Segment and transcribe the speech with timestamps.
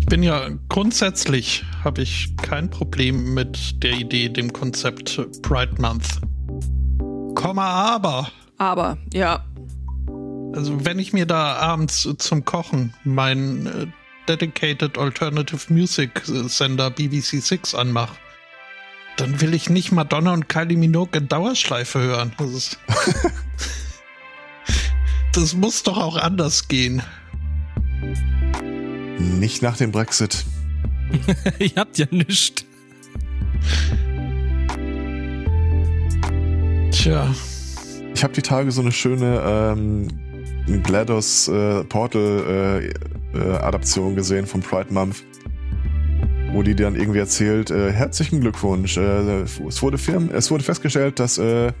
[0.00, 6.20] Ich bin ja grundsätzlich habe ich kein Problem mit der Idee, dem Konzept Pride Month.
[7.34, 8.30] Komma aber.
[8.58, 9.44] Aber, ja.
[10.54, 13.86] Also wenn ich mir da abends zum Kochen mein äh,
[14.28, 18.16] Dedicated Alternative Music Sender BBC Six anmache,
[19.16, 22.32] dann will ich nicht Madonna und Kylie Minogue in Dauerschleife hören.
[22.38, 22.78] Das, ist
[25.34, 27.02] das muss doch auch anders gehen.
[29.18, 30.44] Nicht nach dem Brexit.
[31.58, 32.64] Ihr habt ja nichts.
[36.90, 37.34] Tja.
[38.14, 40.08] Ich habe die Tage so eine schöne ähm,
[40.82, 42.92] GLaDOS äh, Portal
[43.34, 45.24] äh, äh, Adaption gesehen vom Pride Month,
[46.52, 48.96] wo die dann irgendwie erzählt, äh, herzlichen Glückwunsch.
[48.96, 51.72] Äh, es, wurde Firmen, es wurde festgestellt, dass äh,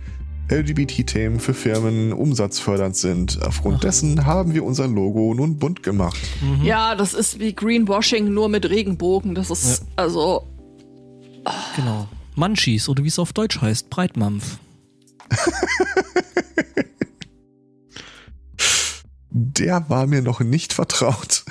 [0.48, 3.42] LGBT-Themen für Firmen umsatzfördernd sind.
[3.42, 3.80] Aufgrund Ach.
[3.80, 6.20] dessen haben wir unser Logo nun bunt gemacht.
[6.40, 6.64] Mhm.
[6.64, 9.34] Ja, das ist wie Greenwashing nur mit Regenbogen.
[9.34, 9.86] Das ist ja.
[9.96, 10.46] also.
[11.76, 12.08] Genau.
[12.34, 14.58] Munchies oder wie es auf Deutsch heißt, Breitmampf.
[19.30, 21.44] Der war mir noch nicht vertraut.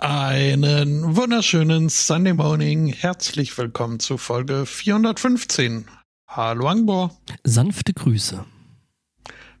[0.00, 2.86] Einen wunderschönen Sunday Morning.
[2.86, 5.88] Herzlich willkommen zu Folge 415.
[6.28, 7.18] Hallo Angbor.
[7.42, 8.44] Sanfte Grüße.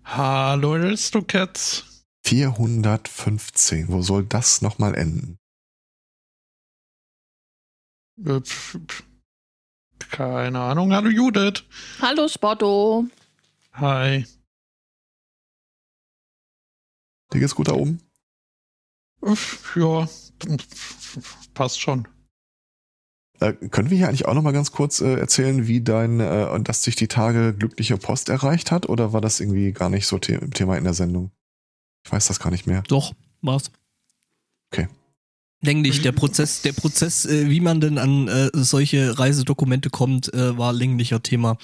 [0.04, 2.04] Hallo Aristocats.
[2.24, 3.88] 415.
[3.88, 5.38] Wo soll das nochmal enden?
[8.24, 8.40] Äh,
[10.10, 10.92] keine Ahnung.
[10.92, 11.64] Hallo Judith.
[12.00, 13.06] Hallo Spotto.
[13.72, 14.24] Hi.
[17.32, 18.00] Dir geht's gut da oben?
[19.74, 20.08] Ja,
[21.54, 22.06] passt schon.
[23.40, 26.60] Äh, können wir hier eigentlich auch noch mal ganz kurz äh, erzählen, wie dein, äh,
[26.60, 28.88] dass sich die Tage glückliche Post erreicht hat?
[28.88, 31.30] Oder war das irgendwie gar nicht so The Thema in der Sendung?
[32.04, 32.82] Ich weiß das gar nicht mehr.
[32.88, 33.70] Doch, war's.
[34.72, 34.88] Okay.
[35.60, 40.56] Länglich, der Prozess, der Prozess, äh, wie man denn an äh, solche Reisedokumente kommt, äh,
[40.56, 41.58] war länglicher Thema.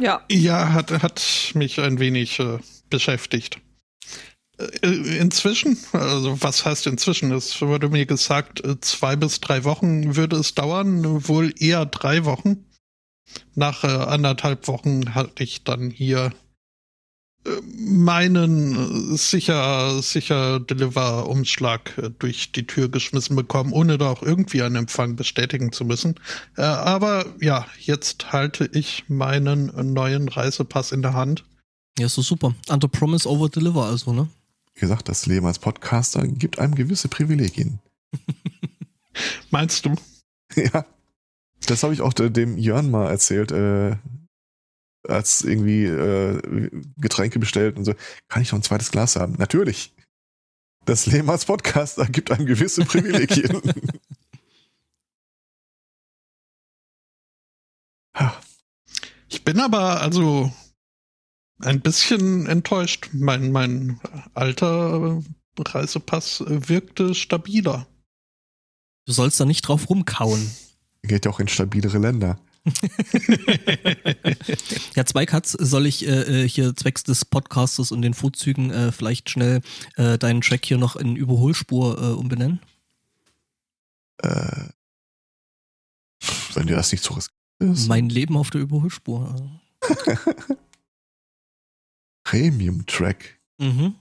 [0.00, 0.22] Ja.
[0.30, 2.40] Ja, hat, hat mich ein wenig
[2.90, 3.60] beschäftigt.
[4.58, 7.30] Äh, inzwischen, also was heißt inzwischen?
[7.32, 12.24] Es wurde mir gesagt, äh, zwei bis drei Wochen würde es dauern, wohl eher drei
[12.24, 12.64] Wochen.
[13.54, 16.32] Nach äh, anderthalb Wochen hatte ich dann hier
[17.44, 24.76] äh, meinen sicher, sicher Deliver-Umschlag durch die Tür geschmissen bekommen, ohne da auch irgendwie einen
[24.76, 26.14] Empfang bestätigen zu müssen.
[26.56, 31.44] Aber ja, jetzt halte ich meinen neuen Reisepass in der Hand.
[31.98, 32.54] Ja, so super.
[32.68, 34.28] Under Promise Over Deliver also, ne?
[34.76, 37.80] Gesagt, das Leben als Podcaster gibt einem gewisse Privilegien.
[39.50, 39.94] Meinst du?
[40.54, 40.84] Ja.
[41.66, 43.96] Das habe ich auch dem Jörn mal erzählt, äh,
[45.08, 47.94] als irgendwie äh, Getränke bestellt und so.
[48.28, 49.36] Kann ich noch ein zweites Glas haben?
[49.38, 49.94] Natürlich.
[50.84, 53.62] Das Leben als Podcaster gibt einem gewisse Privilegien.
[59.28, 60.52] ich bin aber, also
[61.60, 63.10] ein bisschen enttäuscht.
[63.12, 64.00] Mein, mein
[64.34, 65.22] alter
[65.58, 67.86] Reisepass wirkte stabiler.
[69.06, 70.50] Du sollst da nicht drauf rumkauen.
[71.02, 72.38] Geht ja auch in stabilere Länder.
[74.96, 78.90] ja, zwei Cuts soll ich äh, äh, hier zwecks des Podcasters und den Vorzügen äh,
[78.90, 79.60] vielleicht schnell
[79.94, 82.58] äh, deinen Track hier noch in Überholspur äh, umbenennen?
[84.18, 84.70] Äh,
[86.54, 87.86] wenn dir das nicht so riskant ist.
[87.86, 89.36] Mein Leben auf der Überholspur.
[92.26, 93.38] Premium-Track.
[93.58, 93.94] Mhm.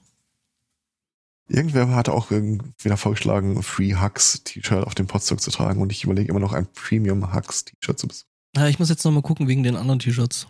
[1.48, 6.04] Irgendwer hatte auch wieder vorgeschlagen, Free Hugs T-Shirt auf dem Potsdok zu tragen und ich
[6.04, 8.30] überlege immer noch ein Premium Hugs T-Shirt zu besorgen.
[8.56, 10.48] Ja, ich muss jetzt nochmal gucken wegen den anderen T-Shirts.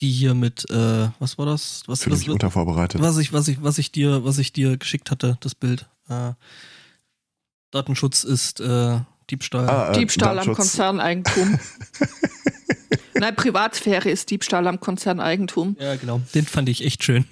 [0.00, 1.84] Die hier mit, äh, was war das?
[1.86, 3.00] Was, Für was, mich untervorbereitet.
[3.00, 5.88] Was ich, was ich, was ich dir, was ich dir geschickt hatte, das Bild.
[6.08, 6.32] Äh,
[7.70, 9.00] Datenschutz ist äh,
[9.30, 9.68] Diebstahl.
[9.68, 11.58] Ah, äh, Diebstahl am Konzerneigentum.
[13.14, 15.76] Nein, Privatsphäre ist Diebstahl am Konzerneigentum.
[15.80, 16.20] Ja, genau.
[16.34, 17.24] Den fand ich echt schön.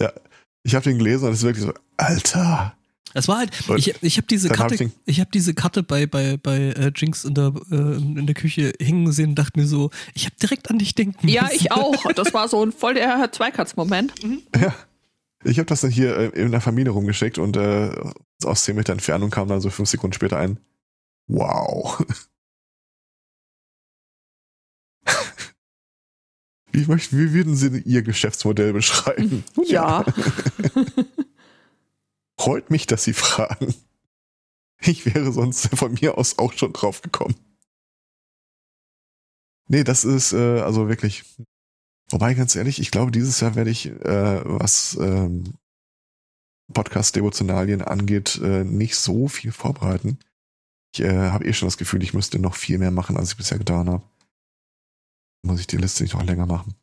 [0.00, 0.12] ja,
[0.62, 2.74] ich habe den gelesen und es ist wirklich so, Alter.
[3.14, 6.06] Es war halt, ich, ich habe diese Karte, hab ich, ich habe diese Karte bei
[6.06, 9.66] bei bei äh, Jinx in der äh, in der Küche hängen sehen und dachte mir
[9.66, 11.26] so, ich habe direkt an dich denken.
[11.26, 11.56] Ja, müssen.
[11.56, 12.04] ich auch.
[12.14, 14.22] Das war so ein voll der Zweikatz-Moment.
[14.22, 14.42] Mhm.
[14.60, 14.74] Ja,
[15.44, 17.90] ich habe das dann hier äh, in der Familie rumgeschickt und äh,
[18.44, 20.58] aus 10 Meter Entfernung kam dann so fünf Sekunden später ein.
[21.28, 22.04] Wow.
[26.72, 29.44] Wie, wie würden Sie Ihr Geschäftsmodell beschreiben?
[29.64, 30.04] Ja.
[32.38, 33.74] Freut mich, dass Sie fragen.
[34.80, 37.34] Ich wäre sonst von mir aus auch schon drauf gekommen.
[39.66, 41.24] Nee, das ist äh, also wirklich.
[42.10, 45.54] Wobei, ganz ehrlich, ich glaube, dieses Jahr werde ich, äh, was ähm,
[46.72, 50.18] Podcast-Devotionalien angeht, äh, nicht so viel vorbereiten.
[50.94, 53.36] Ich äh, habe eh schon das Gefühl, ich müsste noch viel mehr machen, als ich
[53.36, 54.02] bisher getan habe.
[55.42, 56.74] Muss ich die Liste nicht noch länger machen.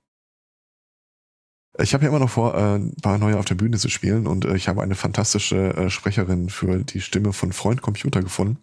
[1.78, 4.28] Ich habe ja immer noch vor, äh, ein paar neue auf der Bühne zu spielen
[4.28, 8.60] und äh, ich habe eine fantastische äh, Sprecherin für die Stimme von Freund Computer gefunden.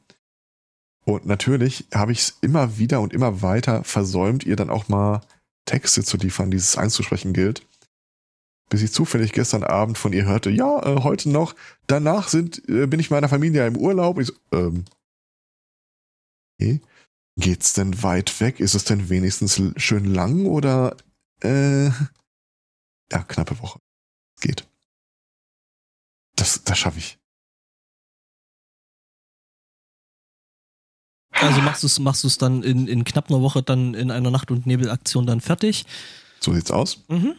[1.05, 5.21] Und natürlich habe ich es immer wieder und immer weiter versäumt, ihr dann auch mal
[5.67, 7.67] Texte zu liefern, die es einzusprechen gilt.
[8.71, 11.55] Bis ich zufällig gestern Abend von ihr hörte, ja, äh, heute noch,
[11.89, 14.19] danach sind, äh, bin ich meiner Familie im Urlaub.
[14.19, 14.85] Ich so, ähm,
[16.63, 16.81] okay.
[17.37, 18.61] Geht's denn weit weg?
[18.61, 20.97] Ist es denn wenigstens schön lang oder
[21.41, 23.81] äh, ja, knappe Woche.
[24.41, 24.69] Geht.
[26.37, 27.19] Das, das schaffe ich.
[31.33, 34.31] Also machst du es machst du's dann in, in knapp einer Woche dann in einer
[34.31, 35.87] Nacht- und Nebelaktion dann fertig?
[36.41, 37.03] So sieht's aus.
[37.09, 37.35] Mhm.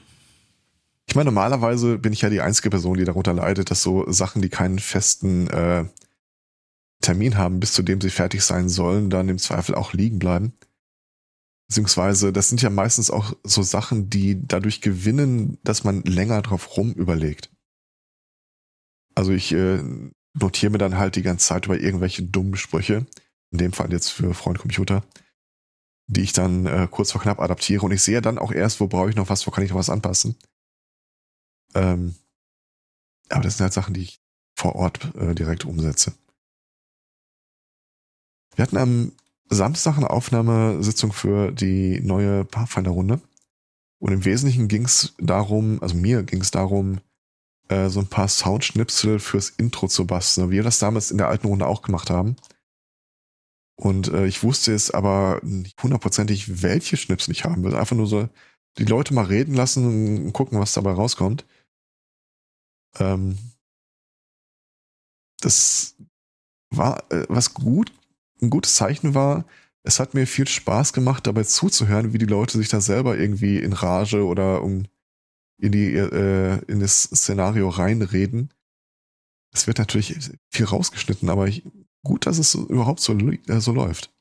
[1.05, 4.41] Ich meine, normalerweise bin ich ja die einzige Person, die darunter leidet, dass so Sachen,
[4.41, 5.85] die keinen festen äh,
[7.03, 10.53] Termin haben, bis zu dem sie fertig sein sollen, dann im Zweifel auch liegen bleiben.
[11.67, 16.77] Beziehungsweise, das sind ja meistens auch so Sachen, die dadurch gewinnen, dass man länger drauf
[16.77, 17.51] rum überlegt.
[19.15, 19.83] Also ich äh,
[20.33, 23.05] notiere mir dann halt die ganze Zeit über irgendwelche dummen Sprüche,
[23.51, 25.03] in dem Fall jetzt für Freund Computer,
[26.07, 28.87] die ich dann äh, kurz vor knapp adaptiere und ich sehe dann auch erst, wo
[28.87, 30.35] brauche ich noch was, wo kann ich noch was anpassen.
[31.75, 32.15] Ähm,
[33.29, 34.21] aber das sind halt Sachen, die ich
[34.55, 36.13] vor Ort äh, direkt umsetze.
[38.55, 39.11] Wir hatten am
[39.49, 43.21] Samstag eine Aufnahmesitzung für die neue Pathfinder-Runde.
[43.99, 46.99] Und im Wesentlichen ging es darum, also mir ging es darum,
[47.69, 51.29] äh, so ein paar Soundschnipsel fürs Intro zu basteln, wie wir das damals in der
[51.29, 52.35] alten Runde auch gemacht haben.
[53.75, 57.75] Und äh, ich wusste jetzt aber nicht hundertprozentig, welche Schnipsel ich haben will.
[57.75, 58.29] Einfach nur so
[58.77, 61.45] die Leute mal reden lassen und gucken, was dabei rauskommt.
[62.99, 63.37] Ähm,
[65.39, 65.95] das
[66.69, 67.91] war äh, was gut
[68.43, 69.45] ein gutes Zeichen war,
[69.83, 73.57] es hat mir viel Spaß gemacht, dabei zuzuhören, wie die Leute sich da selber irgendwie
[73.57, 74.85] in Rage oder um
[75.57, 78.53] in die äh, in das Szenario reinreden.
[79.53, 80.19] Es wird natürlich
[80.49, 81.63] viel rausgeschnitten, aber ich,
[82.03, 84.11] gut, dass es überhaupt so, äh, so läuft.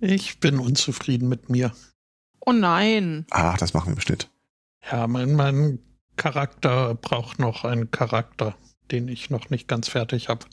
[0.00, 1.72] Ich bin unzufrieden mit mir.
[2.40, 3.26] Oh nein.
[3.30, 4.30] Ach, das machen wir im Schnitt.
[4.90, 5.78] Ja, mein, mein
[6.16, 8.56] Charakter braucht noch einen Charakter,
[8.90, 10.46] den ich noch nicht ganz fertig habe.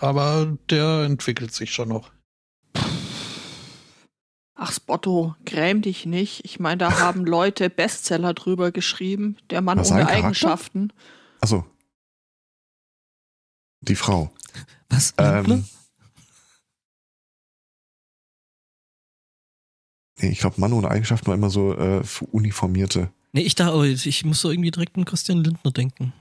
[0.00, 2.10] Aber der entwickelt sich schon noch.
[4.54, 6.44] Ach, Spotto, gräm dich nicht.
[6.44, 9.36] Ich meine, da haben Leute Bestseller drüber geschrieben.
[9.50, 10.92] Der Mann Was, ohne Eigenschaften.
[11.40, 11.64] Achso.
[13.82, 14.32] Die Frau.
[14.88, 15.14] Was?
[15.16, 15.64] Ähm,
[20.18, 23.10] nee, ich glaube, Mann ohne Eigenschaften war immer so äh, uniformierte.
[23.32, 26.12] Nee, ich dachte, ich muss so irgendwie direkt an Christian Lindner denken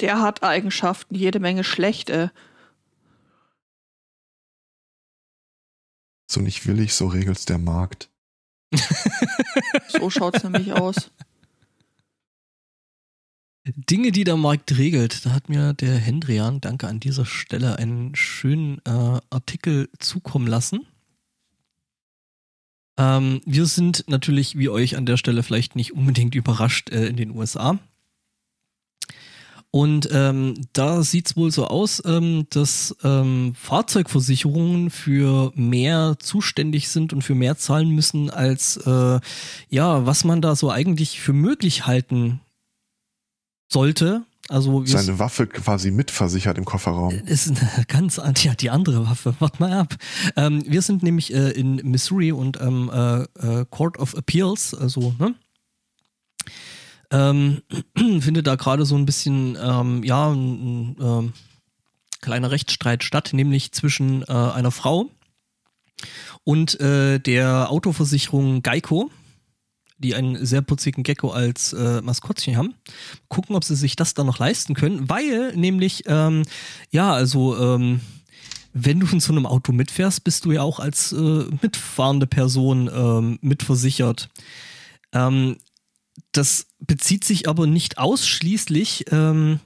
[0.00, 2.32] der hat Eigenschaften, jede Menge schlechte.
[6.30, 8.10] So nicht willig, so regelt's der Markt.
[9.88, 11.10] so schaut's nämlich aus.
[13.64, 15.24] Dinge, die der Markt regelt.
[15.26, 20.86] Da hat mir der Hendrian, danke an dieser Stelle, einen schönen äh, Artikel zukommen lassen.
[22.98, 27.16] Ähm, wir sind natürlich, wie euch an der Stelle vielleicht nicht unbedingt überrascht, äh, in
[27.16, 27.78] den USA.
[29.70, 36.88] Und ähm, da sieht es wohl so aus, ähm, dass ähm, Fahrzeugversicherungen für mehr zuständig
[36.88, 39.20] sind und für mehr zahlen müssen, als äh,
[39.68, 42.40] ja, was man da so eigentlich für möglich halten
[43.70, 44.22] sollte.
[44.48, 47.12] Also seine Waffe quasi mitversichert im Kofferraum.
[47.26, 49.34] Ist eine ganz ja die andere Waffe.
[49.38, 49.96] Warte mal ab.
[50.36, 55.14] Ähm, wir sind nämlich äh, in Missouri und ähm, äh, äh, Court of Appeals, also
[55.18, 55.34] ne,
[57.10, 57.62] ähm,
[58.20, 61.32] findet da gerade so ein bisschen, ähm, ja, ein, ein ähm,
[62.20, 65.10] kleiner Rechtsstreit statt, nämlich zwischen äh, einer Frau
[66.44, 69.10] und äh, der Autoversicherung Geico,
[69.98, 72.74] die einen sehr putzigen Gecko als äh, Maskottchen haben.
[73.28, 76.44] Gucken, ob sie sich das dann noch leisten können, weil nämlich, ähm,
[76.90, 78.00] ja, also, ähm,
[78.72, 82.88] wenn du in so einem Auto mitfährst, bist du ja auch als äh, mitfahrende Person
[82.94, 84.28] ähm, mitversichert.
[85.12, 85.56] Ähm,
[86.38, 89.06] das bezieht sich aber nicht ausschließlich.
[89.10, 89.60] Ähm,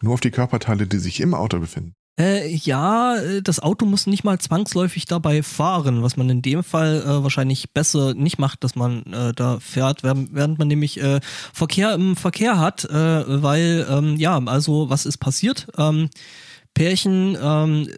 [0.00, 1.94] Nur auf die Körperteile, die sich im Auto befinden.
[2.20, 6.62] Äh, ja, äh, das Auto muss nicht mal zwangsläufig dabei fahren, was man in dem
[6.62, 11.20] Fall äh, wahrscheinlich besser nicht macht, dass man äh, da fährt, während, man nämlich äh,
[11.54, 15.68] Verkehr im Verkehr hat, äh, weil, ähm, ja, also was ist passiert?
[15.78, 16.10] Ähm,
[16.74, 17.88] Pärchen, ähm,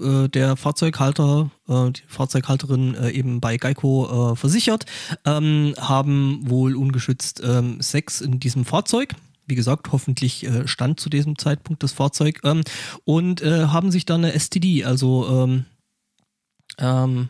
[0.00, 4.86] äh, der Fahrzeughalter, äh, die Fahrzeughalterin äh, eben bei Geico äh, versichert,
[5.24, 9.14] ähm, haben wohl ungeschützt ähm, Sex in diesem Fahrzeug.
[9.46, 12.62] Wie gesagt, hoffentlich äh, stand zu diesem Zeitpunkt das Fahrzeug ähm,
[13.04, 15.66] und äh, haben sich dann eine STD, also ähm,
[16.78, 17.28] ähm,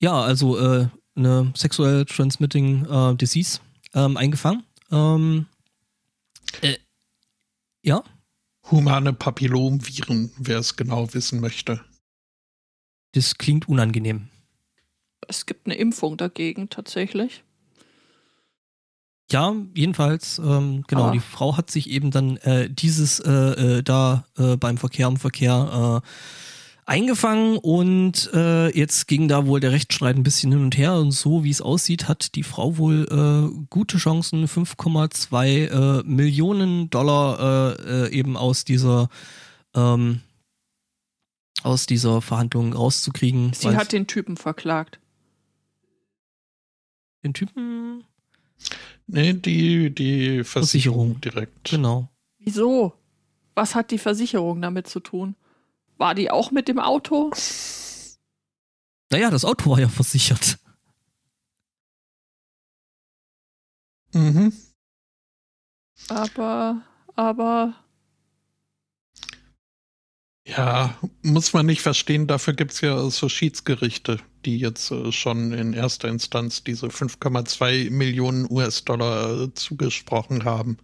[0.00, 3.60] ja, also äh, eine sexuell transmitting äh, disease
[3.94, 4.64] ähm, eingefangen.
[4.90, 5.46] Ähm,
[6.62, 6.76] äh,
[7.82, 8.02] ja.
[8.70, 11.80] Humane Papillomviren, wer es genau wissen möchte.
[13.12, 14.28] Das klingt unangenehm.
[15.26, 17.42] Es gibt eine Impfung dagegen tatsächlich.
[19.30, 21.10] Ja, jedenfalls, ähm, genau, ah.
[21.10, 25.18] die Frau hat sich eben dann äh, dieses äh, äh, da äh, beim Verkehr im
[25.18, 26.08] Verkehr äh,
[26.86, 31.12] eingefangen und äh, jetzt ging da wohl der Rechtsstreit ein bisschen hin und her und
[31.12, 38.38] so wie es aussieht, hat die Frau wohl gute Chancen, 5,2 äh, Millionen Dollar eben
[38.38, 39.10] aus dieser
[39.74, 40.22] ähm,
[41.62, 43.52] aus dieser Verhandlung rauszukriegen.
[43.52, 44.98] Sie hat den Typen verklagt.
[47.22, 48.04] Den Typen?
[49.06, 51.70] Nee, die, die Versicherung, Versicherung direkt.
[51.70, 52.08] Genau.
[52.38, 52.94] Wieso?
[53.54, 55.34] Was hat die Versicherung damit zu tun?
[55.96, 57.32] War die auch mit dem Auto?
[59.10, 60.58] Naja, das Auto war ja versichert.
[64.12, 64.52] Mhm.
[66.08, 66.82] Aber,
[67.14, 67.74] aber.
[70.46, 75.52] Ja, muss man nicht verstehen, dafür gibt es ja so Schiedsgerichte, die jetzt äh, schon
[75.52, 80.78] in erster Instanz diese 5,2 Millionen US-Dollar äh, zugesprochen haben.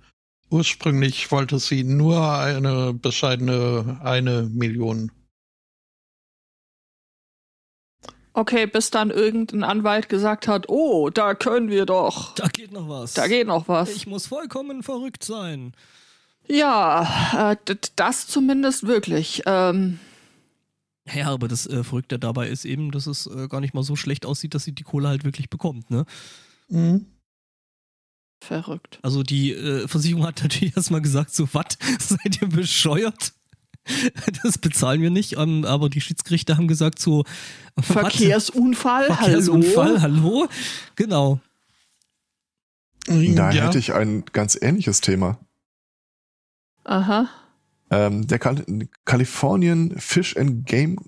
[0.50, 5.10] Ursprünglich wollte sie nur eine bescheidene eine Million.
[8.34, 12.34] Okay, bis dann irgendein Anwalt gesagt hat, oh, da können wir doch.
[12.34, 13.14] Da geht noch was.
[13.14, 13.88] Da geht noch was.
[13.96, 15.72] Ich muss vollkommen verrückt sein.
[16.46, 19.42] Ja, äh, das zumindest wirklich.
[19.46, 20.00] Ähm,
[21.12, 23.96] ja, aber das äh, Verrückte dabei ist eben, dass es äh, gar nicht mal so
[23.96, 26.06] schlecht aussieht, dass sie die Kohle halt wirklich bekommt, ne?
[26.68, 27.06] Mhm.
[28.42, 28.98] Verrückt.
[29.02, 33.32] Also die äh, Versicherung hat natürlich erstmal gesagt, so was, seid ihr bescheuert?
[34.42, 37.24] Das bezahlen wir nicht, ähm, aber die Schiedsgerichte haben gesagt so
[37.78, 40.22] Verkehrsunfall, Verkehrsunfall, hallo.
[40.24, 40.48] hallo.
[40.96, 41.38] Genau.
[43.06, 43.66] Da ja.
[43.66, 45.38] hätte ich ein ganz ähnliches Thema.
[46.84, 47.28] Aha.
[47.94, 48.64] Ähm, der Kal
[49.04, 50.98] Californian Fish and Game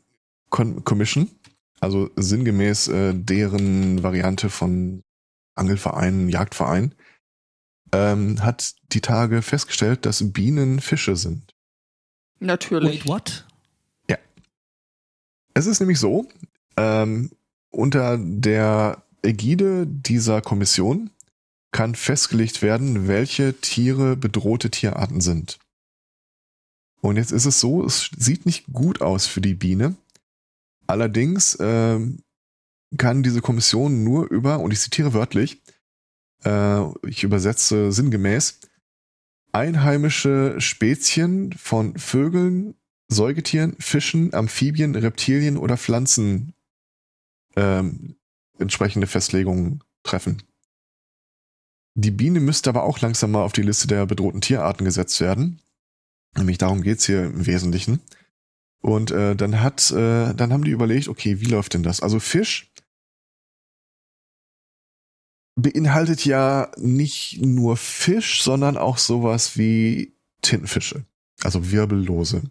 [0.51, 1.29] Con Commission,
[1.81, 5.03] also sinngemäß äh, deren Variante von
[5.57, 6.95] Angelvereinen, Jagdverein,
[7.93, 11.55] ähm, hat die Tage festgestellt, dass Bienen Fische sind.
[12.39, 13.05] Natürlich.
[13.05, 13.47] Wait, what?
[14.09, 14.19] Ja.
[15.55, 16.29] Es ist nämlich so,
[16.77, 17.33] ähm,
[17.71, 21.11] unter der Ägide dieser Kommission
[21.73, 25.59] kann festgelegt werden, welche Tiere bedrohte Tierarten sind.
[27.07, 29.95] Und jetzt ist es so, es sieht nicht gut aus für die Biene.
[30.89, 32.25] Allerdings ähm,
[32.99, 35.63] kann diese Kommission nur über, und ich zitiere wörtlich,
[36.45, 38.59] äh, ich übersetze sinngemäß,
[39.53, 42.75] einheimische Spezien von Vögeln,
[43.07, 46.55] Säugetieren, Fischen, Amphibien, Reptilien oder Pflanzen
[47.55, 48.17] ähm,
[48.59, 50.43] entsprechende Festlegungen treffen.
[51.95, 55.61] Die Biene müsste aber auch langsam mal auf die Liste der bedrohten Tierarten gesetzt werden.
[56.37, 58.01] Nämlich darum geht's hier im Wesentlichen.
[58.81, 62.01] Und äh, dann hat, äh, dann haben die überlegt, okay, wie läuft denn das?
[62.01, 62.71] Also Fisch
[65.57, 71.05] beinhaltet ja nicht nur Fisch, sondern auch sowas wie Tintenfische,
[71.43, 72.43] also Wirbellose.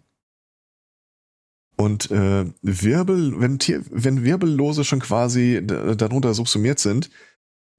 [1.76, 7.10] Und äh, Wirbel, wenn, Tier, wenn Wirbellose schon quasi darunter subsumiert sind,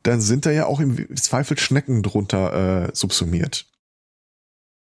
[0.03, 3.67] dann sind da ja auch im Zweifel Schnecken drunter äh, subsumiert.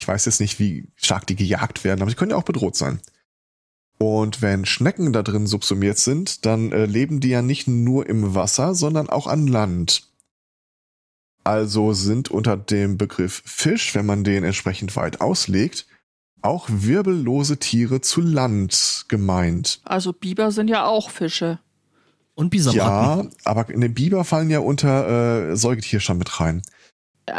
[0.01, 2.75] Ich weiß jetzt nicht, wie stark die gejagt werden, aber sie können ja auch bedroht
[2.75, 2.99] sein.
[3.99, 8.33] Und wenn Schnecken da drin subsumiert sind, dann äh, leben die ja nicht nur im
[8.33, 10.07] Wasser, sondern auch an Land.
[11.43, 15.85] Also sind unter dem Begriff Fisch, wenn man den entsprechend weit auslegt,
[16.41, 19.81] auch wirbellose Tiere zu Land gemeint.
[19.83, 21.59] Also Biber sind ja auch Fische.
[22.33, 23.29] Und Bisamratten.
[23.29, 26.63] Ja, aber in den Biber fallen ja unter äh, Säugetierstamm mit rein.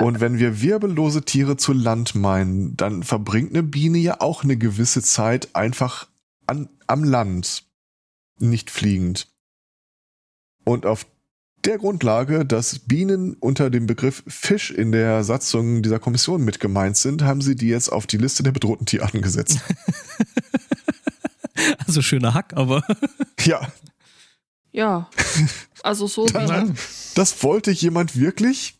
[0.00, 4.56] Und wenn wir wirbellose Tiere zu Land meinen, dann verbringt eine Biene ja auch eine
[4.56, 6.08] gewisse Zeit einfach
[6.46, 7.64] an, am Land,
[8.38, 9.28] nicht fliegend.
[10.64, 11.06] Und auf
[11.64, 16.96] der Grundlage, dass Bienen unter dem Begriff Fisch in der Satzung dieser Kommission mit gemeint
[16.96, 19.60] sind, haben sie die jetzt auf die Liste der bedrohten Tierarten gesetzt.
[21.86, 22.82] also schöner Hack, aber.
[23.40, 23.60] ja.
[24.72, 25.08] Ja.
[25.82, 26.72] Also so wie.
[27.14, 28.78] Das wollte jemand wirklich.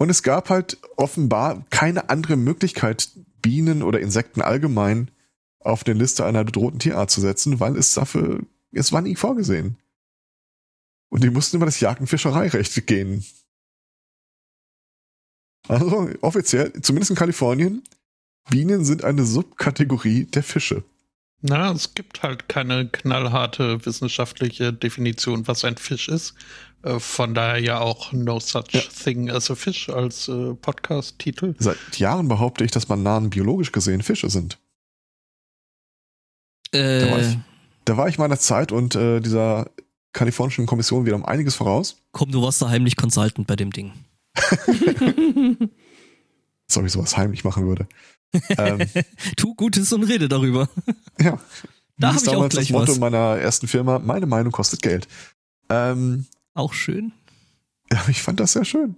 [0.00, 3.10] Und es gab halt offenbar keine andere Möglichkeit,
[3.42, 5.10] Bienen oder Insekten allgemein
[5.58, 8.40] auf der Liste einer bedrohten Tierart zu setzen, weil es dafür,
[8.72, 9.76] es war nie vorgesehen.
[11.10, 13.26] Und die mussten über das Jagd- und Fischereirecht gehen.
[15.68, 17.82] Also offiziell, zumindest in Kalifornien,
[18.48, 20.82] Bienen sind eine Subkategorie der Fische.
[21.42, 26.34] Na, es gibt halt keine knallharte wissenschaftliche Definition, was ein Fisch ist.
[26.82, 28.80] Äh, von daher ja auch No Such ja.
[28.80, 31.54] Thing as a Fish als äh, Podcast-Titel.
[31.58, 34.58] Seit Jahren behaupte ich, dass Bananen biologisch gesehen Fische sind.
[36.72, 37.00] Äh.
[37.00, 37.38] Da, war ich,
[37.84, 39.70] da war ich meiner Zeit und äh, dieser
[40.12, 41.96] kalifornischen Kommission wieder um einiges voraus.
[42.12, 43.92] Komm, du warst da heimlich Consultant bei dem Ding.
[46.66, 47.86] Sorry, sowas heimlich machen würde.
[48.56, 48.80] ähm,
[49.36, 50.68] tu Gutes und rede darüber.
[51.20, 51.38] Ja.
[51.98, 52.98] Da habe ich auch gleich das Motto was.
[52.98, 55.06] meiner ersten Firma, meine Meinung kostet Geld.
[55.68, 56.26] Ähm,
[56.60, 57.12] auch schön.
[57.92, 58.96] Ja, ich fand das sehr schön.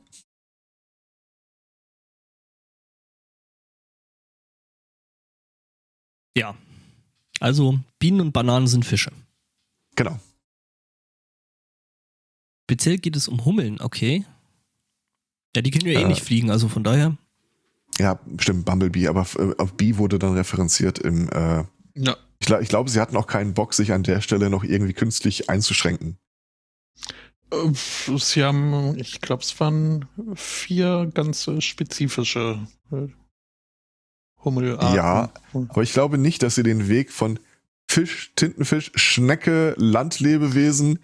[6.37, 6.57] Ja.
[7.41, 9.11] Also Bienen und Bananen sind Fische.
[9.97, 10.19] Genau.
[12.65, 14.25] Speziell geht es um Hummeln, okay.
[15.55, 17.17] Ja, die können ja eh äh, nicht fliegen, also von daher.
[17.99, 21.29] Ja, stimmt, Bumblebee, aber äh, auf Bee wurde dann referenziert im.
[21.29, 21.65] Äh,
[21.95, 22.17] ja.
[22.39, 25.51] Ich, ich glaube, sie hatten auch keinen Bock, sich an der Stelle noch irgendwie künstlich
[25.51, 26.17] einzuschränken.
[27.53, 32.59] Äh, sie haben, ich glaube, es waren vier ganz spezifische
[32.91, 33.09] äh,
[34.45, 34.95] Hummelarten.
[34.95, 35.33] Ja,
[35.69, 37.39] aber ich glaube nicht, dass sie den Weg von
[37.89, 40.99] Fisch, Tintenfisch, Schnecke, Landlebewesen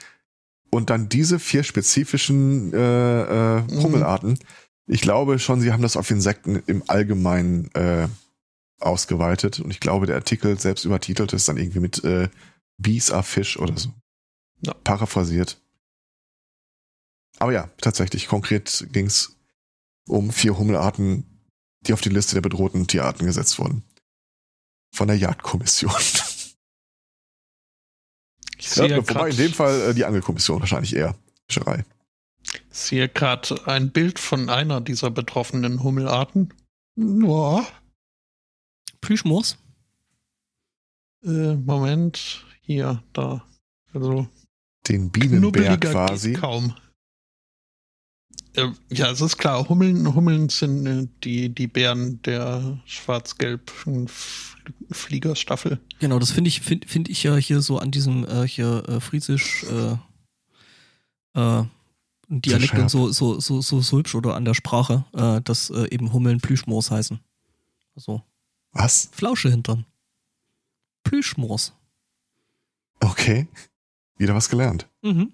[0.71, 3.63] und dann diese vier spezifischen äh, äh.
[3.83, 4.31] Hummelarten.
[4.31, 4.39] Mhm.
[4.87, 8.09] Ich glaube schon, sie haben das auf Insekten im Allgemeinen äh,
[8.81, 9.61] ausgeweitet.
[9.61, 12.29] Und ich glaube, der Artikel selbst übertitelt ist dann irgendwie mit äh,
[12.79, 13.91] Bees are Fish oder so.
[14.63, 14.75] Ja.
[14.85, 15.61] Paraphrasiert.
[17.39, 19.37] Aber ja, tatsächlich, konkret ging es
[20.09, 21.25] um vier Hummelarten,
[21.83, 23.85] die auf die Liste der bedrohten Tierarten gesetzt wurden.
[24.95, 25.93] Von der Jagdkommission.
[28.59, 31.17] Ich sehe ja, wobei in dem Fall äh, die Angelkommission wahrscheinlich eher.
[31.49, 31.85] Fischerei.
[32.43, 36.53] Ich sehe gerade ein Bild von einer dieser betroffenen Hummelarten.
[36.97, 37.67] Ja.
[39.01, 39.59] Plüschmoos?
[41.25, 43.47] Äh, Moment, hier, da.
[43.93, 44.27] Also.
[44.89, 46.33] Den Bienenberg quasi.
[46.33, 46.75] Kaum.
[48.59, 54.09] Äh, ja, es ist klar, Hummeln, Hummeln sind äh, die, die Bären der schwarz-gelben
[54.91, 55.79] Fliegerstaffel.
[56.01, 59.01] Genau, das finde ich, finde find ich ja hier so an diesem äh, hier äh,
[59.01, 59.97] Friesisch äh,
[61.41, 61.65] äh,
[62.31, 65.89] Dialekt und so, so, so, so, so hübsch oder an der Sprache, äh, dass äh,
[65.91, 67.21] eben Hummeln Plüschmoos heißen.
[67.95, 68.23] Also.
[68.73, 69.09] Was?
[69.13, 69.87] Flausche hintern.
[71.05, 71.73] Plüschmoos.
[73.01, 73.47] Okay.
[74.19, 74.89] Wieder was gelernt.
[75.03, 75.33] Mhm.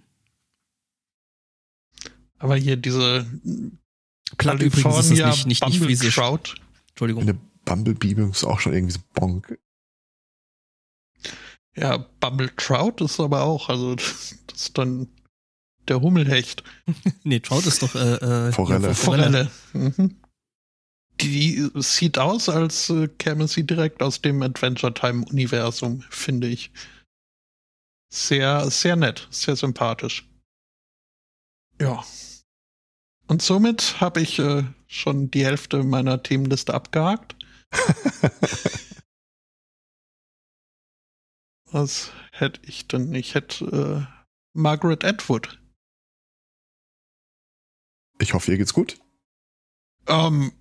[2.38, 3.26] Aber hier diese
[4.36, 6.16] Platt übrigens ist nicht, nicht, nicht friesisch.
[6.16, 6.54] Trout.
[6.90, 7.22] Entschuldigung.
[7.22, 9.58] Eine Bumblebee ist auch schon irgendwie so bonk.
[11.76, 15.08] Ja, Bumble Trout ist aber auch, also das ist dann
[15.88, 16.62] der Hummelhecht.
[17.24, 18.94] nee, Trout ist doch äh, äh, Forelle.
[18.94, 19.50] Forelle.
[19.72, 20.16] Mhm.
[21.20, 26.72] Die sieht aus, als äh, käme sie direkt aus dem Adventure Time Universum, finde ich.
[28.12, 30.28] Sehr, sehr nett, sehr sympathisch.
[31.80, 32.04] Ja.
[33.26, 37.36] Und somit habe ich äh, schon die Hälfte meiner Themenliste abgehakt.
[41.70, 43.14] Was hätte ich denn?
[43.14, 44.06] Ich hätte äh,
[44.52, 45.60] Margaret Atwood.
[48.20, 49.00] Ich hoffe, ihr geht's gut.
[50.06, 50.52] Ähm,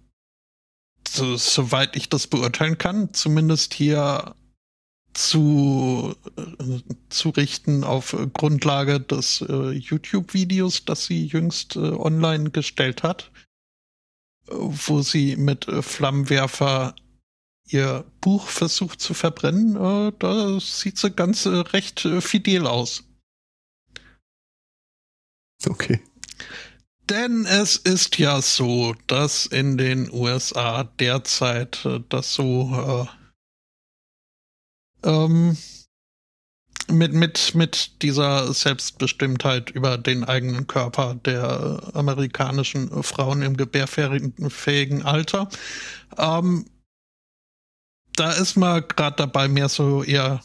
[1.07, 4.35] so, soweit ich das beurteilen kann, zumindest hier
[5.13, 13.03] zu, äh, zu richten auf Grundlage des äh, YouTube-Videos, das sie jüngst äh, online gestellt
[13.03, 13.31] hat,
[14.47, 16.95] wo sie mit äh, Flammenwerfer
[17.67, 19.75] ihr Buch versucht zu verbrennen.
[19.75, 23.03] Äh, da sieht sie ganz äh, recht fidel aus.
[25.67, 26.01] Okay.
[27.09, 33.07] Denn es ist ja so, dass in den USA derzeit das so
[35.03, 35.57] ähm,
[36.89, 45.49] mit, mit, mit dieser Selbstbestimmtheit über den eigenen Körper der amerikanischen Frauen im gebärfähigen Alter.
[46.17, 46.65] Ähm,
[48.15, 50.41] da ist man gerade dabei, mehr so eher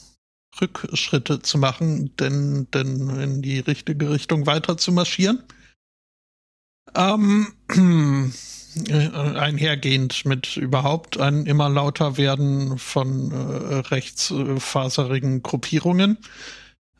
[0.60, 5.42] Rückschritte zu machen, denn, denn in die richtige Richtung weiter zu marschieren.
[6.94, 8.30] Ähm, Äh,
[8.90, 16.18] einhergehend mit überhaupt ein immer lauter werden von äh, rechtsfaserigen Gruppierungen,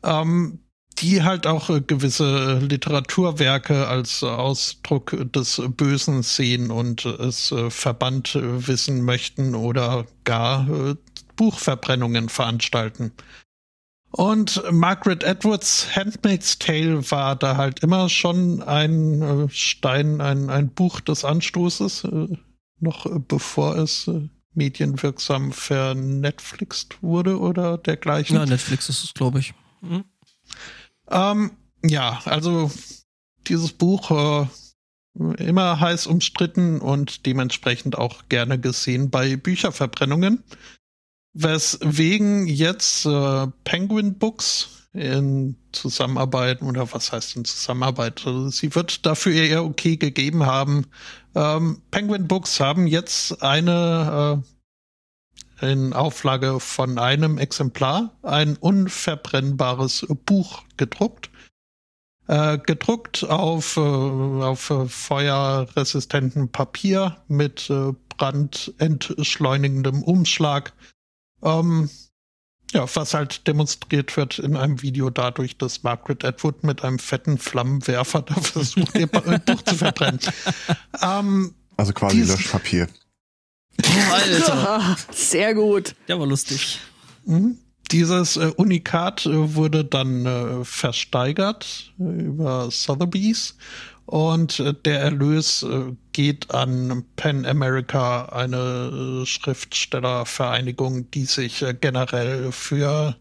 [0.03, 0.59] ähm,
[0.99, 8.37] die halt auch äh, gewisse Literaturwerke als Ausdruck des Bösen sehen und es äh, verbannt
[8.41, 10.95] wissen möchten oder gar
[11.35, 13.13] Buchverbrennungen veranstalten.
[14.11, 20.69] Und Margaret Edwards Handmaid's Tale war da halt immer schon ein äh, Stein, ein, ein
[20.69, 22.27] Buch des Anstoßes, äh,
[22.79, 28.35] noch bevor es äh, medienwirksam vernetflixt wurde oder dergleichen.
[28.35, 29.53] Ja, Netflix ist es, glaube ich.
[29.81, 30.05] Mhm.
[31.09, 31.51] Ähm,
[31.83, 32.71] ja, also
[33.47, 34.47] dieses Buch äh,
[35.43, 40.43] immer heiß umstritten und dementsprechend auch gerne gesehen bei Bücherverbrennungen.
[41.33, 48.25] Weswegen jetzt äh, Penguin Books in Zusammenarbeit oder was heißt in Zusammenarbeit?
[48.25, 50.87] Also sie wird dafür ihr okay gegeben haben.
[51.35, 54.41] Ähm, Penguin Books haben jetzt eine
[55.61, 61.29] äh, in Auflage von einem Exemplar ein unverbrennbares Buch gedruckt.
[62.27, 70.73] Äh, gedruckt auf, äh, auf feuerresistenten Papier mit äh, brandentschleunigendem Umschlag
[71.43, 71.89] ähm,
[72.71, 77.37] ja, was halt demonstriert wird in einem Video dadurch, dass Margaret Atwood mit einem fetten
[77.37, 80.19] Flammenwerfer da versucht, ihr Buch zu verbrennen.
[81.01, 82.87] Ähm, also quasi Löschpapier.
[83.83, 84.97] Oh, Alter.
[85.11, 85.95] Sehr gut.
[86.07, 86.79] Der war lustig.
[87.25, 87.57] Mhm.
[87.91, 93.55] Dieses äh, Unikat äh, wurde dann äh, versteigert äh, über Sotheby's
[94.09, 102.51] und äh, der Erlös äh, geht an Pen America, eine äh, Schriftstellervereinigung, die sich generell
[102.51, 103.15] für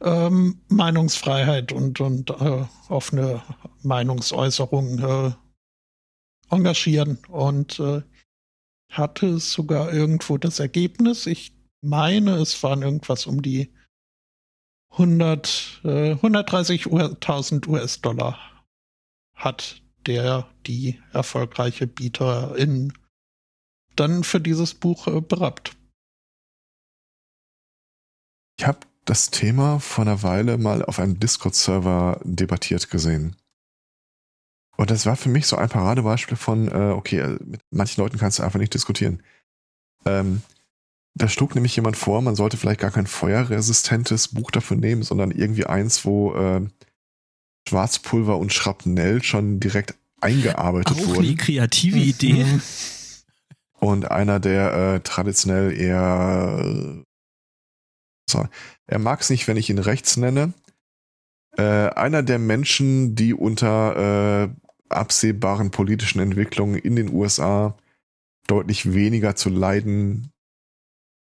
[0.00, 3.42] ähm, Meinungsfreiheit und, und äh, offene
[3.82, 5.32] Meinungsäußerung äh,
[6.48, 8.02] engagieren und äh,
[8.88, 11.26] hatte sogar irgendwo das Ergebnis.
[11.26, 13.74] Ich meine, es waren irgendwas um die
[14.90, 18.38] 100, 130.000 US-Dollar
[19.34, 22.92] hat der die erfolgreiche Bieterin
[23.96, 25.76] dann für dieses Buch äh, berappt.
[28.58, 33.36] Ich habe das Thema vor einer Weile mal auf einem Discord-Server debattiert gesehen.
[34.76, 38.18] Und das war für mich so ein Paradebeispiel von, äh, okay, äh, mit manchen Leuten
[38.18, 39.22] kannst du einfach nicht diskutieren.
[40.06, 40.42] Ähm,
[41.14, 45.32] da schlug nämlich jemand vor, man sollte vielleicht gar kein feuerresistentes Buch dafür nehmen, sondern
[45.32, 46.66] irgendwie eins, wo äh,
[47.68, 51.24] Schwarzpulver und Schrapnell schon direkt eingearbeitet Auch wurden.
[51.24, 52.02] Eine kreative mhm.
[52.02, 52.46] Idee.
[53.78, 57.02] Und einer, der äh, traditionell eher äh,
[58.86, 60.52] er mag es nicht, wenn ich ihn rechts nenne.
[61.56, 64.48] Äh, einer der Menschen, die unter äh,
[64.88, 67.76] absehbaren politischen Entwicklungen in den USA
[68.46, 70.32] deutlich weniger zu leiden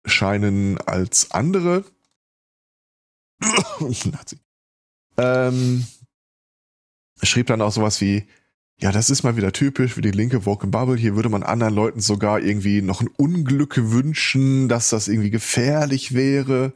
[0.07, 1.85] scheinen als andere.
[5.17, 5.87] ähm,
[7.25, 8.25] schrieb dann auch sowas wie,
[8.81, 10.97] ja, das ist mal wieder typisch für die linke Woke Bubble.
[10.97, 16.15] Hier würde man anderen Leuten sogar irgendwie noch ein Unglück wünschen, dass das irgendwie gefährlich
[16.15, 16.73] wäre.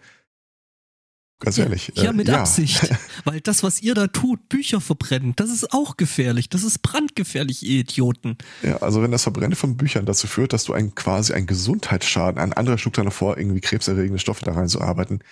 [1.41, 1.93] Ganz ja, ehrlich.
[1.95, 2.41] Ja, äh, mit ja.
[2.41, 2.89] Absicht.
[3.25, 6.49] Weil das, was ihr da tut, Bücher verbrennen, das ist auch gefährlich.
[6.49, 8.39] Das ist brandgefährlich, ihr Idioten.
[8.63, 12.41] Ja, also wenn das Verbrennen von Büchern dazu führt, dass du ein, quasi einen Gesundheitsschaden,
[12.41, 15.23] ein anderer schlug dann vor, irgendwie krebserregende Stoffe da reinzuarbeiten,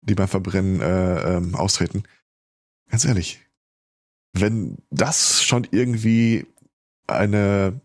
[0.00, 2.04] die beim Verbrennen äh, ähm, austreten.
[2.90, 3.40] Ganz ehrlich,
[4.32, 6.46] wenn das schon irgendwie
[7.06, 7.80] eine,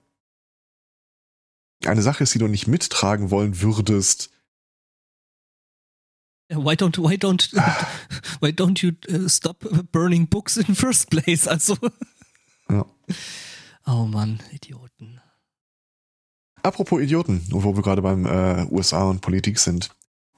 [1.85, 4.31] eine Sache ist, die du nicht mittragen wollen würdest.
[6.49, 7.53] Why don't, why don't,
[8.39, 11.47] why don't you uh, stop burning books in first place?
[11.47, 11.77] Also.
[12.69, 12.85] Ja.
[13.85, 15.21] Oh Mann, Idioten.
[16.63, 19.89] Apropos Idioten, wo wir gerade beim äh, USA und Politik sind.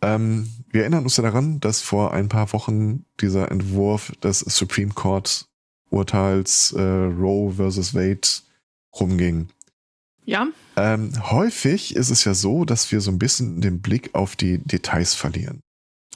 [0.02, 4.94] Ähm, wir erinnern uns ja daran, dass vor ein paar Wochen dieser Entwurf des Supreme
[4.94, 5.49] Court
[5.90, 8.28] Urteils äh, Roe versus Wade
[9.00, 9.50] rumging.
[10.26, 10.48] Ja.
[10.76, 14.60] Ähm, häufig ist es ja so, dass wir so ein bisschen den Blick auf die
[14.60, 15.62] Details verlieren.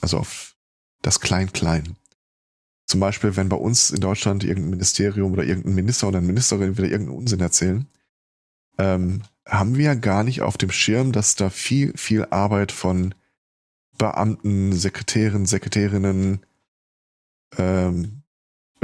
[0.00, 0.54] Also auf
[1.02, 1.96] das Klein-Klein.
[2.86, 6.76] Zum Beispiel, wenn bei uns in Deutschland irgendein Ministerium oder irgendein Minister oder eine Ministerin
[6.76, 7.86] wieder irgendeinen Unsinn erzählen,
[8.78, 13.14] ähm, haben wir ja gar nicht auf dem Schirm, dass da viel, viel Arbeit von
[13.98, 16.40] Beamten, Sekretären, Sekretärinnen,
[17.56, 18.23] ähm,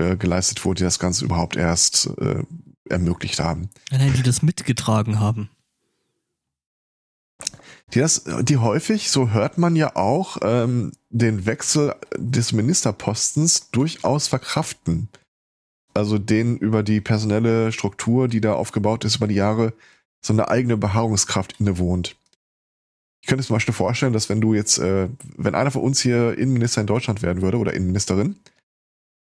[0.01, 2.43] äh, geleistet wurde, die das Ganze überhaupt erst äh,
[2.89, 3.71] ermöglicht haben.
[3.91, 5.51] Nein, die das mitgetragen haben.
[7.95, 14.29] Die, das, die häufig, so hört man ja auch, ähm, den Wechsel des Ministerpostens durchaus
[14.29, 15.09] verkraften.
[15.93, 19.73] Also den über die personelle Struktur, die da aufgebaut ist über die Jahre,
[20.21, 22.17] so eine eigene Beharrungskraft innewohnt.
[23.23, 26.01] Ich könnte mir zum Beispiel vorstellen, dass wenn du jetzt, äh, wenn einer von uns
[26.01, 28.37] hier Innenminister in Deutschland werden würde oder Innenministerin,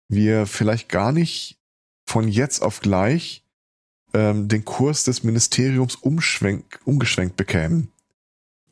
[0.08, 1.58] wir vielleicht gar nicht
[2.06, 3.42] von jetzt auf gleich
[4.12, 7.88] ähm, den Kurs des Ministeriums umgeschwenkt bekämen.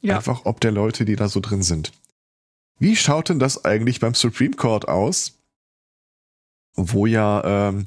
[0.01, 0.17] Ja.
[0.17, 1.93] Einfach ob der Leute, die da so drin sind.
[2.79, 5.39] wie schaut denn das eigentlich beim Supreme Court aus?
[6.75, 7.87] Wo ja ähm,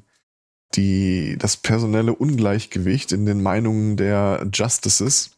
[0.76, 5.32] die, das personelle Ungleichgewicht in den Meinungen der Justices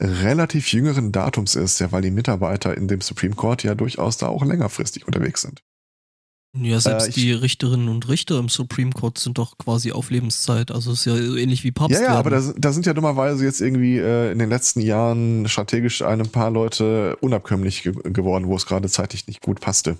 [0.00, 4.28] relativ jüngeren Datums ist, ja, weil die Mitarbeiter in dem Supreme Court ja durchaus da
[4.28, 5.62] auch längerfristig unterwegs sind.
[6.56, 10.70] Ja, selbst äh, die Richterinnen und Richter im Supreme Court sind doch quasi auf Lebenszeit.
[10.70, 12.00] Also ist ja ähnlich wie Papst.
[12.00, 15.46] Ja, ja, aber da, da, sind ja dummerweise jetzt irgendwie äh, in den letzten Jahren
[15.48, 19.98] strategisch ein paar Leute unabkömmlich ge geworden, wo es gerade zeitlich nicht gut passte.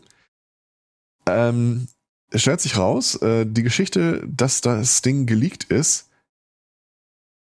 [1.26, 1.88] Ähm,
[2.30, 6.08] es stellt sich raus, äh, die Geschichte, dass das Ding geleakt ist,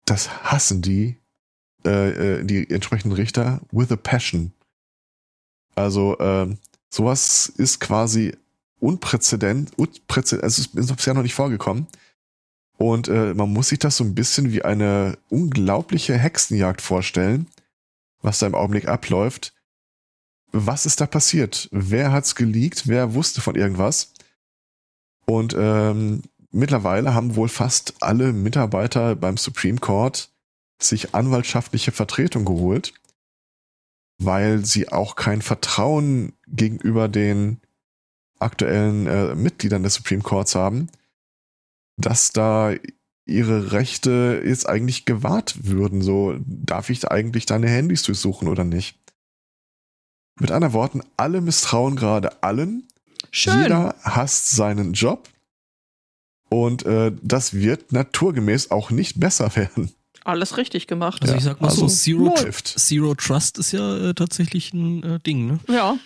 [0.04, 1.16] das hassen die,
[1.84, 4.52] äh, äh die entsprechenden Richter with a passion.
[5.76, 6.56] Also, äh,
[6.92, 8.36] sowas ist quasi
[8.80, 11.86] unpräzedent, unpräzedent also es ist bisher noch nicht vorgekommen.
[12.76, 17.46] Und äh, man muss sich das so ein bisschen wie eine unglaubliche Hexenjagd vorstellen,
[18.22, 19.52] was da im Augenblick abläuft.
[20.52, 21.68] Was ist da passiert?
[21.72, 22.88] Wer hat's geleakt?
[22.88, 24.14] Wer wusste von irgendwas?
[25.26, 30.30] Und ähm, mittlerweile haben wohl fast alle Mitarbeiter beim Supreme Court
[30.78, 32.94] sich anwaltschaftliche Vertretung geholt,
[34.18, 37.60] weil sie auch kein Vertrauen gegenüber den
[38.40, 40.88] aktuellen äh, Mitgliedern des Supreme Courts haben,
[41.96, 42.72] dass da
[43.26, 46.02] ihre Rechte jetzt eigentlich gewahrt würden.
[46.02, 48.98] So, darf ich eigentlich deine Handys durchsuchen oder nicht?
[50.40, 52.88] Mit anderen Worten, alle misstrauen gerade allen.
[53.30, 53.62] Schön.
[53.62, 55.28] Jeder hasst seinen Job.
[56.48, 59.92] Und äh, das wird naturgemäß auch nicht besser werden.
[60.24, 61.22] Alles richtig gemacht.
[61.22, 62.66] Also ich sag mal also so, Zero, läuft.
[62.66, 65.60] Zero Trust ist ja äh, tatsächlich ein äh, Ding, ne?
[65.68, 65.96] Ja.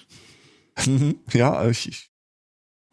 [1.33, 2.11] ja, ich,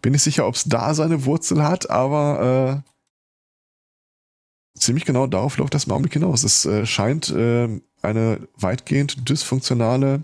[0.02, 5.74] bin nicht sicher, ob es da seine Wurzel hat, aber äh, ziemlich genau darauf läuft
[5.74, 6.44] das im Augenblick hinaus.
[6.44, 10.24] Es äh, scheint äh, eine weitgehend dysfunktionale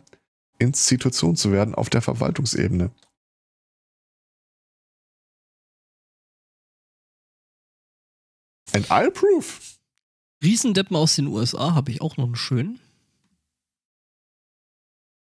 [0.59, 2.91] Institution zu werden auf der Verwaltungsebene.
[8.73, 9.45] And I'll prove.
[10.43, 12.79] Riesendeppen aus den USA habe ich auch noch einen schönen.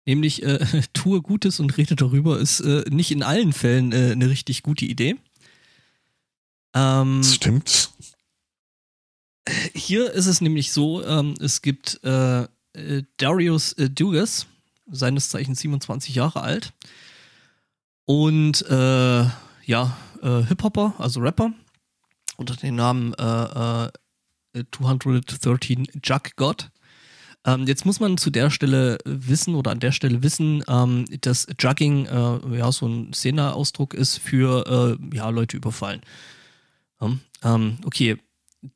[0.06, 4.28] Nämlich äh, tue Gutes und rede darüber ist äh, nicht in allen Fällen äh, eine
[4.28, 5.16] richtig gute Idee.
[6.74, 7.90] Ähm, Stimmt.
[9.74, 14.46] Hier ist es nämlich so, ähm, es gibt äh, äh, Darius äh, Dugas,
[14.90, 16.72] seines Zeichens 27 Jahre alt.
[18.06, 21.52] Und ja, Hip-Hopper, also Rapper,
[22.36, 23.14] unter dem Namen
[24.72, 26.70] 213 Jug God.
[27.46, 31.46] Ähm, jetzt muss man zu der Stelle wissen oder an der Stelle wissen, ähm, dass
[31.59, 36.03] Jugging äh, ja so ein Szeneausdruck ist für äh, ja, Leute überfallen.
[37.42, 38.18] Ähm, okay,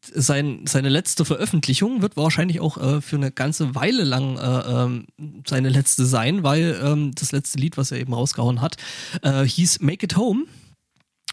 [0.01, 5.07] sein, seine letzte Veröffentlichung wird wahrscheinlich auch äh, für eine ganze Weile lang äh, ähm,
[5.47, 8.77] seine letzte sein, weil ähm, das letzte Lied, was er eben rausgehauen hat,
[9.23, 10.45] äh, hieß Make It Home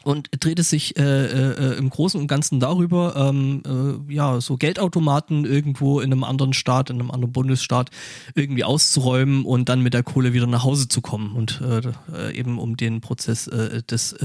[0.04, 3.62] und dreht es sich äh, äh, im Großen und Ganzen darüber, ähm,
[4.10, 7.90] äh, ja, so Geldautomaten irgendwo in einem anderen Staat, in einem anderen Bundesstaat
[8.36, 11.82] irgendwie auszuräumen und dann mit der Kohle wieder nach Hause zu kommen und äh,
[12.14, 14.16] äh eben um den Prozess äh, des,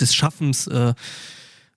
[0.00, 0.94] des Schaffens äh,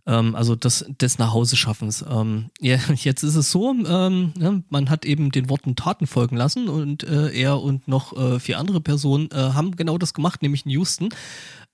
[0.06, 2.04] ähm, also des, des Nachhauseschaffens.
[2.10, 6.36] Ähm, ja, jetzt ist es so, ähm, ja, man hat eben den Worten Taten folgen
[6.36, 11.10] lassen und er und noch vier andere Personen haben genau das gemacht, nämlich in Houston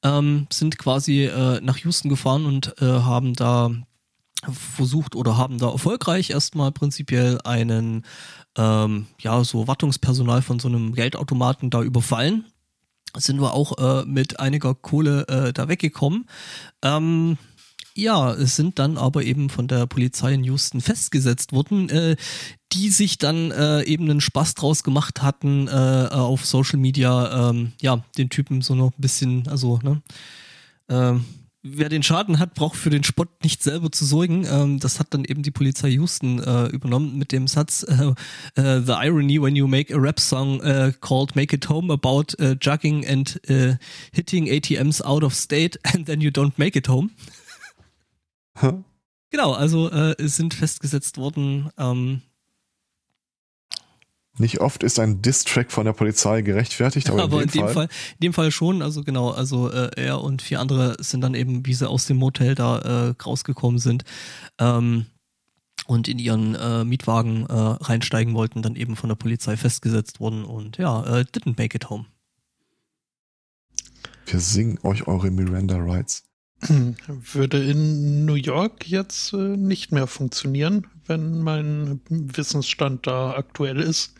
[0.04, 3.72] ähm, sind quasi äh, nach Houston gefahren und äh, haben da
[4.52, 8.04] versucht oder haben da erfolgreich erstmal prinzipiell einen,
[8.58, 12.46] ähm, ja, so Wartungspersonal von so einem Geldautomaten da überfallen.
[13.16, 16.26] Sind wir auch äh, mit einiger Kohle äh, da weggekommen.
[16.82, 17.38] Ähm,
[17.96, 22.16] ja, es sind dann aber eben von der Polizei in Houston festgesetzt worden, äh,
[22.72, 27.74] die sich dann äh, eben einen Spaß draus gemacht hatten, äh, auf Social Media, ähm,
[27.82, 30.02] ja, den Typen so noch ein bisschen, also, ne,
[30.90, 31.26] ähm,
[31.64, 34.46] wer den Schaden hat, braucht für den Spott nicht selber zu sorgen.
[34.50, 38.14] Ähm, das hat dann eben die Polizei Houston äh, übernommen mit dem Satz äh,
[38.62, 42.36] äh, The irony when you make a rap song uh, called Make It Home about
[42.40, 43.76] uh, jugging and uh,
[44.12, 47.12] hitting ATMs out of state and then you don't make it home.
[49.30, 51.70] Genau, also äh, sind festgesetzt worden.
[51.78, 52.22] Ähm,
[54.38, 57.74] nicht oft ist ein Diss-Track von der Polizei gerechtfertigt, aber, aber in, dem, in dem
[57.74, 58.82] Fall, in dem Fall schon.
[58.82, 62.18] Also genau, also äh, er und vier andere sind dann eben, wie sie aus dem
[62.18, 64.06] Motel da äh, rausgekommen sind
[64.60, 65.06] ähm,
[65.86, 70.46] und in ihren äh, Mietwagen äh, reinsteigen wollten, dann eben von der Polizei festgesetzt wurden
[70.46, 72.06] und ja, äh, didn't make it home.
[74.26, 76.24] Wir singen euch eure Miranda Rights.
[77.08, 84.16] Würde in New York jetzt äh, nicht mehr funktionieren, wenn mein Wissensstand da aktuell ist.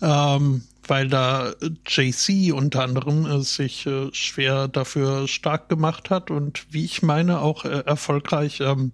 [0.00, 1.54] Ähm, weil da
[1.86, 7.40] JC unter anderem äh, sich äh, schwer dafür stark gemacht hat und wie ich meine
[7.40, 8.92] auch äh, erfolgreich, ähm,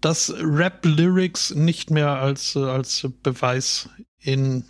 [0.00, 4.64] dass Rap-Lyrics nicht mehr als, äh, als Beweis in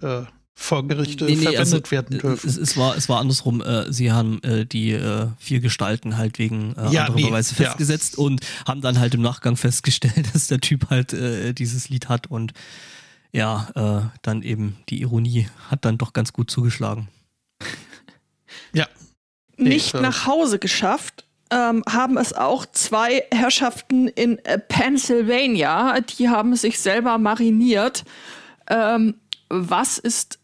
[0.00, 0.22] äh,
[0.58, 2.48] vor Gericht nee, nee, verwendet also, werden dürfen.
[2.48, 3.60] Es, es, war, es war andersrum.
[3.60, 7.54] Äh, sie haben äh, die äh, vier Gestalten halt wegen äh, ja, anderer nee, Beweise
[7.54, 8.24] festgesetzt ja.
[8.24, 12.28] und haben dann halt im Nachgang festgestellt, dass der Typ halt äh, dieses Lied hat
[12.28, 12.54] und
[13.32, 17.08] ja, äh, dann eben die Ironie hat dann doch ganz gut zugeschlagen.
[18.72, 18.86] Ja.
[19.58, 26.30] Nicht ich, nach Hause geschafft ähm, haben es auch zwei Herrschaften in äh, Pennsylvania, die
[26.30, 28.04] haben sich selber mariniert.
[28.68, 29.16] Ähm,
[29.48, 30.38] was ist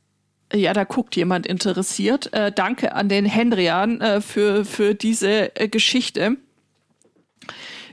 [0.53, 2.33] ja, da guckt jemand interessiert.
[2.33, 6.37] Äh, danke an den Hendrian äh, für, für diese äh, Geschichte.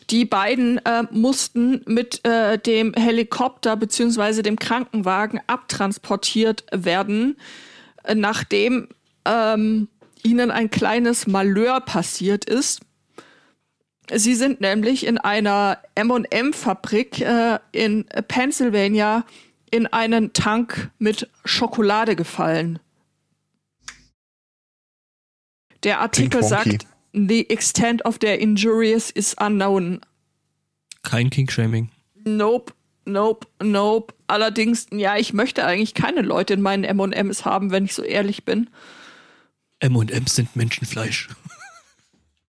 [0.10, 7.38] Die beiden äh, mussten mit äh, dem Helikopter beziehungsweise dem Krankenwagen abtransportiert werden,
[8.04, 8.90] äh, nachdem
[9.26, 9.88] ähm,
[10.24, 12.82] ihnen ein kleines Malheur passiert ist.
[14.12, 17.24] Sie sind nämlich in einer M&M-Fabrik
[17.72, 19.24] in Pennsylvania
[19.72, 22.80] in einen Tank mit Schokolade gefallen.
[25.84, 30.02] Der Artikel sagt, the extent of their injuries is unknown.
[31.04, 31.90] Kein King-Shaming.
[32.26, 32.74] Nope,
[33.06, 34.14] nope, nope.
[34.28, 38.44] Allerdings, ja, ich möchte eigentlich keine Leute in meinen M&Ms haben, wenn ich so ehrlich
[38.44, 38.70] bin.
[39.80, 41.30] M&Ms sind Menschenfleisch.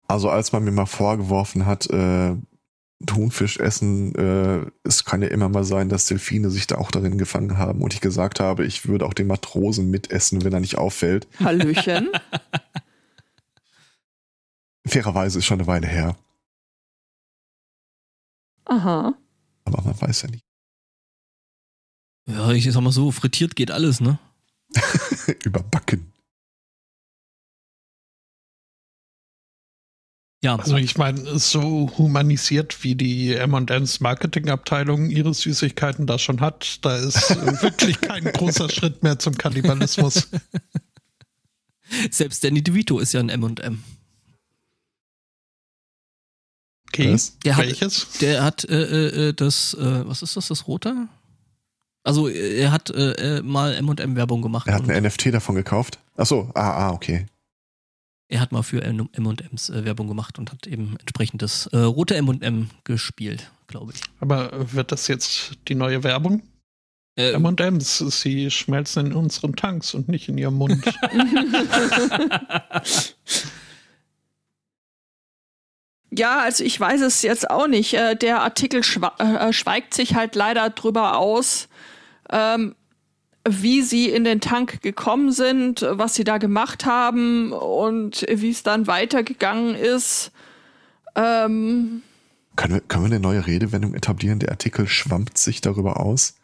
[0.07, 2.37] Also als man mir mal vorgeworfen hat, äh,
[3.07, 7.19] Thunfisch essen, äh, es kann ja immer mal sein, dass Delfine sich da auch darin
[7.19, 10.79] gefangen haben und ich gesagt habe, ich würde auch den Matrosen mitessen, wenn er nicht
[10.79, 11.27] auffällt.
[11.41, 12.11] Hallöchen.
[14.87, 16.17] Fairerweise ist schon eine Weile her.
[18.67, 19.15] Aha.
[19.65, 20.45] Aber man weiß ja nicht.
[22.27, 24.19] Ja, ich sag mal so, frittiert geht alles, ne?
[25.45, 26.14] Überbacken.
[30.45, 30.57] Ja.
[30.57, 36.97] Also ich meine, so humanisiert wie die M&M's Marketingabteilung ihre Süßigkeiten da schon hat, da
[36.97, 37.31] ist
[37.63, 40.29] wirklich kein großer Schritt mehr zum Kannibalismus.
[42.11, 43.83] Selbst Danny DeVito ist ja ein M&M.
[46.89, 48.03] Okay, der welches?
[48.03, 51.09] Hat, der hat äh, äh, das, äh, was ist das, das rote?
[52.03, 54.69] Also er hat äh, äh mal M&M Werbung gemacht.
[54.69, 55.99] Er hat ein NFT davon gekauft?
[56.17, 57.25] Achso, ah, ah, okay
[58.35, 62.69] er hat mal für M&M's äh, Werbung gemacht und hat eben entsprechendes äh, rote M&M
[62.83, 64.01] gespielt, glaube ich.
[64.19, 66.43] Aber wird das jetzt die neue Werbung?
[67.17, 70.85] Äh, M&M's, sie schmelzen in unseren Tanks und nicht in ihrem Mund.
[76.11, 77.95] ja, also ich weiß es jetzt auch nicht.
[77.95, 81.69] Äh, der Artikel äh, schweigt sich halt leider drüber aus.
[82.31, 82.75] Ähm,
[83.47, 88.63] wie sie in den Tank gekommen sind, was sie da gemacht haben und wie es
[88.63, 90.33] dann weitergegangen ist.
[91.15, 92.03] Ähm,
[92.57, 94.39] können, wir, können wir eine neue Redewendung etablieren?
[94.39, 96.35] Der Artikel schwammt sich darüber aus.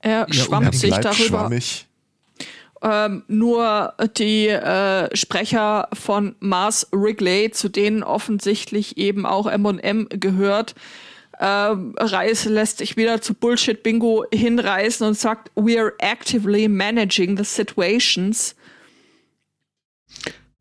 [0.00, 1.14] Er ja, schwammt sich darüber.
[1.14, 1.86] Schwammig.
[2.82, 10.74] Ähm, nur die äh, Sprecher von Mars Wrigley, zu denen offensichtlich eben auch M&M gehört,
[11.44, 17.44] ähm, Reis lässt sich wieder zu Bullshit-Bingo hinreißen und sagt, we are actively managing the
[17.44, 18.54] situations.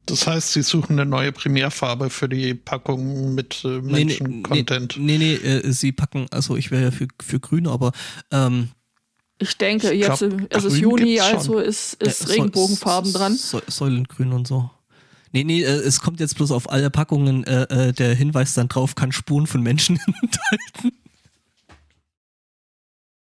[0.08, 4.98] Das heißt, sie suchen eine neue Primärfarbe für die Packung mit äh, Menschen-Content.
[4.98, 7.92] Nee, nee, nee, nee äh, sie packen, also ich wäre ja für, für grün, aber
[8.32, 8.70] ähm,
[9.38, 13.36] ich denke, ich jetzt glaub, es ist Juni, also ist, ist ja, Regenbogenfarben dran.
[13.36, 14.72] Säulengrün und so.
[15.32, 18.68] Nee, nee, äh, es kommt jetzt bloß auf alle Packungen äh, äh, der Hinweis dann
[18.68, 20.98] drauf, kann Spuren von Menschen enthalten.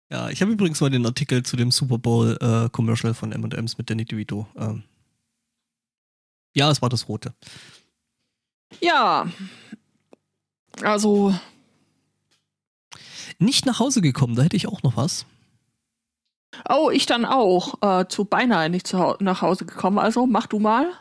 [0.10, 3.78] Ja, ich habe übrigens mal den Artikel zu dem Super Bowl äh, Commercial von M&M's
[3.78, 4.48] mit Danny DeVito.
[4.58, 4.84] Ähm.
[6.54, 7.34] Ja, es war das Rote.
[8.82, 9.28] Ja,
[10.82, 11.34] also
[13.40, 15.26] nicht nach Hause gekommen, da hätte ich auch noch was.
[16.70, 17.76] Oh, ich dann auch.
[17.82, 19.98] Äh, zu beinahe nicht zu, nach Hause gekommen.
[19.98, 20.92] Also mach du mal.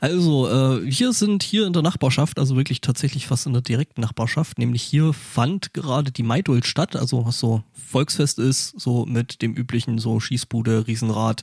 [0.00, 4.00] Also, äh, wir sind hier in der Nachbarschaft, also wirklich tatsächlich fast in der direkten
[4.00, 9.42] Nachbarschaft, nämlich hier fand gerade die Maidult statt, also was so Volksfest ist, so mit
[9.42, 11.42] dem üblichen so Schießbude, Riesenrad,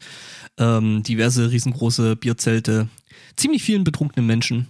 [0.57, 2.89] ähm, diverse riesengroße Bierzelte,
[3.36, 4.67] ziemlich vielen betrunkenen Menschen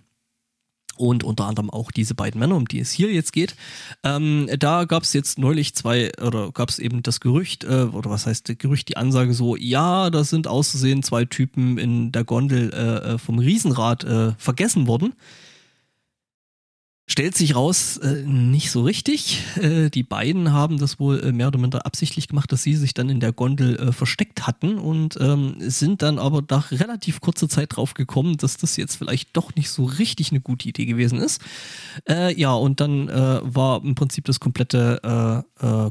[1.02, 3.56] und unter anderem auch diese beiden Männer, um die es hier jetzt geht.
[4.04, 8.10] Ähm, da gab es jetzt neulich zwei, oder gab es eben das Gerücht, äh, oder
[8.10, 12.72] was heißt Gerücht, die Ansage so, ja, da sind auszusehen zwei Typen in der Gondel
[12.74, 15.14] äh, äh vom Riesenrad äh, vergessen worden.
[17.12, 19.44] Stellt sich raus, äh, nicht so richtig.
[19.58, 22.94] Äh, die beiden haben das wohl äh, mehr oder minder absichtlich gemacht, dass sie sich
[22.94, 27.50] dann in der Gondel äh, versteckt hatten und ähm, sind dann aber nach relativ kurzer
[27.50, 31.20] Zeit drauf gekommen, dass das jetzt vielleicht doch nicht so richtig eine gute Idee gewesen
[31.20, 31.42] ist.
[32.08, 35.44] Äh, ja, und dann äh, war im Prinzip das komplette,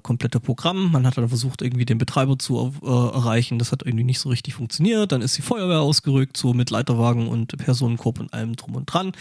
[0.03, 0.91] komplette Programm.
[0.91, 3.59] Man hat dann versucht, irgendwie den Betreiber zu erreichen.
[3.59, 5.13] Das hat irgendwie nicht so richtig funktioniert.
[5.13, 9.13] Dann ist die Feuerwehr ausgerückt, so mit Leiterwagen und Personenkorb und allem drum und dran.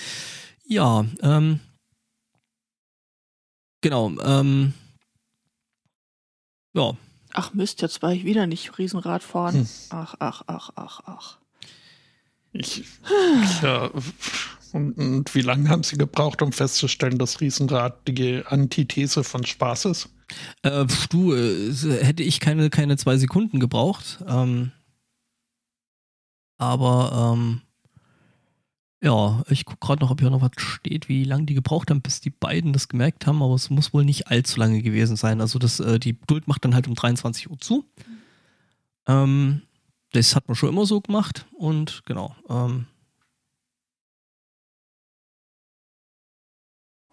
[0.65, 1.59] Ja, ähm,
[3.82, 4.11] Genau.
[4.21, 4.73] Ähm,
[6.73, 6.93] ja.
[7.34, 9.55] Ach Mist, jetzt war ich wieder nicht Riesenrad fahren.
[9.55, 9.67] Hm.
[9.89, 11.38] Ach, ach, ach, ach, ach.
[12.51, 12.84] Ich,
[13.61, 13.91] ja,
[14.73, 19.86] und, und, wie lange haben Sie gebraucht, um festzustellen, dass Riesenrad die Antithese von Spaß
[19.86, 20.09] ist?
[20.63, 21.71] Äh, du, äh,
[22.03, 24.19] hätte ich keine, keine zwei Sekunden gebraucht.
[24.27, 24.71] Ähm,
[26.57, 27.61] aber ähm,
[29.01, 32.01] ja, ich gucke gerade noch, ob hier noch was steht, wie lange die gebraucht haben,
[32.01, 35.39] bis die beiden das gemerkt haben, aber es muss wohl nicht allzu lange gewesen sein.
[35.39, 37.85] Also das, äh, die Geduld macht dann halt um 23 Uhr zu.
[39.07, 39.61] Ähm,
[40.11, 42.35] das hat man schon immer so gemacht und genau.
[42.49, 42.87] Ähm.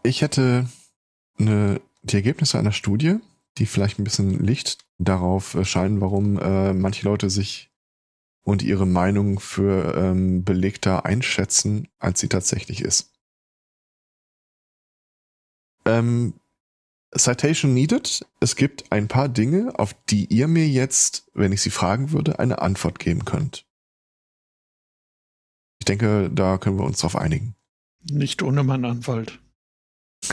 [0.02, 0.68] Ich hätte
[1.38, 3.18] eine, die Ergebnisse einer Studie,
[3.58, 7.70] die vielleicht ein bisschen Licht darauf scheinen, warum äh, manche Leute sich
[8.46, 13.12] und ihre Meinung für ähm, belegter einschätzen, als sie tatsächlich ist.
[15.84, 16.34] Ähm,
[17.16, 18.24] Citation needed.
[18.38, 22.38] Es gibt ein paar Dinge, auf die ihr mir jetzt, wenn ich sie fragen würde,
[22.38, 23.66] eine Antwort geben könnt.
[25.80, 27.56] Ich denke, da können wir uns drauf einigen.
[28.08, 29.40] Nicht ohne meinen Anwalt.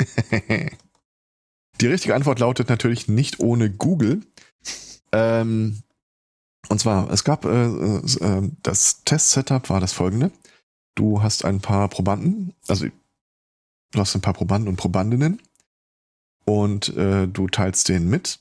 [1.82, 4.22] Die richtige Antwort lautet natürlich nicht ohne Google.
[5.11, 5.82] Ähm,
[6.70, 10.32] und zwar, es gab äh, äh, das Test-Setup war das folgende.
[10.95, 15.41] Du hast ein paar Probanden, also du hast ein paar Probanden und Probandinnen
[16.45, 18.39] und äh, du teilst denen mit.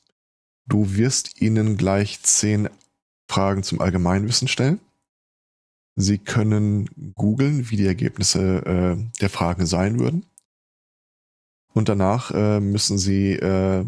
[0.67, 2.69] Du wirst ihnen gleich zehn
[3.29, 4.81] Fragen zum Allgemeinwissen stellen.
[5.97, 10.25] Sie können googeln, wie die Ergebnisse äh, der Fragen sein würden.
[11.75, 13.85] Und danach äh, müssen sie äh,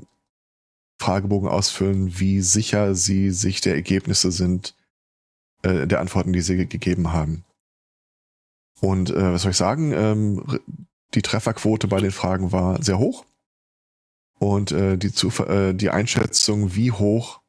[1.01, 4.75] Fragebogen ausfüllen, wie sicher sie sich der Ergebnisse sind,
[5.63, 7.45] äh, der Antworten, die sie gegeben haben.
[8.81, 9.93] Und äh, was soll ich sagen?
[9.93, 10.61] Ähm,
[11.15, 13.25] die Trefferquote bei den Fragen war sehr hoch.
[14.39, 17.41] Und äh, die, Zuf äh, die Einschätzung, wie hoch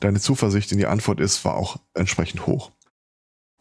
[0.00, 2.70] deine Zuversicht in die Antwort ist, war auch entsprechend hoch.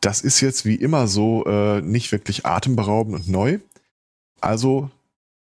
[0.02, 3.60] Das ist jetzt wie immer so äh, nicht wirklich atemberaubend und neu.
[4.42, 4.92] Also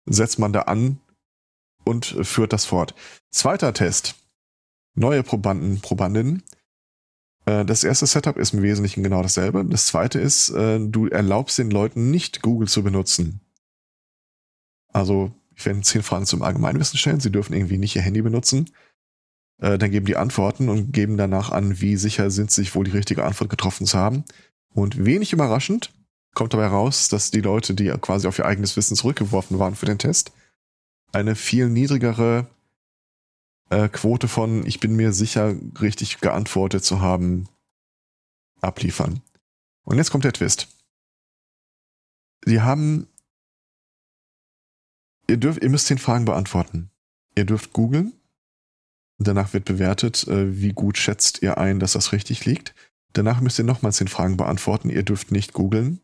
[0.05, 0.99] setzt man da an,
[1.87, 2.93] und führt das fort.
[3.31, 4.15] Zweiter Test.
[4.95, 6.43] Neue Probanden, Probandinnen.
[7.45, 9.63] Äh, das erste Setup ist im Wesentlichen genau dasselbe.
[9.65, 13.41] Das zweite ist, äh, du erlaubst den Leuten nicht Google zu benutzen.
[14.93, 17.19] Also, ich werde zehn Fragen zum Allgemeinwissen stellen.
[17.19, 18.69] Sie dürfen irgendwie nicht ihr Handy benutzen.
[19.59, 22.85] Äh, dann geben die Antworten und geben danach an, wie sicher sind sie sich wohl
[22.85, 24.23] die richtige Antwort getroffen zu haben.
[24.73, 25.91] Und wenig überraschend
[26.35, 29.87] kommt dabei raus, dass die Leute, die quasi auf ihr eigenes Wissen zurückgeworfen waren für
[29.87, 30.31] den Test,
[31.11, 32.47] eine viel niedrigere
[33.69, 37.47] äh, Quote von, ich bin mir sicher, richtig geantwortet zu haben,
[38.61, 39.21] abliefern.
[39.83, 40.67] Und jetzt kommt der Twist.
[42.45, 43.07] Sie haben,
[45.27, 46.91] ihr dürft, ihr müsst zehn Fragen beantworten.
[47.35, 48.13] Ihr dürft googeln.
[49.19, 52.75] Danach wird bewertet, äh, wie gut schätzt ihr ein, dass das richtig liegt.
[53.13, 54.89] Danach müsst ihr nochmal zehn Fragen beantworten.
[54.89, 56.01] Ihr dürft nicht googeln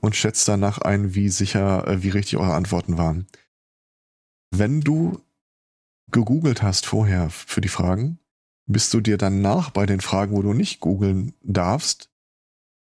[0.00, 3.26] und schätzt danach ein, wie sicher, äh, wie richtig eure Antworten waren.
[4.50, 5.20] Wenn du
[6.10, 8.18] gegoogelt hast vorher für die Fragen,
[8.66, 12.10] bist du dir danach bei den Fragen, wo du nicht googeln darfst,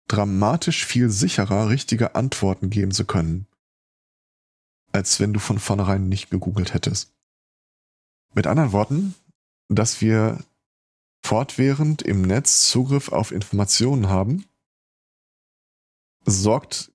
[0.09, 3.47] dramatisch viel sicherer, richtige Antworten geben zu können,
[4.93, 7.15] als wenn du von vornherein nicht gegoogelt hättest.
[8.35, 9.15] Mit anderen Worten,
[9.69, 10.43] dass wir
[11.23, 14.47] fortwährend im Netz Zugriff auf Informationen haben,
[16.25, 16.93] sorgt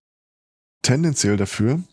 [0.82, 1.84] tendenziell dafür,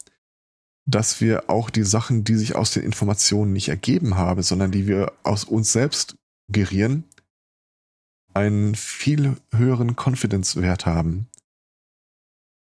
[0.86, 4.86] dass wir auch die Sachen, die sich aus den Informationen nicht ergeben haben, sondern die
[4.86, 6.16] wir aus uns selbst
[6.48, 7.04] gerieren,
[8.34, 11.28] einen viel höheren Confidence-Wert haben.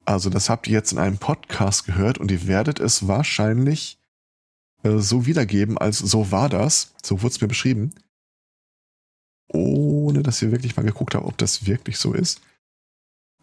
[0.05, 3.97] Also das habt ihr jetzt in einem Podcast gehört und ihr werdet es wahrscheinlich
[4.83, 7.93] äh, so wiedergeben, als so war das, so wurde es mir beschrieben,
[9.47, 12.41] ohne dass ihr wirklich mal geguckt habt, ob das wirklich so ist.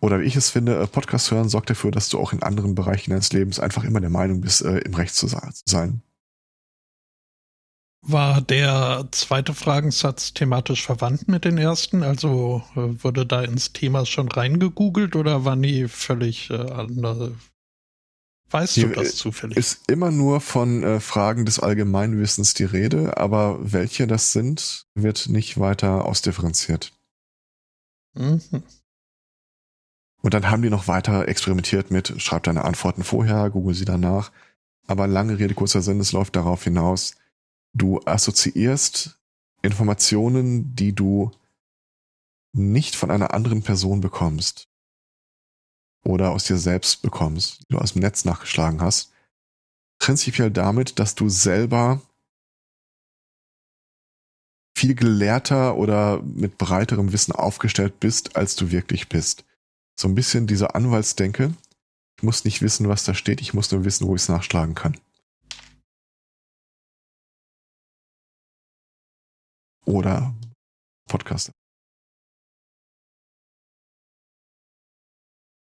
[0.01, 2.74] Oder wie ich es finde, äh, Podcast hören sorgt dafür, dass du auch in anderen
[2.74, 6.03] Bereichen deines Lebens einfach immer der Meinung bist, äh, im Recht zu sein.
[8.03, 12.03] War der zweite Fragensatz thematisch verwandt mit den ersten?
[12.03, 17.34] Also äh, wurde da ins Thema schon reingegoogelt oder waren die völlig äh, andere,
[18.51, 19.57] Weißt Hier du das zufällig?
[19.57, 25.28] Ist immer nur von äh, Fragen des Allgemeinwissens die Rede, aber welche das sind, wird
[25.28, 26.92] nicht weiter ausdifferenziert.
[28.14, 28.40] Mhm.
[30.23, 34.33] Und dann haben die noch weiter experimentiert mit, schreib deine Antworten vorher, google sie danach.
[34.87, 37.14] Aber lange Rede, kurzer Sinn, es läuft darauf hinaus,
[37.73, 39.18] du assoziierst
[39.62, 41.31] Informationen, die du
[42.53, 44.68] nicht von einer anderen Person bekommst
[46.05, 49.12] oder aus dir selbst bekommst, die du aus dem Netz nachgeschlagen hast,
[49.99, 52.01] prinzipiell damit, dass du selber
[54.77, 59.45] viel gelehrter oder mit breiterem Wissen aufgestellt bist, als du wirklich bist.
[60.01, 61.55] So ein bisschen diese Anwaltsdenke.
[62.16, 64.74] Ich muss nicht wissen, was da steht, ich muss nur wissen, wo ich es nachschlagen
[64.74, 64.98] kann.
[69.84, 70.34] Oder
[71.07, 71.53] Podcaster.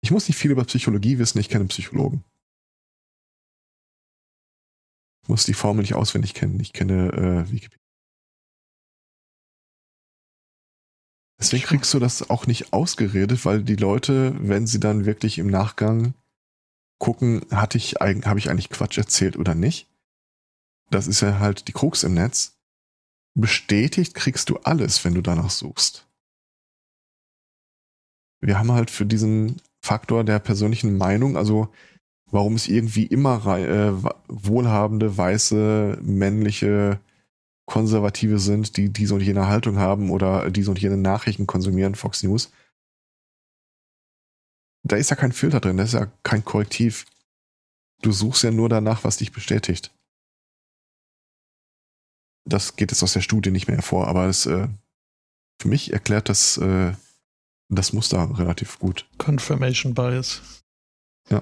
[0.01, 2.23] Ich muss nicht viel über Psychologie wissen, ich kenne Psychologen.
[5.21, 7.84] Ich muss die Formel nicht auswendig kennen, ich kenne äh, Wikipedia.
[11.45, 15.45] Deswegen kriegst du das auch nicht ausgeredet, weil die Leute, wenn sie dann wirklich im
[15.45, 16.15] Nachgang
[16.97, 19.87] gucken, hatte ich, habe ich eigentlich Quatsch erzählt oder nicht?
[20.89, 22.57] Das ist ja halt die Krux im Netz.
[23.35, 26.07] Bestätigt kriegst du alles, wenn du danach suchst.
[28.41, 31.69] Wir haben halt für diesen Faktor der persönlichen Meinung, also
[32.31, 33.93] warum es irgendwie immer äh,
[34.27, 36.99] wohlhabende, weiße, männliche,
[37.65, 42.23] konservative sind, die diese und jene Haltung haben oder diese und jene Nachrichten konsumieren, Fox
[42.23, 42.51] News.
[44.83, 47.05] Da ist ja kein Filter drin, da ist ja kein Korrektiv.
[48.01, 49.91] Du suchst ja nur danach, was dich bestätigt.
[52.47, 54.67] Das geht jetzt aus der Studie nicht mehr hervor, aber es, äh,
[55.59, 56.93] für mich erklärt das äh,
[57.69, 59.07] das Muster relativ gut.
[59.17, 60.41] Confirmation Bias.
[61.29, 61.41] Ja.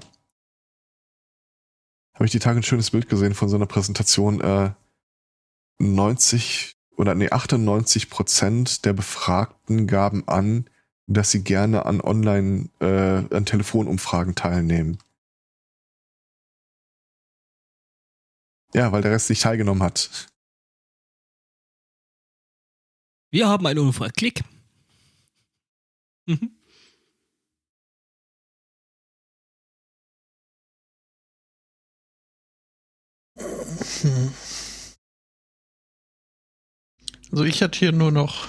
[2.15, 4.39] Habe ich die Tage ein schönes Bild gesehen von so einer Präsentation.
[4.41, 4.71] Äh,
[5.79, 10.69] 90 oder nee, 98 Prozent der Befragten gaben an,
[11.07, 14.97] dass sie gerne an Online, äh, an Telefonumfragen teilnehmen.
[18.73, 20.27] Ja, weil der Rest nicht teilgenommen hat.
[23.31, 24.13] Wir haben eine Umfrage.
[24.13, 24.43] Klick.
[26.25, 26.57] Mhm.
[37.33, 38.47] Also ich hatte hier nur noch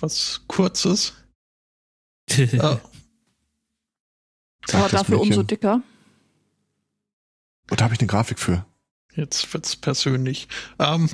[0.00, 1.12] was Kurzes.
[2.30, 2.78] oh.
[4.72, 5.18] Aber dafür Mädchen.
[5.18, 5.82] umso dicker.
[7.70, 8.64] Und da habe ich eine Grafik für.
[9.14, 10.48] Jetzt wird's persönlich.
[10.78, 11.10] Ähm,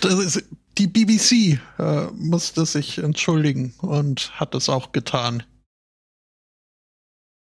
[0.00, 0.44] das ist,
[0.78, 5.44] die BBC äh, musste sich entschuldigen und hat es auch getan.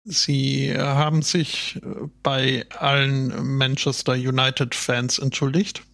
[0.04, 5.84] Sie haben sich äh, bei allen Manchester United-Fans entschuldigt.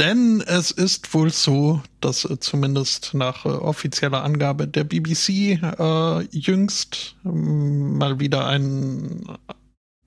[0.00, 6.22] Denn es ist wohl so, dass äh, zumindest nach äh, offizieller Angabe der BBC äh,
[6.30, 9.26] jüngst äh, mal wieder ein,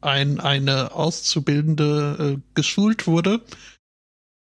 [0.01, 3.41] ein, eine Auszubildende äh, geschult wurde,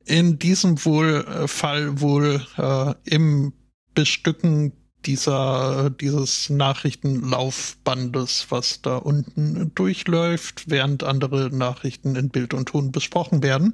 [0.05, 3.53] in diesem wohl äh, Fall wohl äh, im
[3.95, 4.73] Bestücken
[5.05, 13.41] dieser dieses Nachrichtenlaufbandes, was da unten durchläuft, während andere Nachrichten in Bild und Ton besprochen
[13.41, 13.73] werden.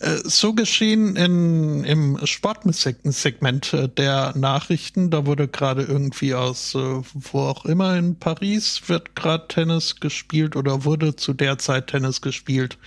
[0.00, 5.10] Äh, so geschehen in, im Sportsegment äh, der Nachrichten.
[5.10, 10.84] Da wurde gerade irgendwie aus, wo auch immer in Paris wird gerade Tennis gespielt oder
[10.84, 12.78] wurde zu der Zeit Tennis gespielt.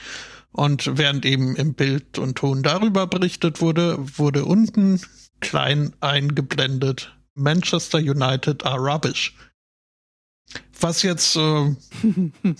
[0.52, 5.00] Und während eben im Bild und Ton darüber berichtet wurde, wurde unten
[5.40, 9.34] klein eingeblendet Manchester United are rubbish.
[10.80, 11.76] Was jetzt äh,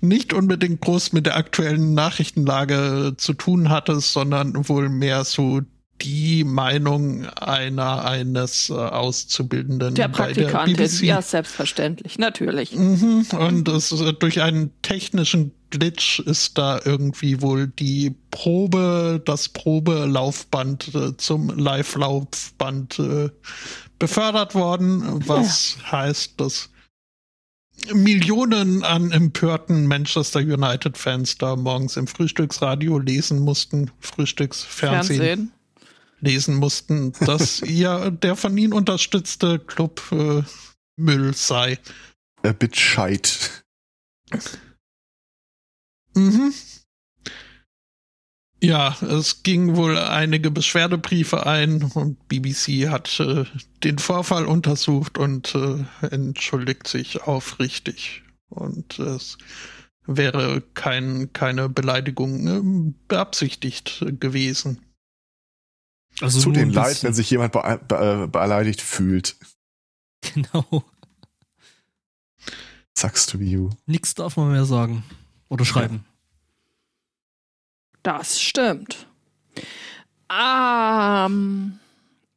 [0.00, 5.60] nicht unbedingt groß mit der aktuellen Nachrichtenlage zu tun hatte, sondern wohl mehr so
[6.02, 9.94] die Meinung einer eines äh, Auszubildenden.
[9.94, 12.74] Der Praktikantin, ja, selbstverständlich, natürlich.
[12.74, 19.48] Mhm, und es, äh, durch einen technischen Glitch ist da irgendwie wohl die Probe, das
[19.48, 23.30] Probelaufband äh, zum Live-Laufband äh,
[23.98, 25.92] befördert worden, was ja.
[25.92, 26.70] heißt, dass
[27.92, 35.18] Millionen an empörten Manchester United-Fans da morgens im Frühstücksradio lesen mussten, Frühstücksfernsehen.
[35.20, 35.52] Fernsehen
[36.24, 40.42] lesen mussten, dass ja der von ihnen unterstützte Club äh,
[40.96, 41.78] Müll sei.
[42.42, 43.64] Ein bit scheit.
[46.14, 46.52] Mhm.
[48.64, 53.44] Ja, es ging wohl einige Beschwerdebriefe ein und BBC hat äh,
[53.82, 58.22] den Vorfall untersucht und äh, entschuldigt sich aufrichtig.
[58.48, 59.38] Und es
[60.06, 64.80] wäre kein, keine Beleidigung äh, beabsichtigt gewesen.
[66.20, 69.36] Also Tut den leid, wenn sich jemand be be beleidigt fühlt.
[70.32, 70.84] Genau.
[72.96, 73.70] Sucks to be you.
[73.86, 75.04] Nix darf man mehr sagen.
[75.48, 76.04] Oder schreiben.
[78.04, 79.06] Das stimmt.
[80.30, 81.78] Ähm,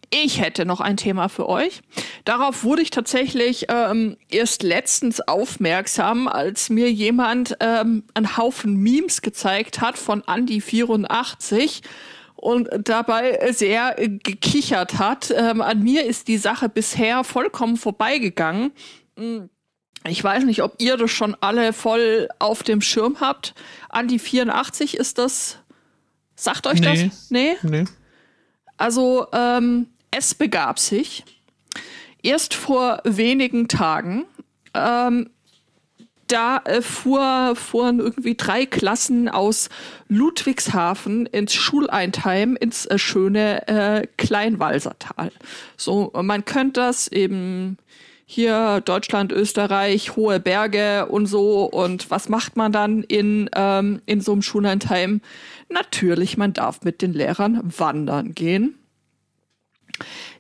[0.09, 1.81] ich hätte noch ein Thema für euch.
[2.23, 9.21] Darauf wurde ich tatsächlich ähm, erst letztens aufmerksam, als mir jemand ähm, einen Haufen Memes
[9.21, 11.81] gezeigt hat von Andy84
[12.35, 15.33] und dabei sehr gekichert hat.
[15.35, 18.71] Ähm, an mir ist die Sache bisher vollkommen vorbeigegangen.
[20.09, 23.53] Ich weiß nicht, ob ihr das schon alle voll auf dem Schirm habt.
[23.89, 25.59] Andi 84 ist das.
[26.35, 27.05] Sagt euch nee.
[27.07, 27.31] das?
[27.31, 27.55] Nee?
[27.63, 27.85] Nee.
[28.77, 31.25] Also, ähm, es begab sich
[32.21, 34.25] erst vor wenigen Tagen.
[34.73, 35.29] Ähm,
[36.27, 39.69] da äh, fuhr, fuhren irgendwie drei Klassen aus
[40.09, 45.31] Ludwigshafen ins Schuleindheim ins äh, schöne äh, Kleinwalsertal.
[45.77, 47.77] So, man könnte das eben
[48.29, 51.63] hier Deutschland, Österreich, hohe Berge und so.
[51.63, 55.21] Und was macht man dann in, ähm, in so einem Schullandheim?
[55.69, 58.77] Natürlich, man darf mit den Lehrern wandern gehen.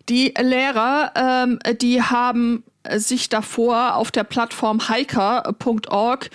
[0.09, 2.65] Die Lehrer, ähm, die haben
[2.97, 6.29] sich davor auf der Plattform hiker.org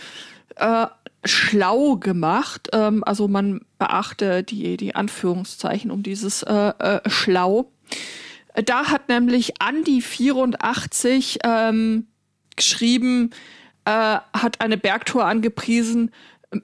[0.56, 0.86] äh,
[1.22, 2.70] schlau gemacht.
[2.72, 7.70] Ähm, also man beachte die, die Anführungszeichen um dieses äh, äh, schlau.
[8.54, 12.06] Da hat nämlich Andi84 ähm,
[12.56, 13.30] geschrieben,
[13.84, 16.10] äh, hat eine Bergtour angepriesen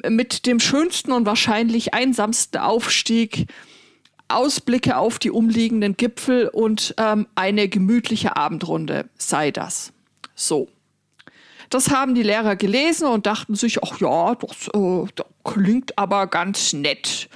[0.08, 3.46] mit dem schönsten und wahrscheinlich einsamsten Aufstieg,
[4.28, 9.92] Ausblicke auf die umliegenden Gipfel und ähm, eine gemütliche Abendrunde sei das.
[10.34, 10.68] So.
[11.70, 16.26] Das haben die Lehrer gelesen und dachten sich, ach ja, das, äh, das klingt aber
[16.26, 17.28] ganz nett.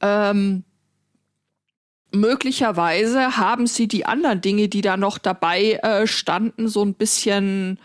[0.00, 0.64] Ähm,
[2.12, 7.78] möglicherweise haben sie die anderen Dinge, die da noch dabei äh, standen, so ein bisschen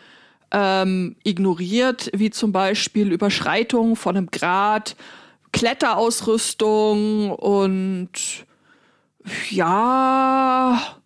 [0.51, 4.95] ähm, ignoriert, wie zum Beispiel Überschreitung von einem Grad,
[5.51, 8.09] Kletterausrüstung und
[9.49, 10.97] ja,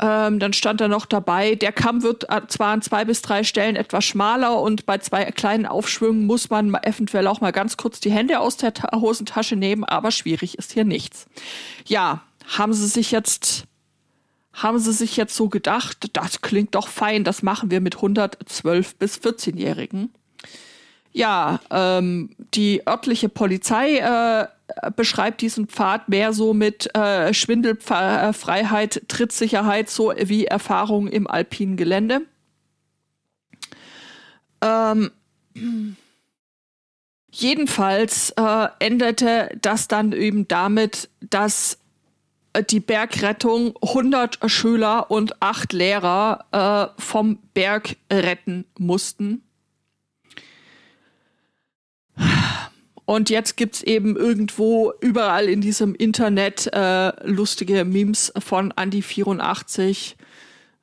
[0.00, 3.44] ähm, dann stand da noch dabei, der Kamm wird äh, zwar an zwei bis drei
[3.44, 8.00] Stellen etwas schmaler und bei zwei kleinen Aufschwüngen muss man eventuell auch mal ganz kurz
[8.00, 11.26] die Hände aus der Ta Hosentasche nehmen, aber schwierig ist hier nichts.
[11.86, 12.22] Ja,
[12.58, 13.66] haben sie sich jetzt
[14.52, 18.96] haben sie sich jetzt so gedacht, das klingt doch fein, das machen wir mit 112
[18.96, 20.12] bis 14-Jährigen.
[21.12, 24.46] Ja, ähm, die örtliche Polizei äh,
[24.94, 32.22] beschreibt diesen Pfad mehr so mit äh, Schwindelfreiheit, Trittsicherheit, so wie Erfahrung im alpinen Gelände.
[34.60, 35.10] Ähm,
[37.32, 41.79] jedenfalls äh, endete das dann eben damit, dass
[42.70, 49.42] die Bergrettung 100 Schüler und 8 Lehrer äh, vom Berg retten mussten.
[53.04, 60.14] Und jetzt gibt es eben irgendwo überall in diesem Internet äh, lustige Memes von Andy84.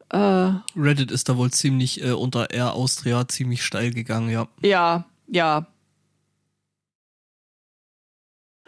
[0.10, 4.48] Äh, Reddit ist da wohl ziemlich äh, unter Air Austria ziemlich steil gegangen, ja.
[4.62, 5.68] Ja, ja.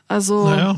[0.08, 0.50] Also.
[0.50, 0.76] Naja.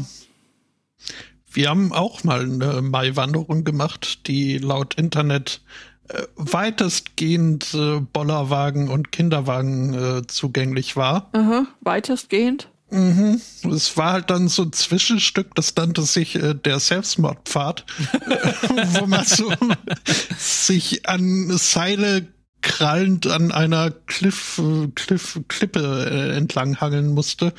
[1.54, 5.62] Wir haben auch mal eine Maiwanderung gemacht, die laut Internet
[6.08, 11.30] äh, weitestgehend äh, Bollerwagen und Kinderwagen äh, zugänglich war.
[11.34, 12.70] Aha, weitestgehend?
[12.90, 13.42] Mhm.
[13.70, 17.86] Es war halt dann so ein Zwischenstück, das nannte sich äh, der Selbstmordpfad,
[19.00, 19.52] wo man so
[20.38, 22.28] sich an Seile
[22.62, 24.62] krallend an einer Cliff,
[24.96, 27.54] Cliff, Klippe äh, entlang hangeln musste.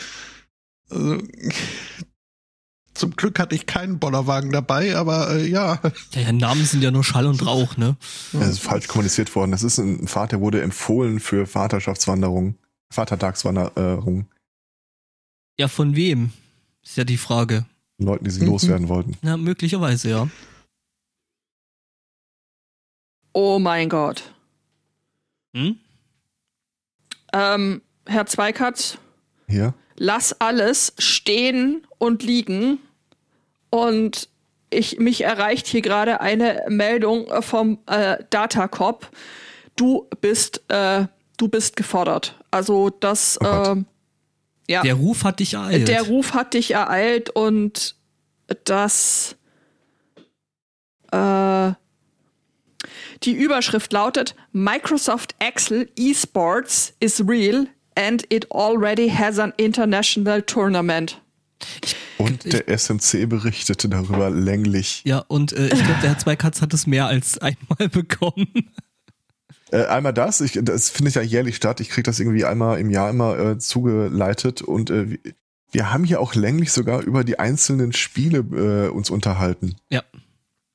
[0.90, 1.18] Also,
[3.02, 5.80] zum Glück hatte ich keinen Bollerwagen dabei, aber äh, ja.
[6.14, 6.20] ja.
[6.20, 7.96] Ja, Namen sind ja nur Schall und Rauch, ne?
[8.32, 9.50] Das ist falsch kommuniziert worden.
[9.50, 12.54] Das ist ein der wurde empfohlen für Vaterschaftswanderung,
[12.90, 14.26] Vatertagswanderung.
[15.58, 16.30] Ja, von wem?
[16.84, 17.66] Ist ja die Frage.
[17.98, 18.52] Leuten, die sie mhm.
[18.52, 19.18] loswerden wollten.
[19.20, 20.28] Na, möglicherweise, ja.
[23.32, 24.32] Oh mein Gott.
[25.56, 25.74] Hm?
[27.32, 28.98] Ähm, Herr Zweikatz.
[29.48, 29.74] Ja?
[29.96, 32.78] Lass alles stehen und liegen.
[33.72, 34.28] Und
[34.68, 39.10] ich, mich erreicht hier gerade eine Meldung vom äh, Datacop.
[39.76, 41.06] Du bist, äh,
[41.38, 42.38] du bist gefordert.
[42.50, 43.84] Also das, oh äh,
[44.68, 44.82] Ja.
[44.82, 45.88] Der Ruf hat dich ereilt.
[45.88, 47.96] Der Ruf hat dich ereilt und
[48.64, 49.36] das
[51.12, 51.72] äh,
[53.22, 61.20] die Überschrift lautet Microsoft Excel Esports is real and it already has an international tournament.
[62.24, 65.02] Und der SMC berichtete darüber länglich.
[65.04, 68.48] Ja, und äh, ich glaube, der Herr Zweikatz hat es mehr als einmal bekommen.
[69.70, 71.80] Äh, einmal das, ich, das findet ja jährlich statt.
[71.80, 75.18] Ich kriege das irgendwie einmal im Jahr immer äh, zugeleitet und äh,
[75.72, 79.76] wir haben hier auch länglich sogar über die einzelnen Spiele äh, uns unterhalten.
[79.90, 80.02] Ja.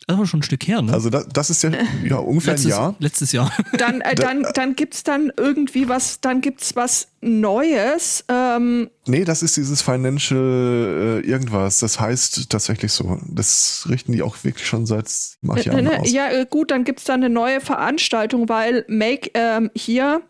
[0.07, 0.93] Das war schon ein Stück her, ne?
[0.93, 1.71] Also das, das ist ja,
[2.05, 2.95] ja ungefähr letztes, ein Jahr.
[2.99, 3.51] Letztes Jahr.
[3.77, 8.23] Dann, äh, dann, dann gibt's dann irgendwie was, dann gibt's was Neues.
[8.29, 11.79] Ähm, nee, das ist dieses Financial äh, irgendwas.
[11.79, 13.19] Das heißt tatsächlich so.
[13.27, 16.11] Das richten die auch wirklich schon seit acht Jahren ne, aus.
[16.11, 20.21] Ja, äh, gut, dann gibt's da eine neue Veranstaltung, weil Make ähm, hier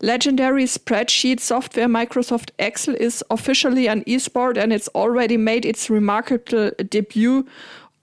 [0.00, 6.72] Legendary Spreadsheet Software Microsoft Excel is officially an esport and it's already made its remarkable
[6.90, 7.46] debut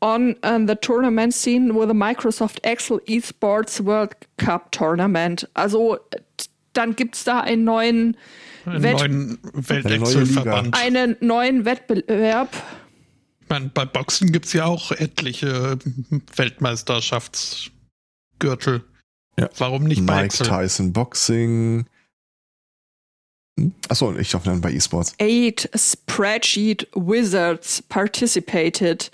[0.01, 5.45] on uh, the tournament scene with the Microsoft Excel Esports World Cup Tournament.
[5.55, 5.99] Also
[6.73, 8.15] dann gibt es da einen neuen,
[8.65, 10.75] einen Wett neuen Weltexelverband.
[10.75, 12.55] Einen neuen Wettbewerb.
[13.49, 15.79] Meine, bei Boxen gibt es ja auch etliche
[16.35, 18.83] Weltmeisterschaftsgürtel.
[19.39, 19.49] Ja.
[19.57, 20.45] Warum nicht bei Mike Excel?
[20.47, 21.87] Tyson Boxing.
[23.59, 23.73] Hm?
[23.89, 25.15] Achso, ich hoffe dann bei Esports.
[25.19, 29.09] Eight Spreadsheet Wizards participated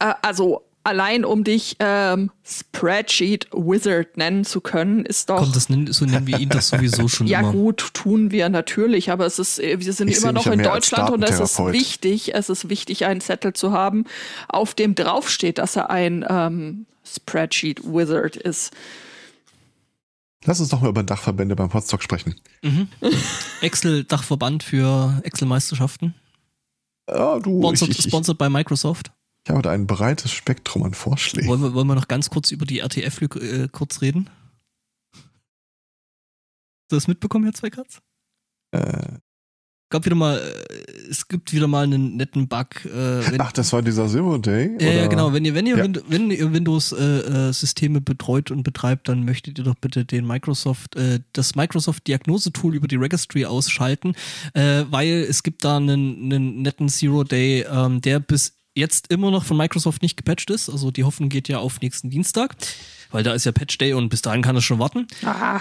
[0.00, 5.38] äh, also allein um dich ähm, Spreadsheet Wizard nennen zu können, ist doch.
[5.38, 7.26] Komm, das nennen, so nennen wir ihn das sowieso schon.
[7.28, 7.52] ja, immer.
[7.52, 11.10] gut, tun wir natürlich, aber es ist, äh, wir sind ich immer noch in Deutschland
[11.10, 14.04] und es ist wichtig, es ist wichtig, einen Zettel zu haben,
[14.48, 18.72] auf dem draufsteht, dass er ein ähm, Spreadsheet Wizard ist.
[20.46, 22.34] Lass uns doch mal über Dachverbände beim Potsdok sprechen.
[22.62, 22.88] Mhm.
[23.60, 26.14] Excel-Dachverband für Excel-Meisterschaften.
[27.06, 27.60] Ja, du.
[27.60, 29.12] Sponsored, ich, ich, sponsored bei Microsoft.
[29.50, 31.48] Ich habe da ein breites Spektrum an Vorschlägen.
[31.48, 34.30] Wollen wir, wollen wir noch ganz kurz über die RTF äh, kurz reden?
[35.12, 35.24] Hast
[36.90, 37.98] du das mitbekommen, Herr Zweikatz?
[38.70, 39.18] Äh.
[39.90, 42.84] Gab wieder mal, äh, es gibt wieder mal einen netten Bug.
[42.84, 44.76] Äh, Ach, das war dieser Zero Day?
[44.80, 45.32] Ja, ja genau.
[45.32, 46.00] Wenn ihr, wenn ihr, ja.
[46.06, 50.94] wenn ihr Windows-Systeme äh, äh betreut und betreibt, dann möchtet ihr doch bitte den Microsoft,
[50.94, 54.14] äh, das Microsoft Diagnose-Tool über die Registry ausschalten,
[54.54, 59.30] äh, weil es gibt da einen, einen netten Zero Day, ähm, der bis jetzt immer
[59.30, 60.68] noch von Microsoft nicht gepatcht ist.
[60.68, 62.56] Also die Hoffnung geht ja auf nächsten Dienstag,
[63.10, 65.06] weil da ist ja Patch Day und bis dahin kann es schon warten.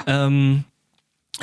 [0.08, 0.64] Ähm,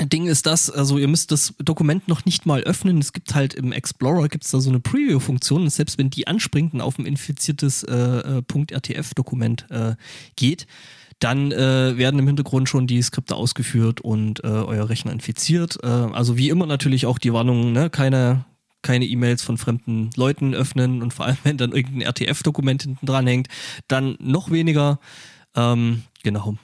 [0.05, 2.99] Ding ist das, also ihr müsst das Dokument noch nicht mal öffnen.
[2.99, 5.62] Es gibt halt im Explorer gibt es da so eine Preview-Funktion.
[5.62, 8.43] Und selbst wenn die anspringt und auf ein infiziertes äh, äh
[8.73, 9.95] .rtf-Dokument äh,
[10.37, 10.67] geht,
[11.19, 15.79] dann äh, werden im Hintergrund schon die Skripte ausgeführt und äh, euer Rechner infiziert.
[15.83, 17.89] Äh, also wie immer natürlich auch die Warnung, ne?
[17.89, 18.45] keine
[18.87, 23.26] keine E-Mails von fremden Leuten öffnen und vor allem, wenn dann irgendein RTF-Dokument hinten dran
[23.26, 23.49] hängt,
[23.89, 25.01] dann noch weniger.
[25.55, 26.57] Ähm, genau.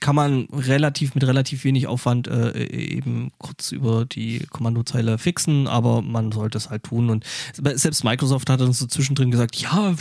[0.00, 6.02] Kann man relativ mit relativ wenig Aufwand äh, eben kurz über die Kommandozeile fixen, aber
[6.02, 7.08] man sollte es halt tun.
[7.08, 9.94] Und selbst Microsoft hat uns so zwischendrin gesagt, ja,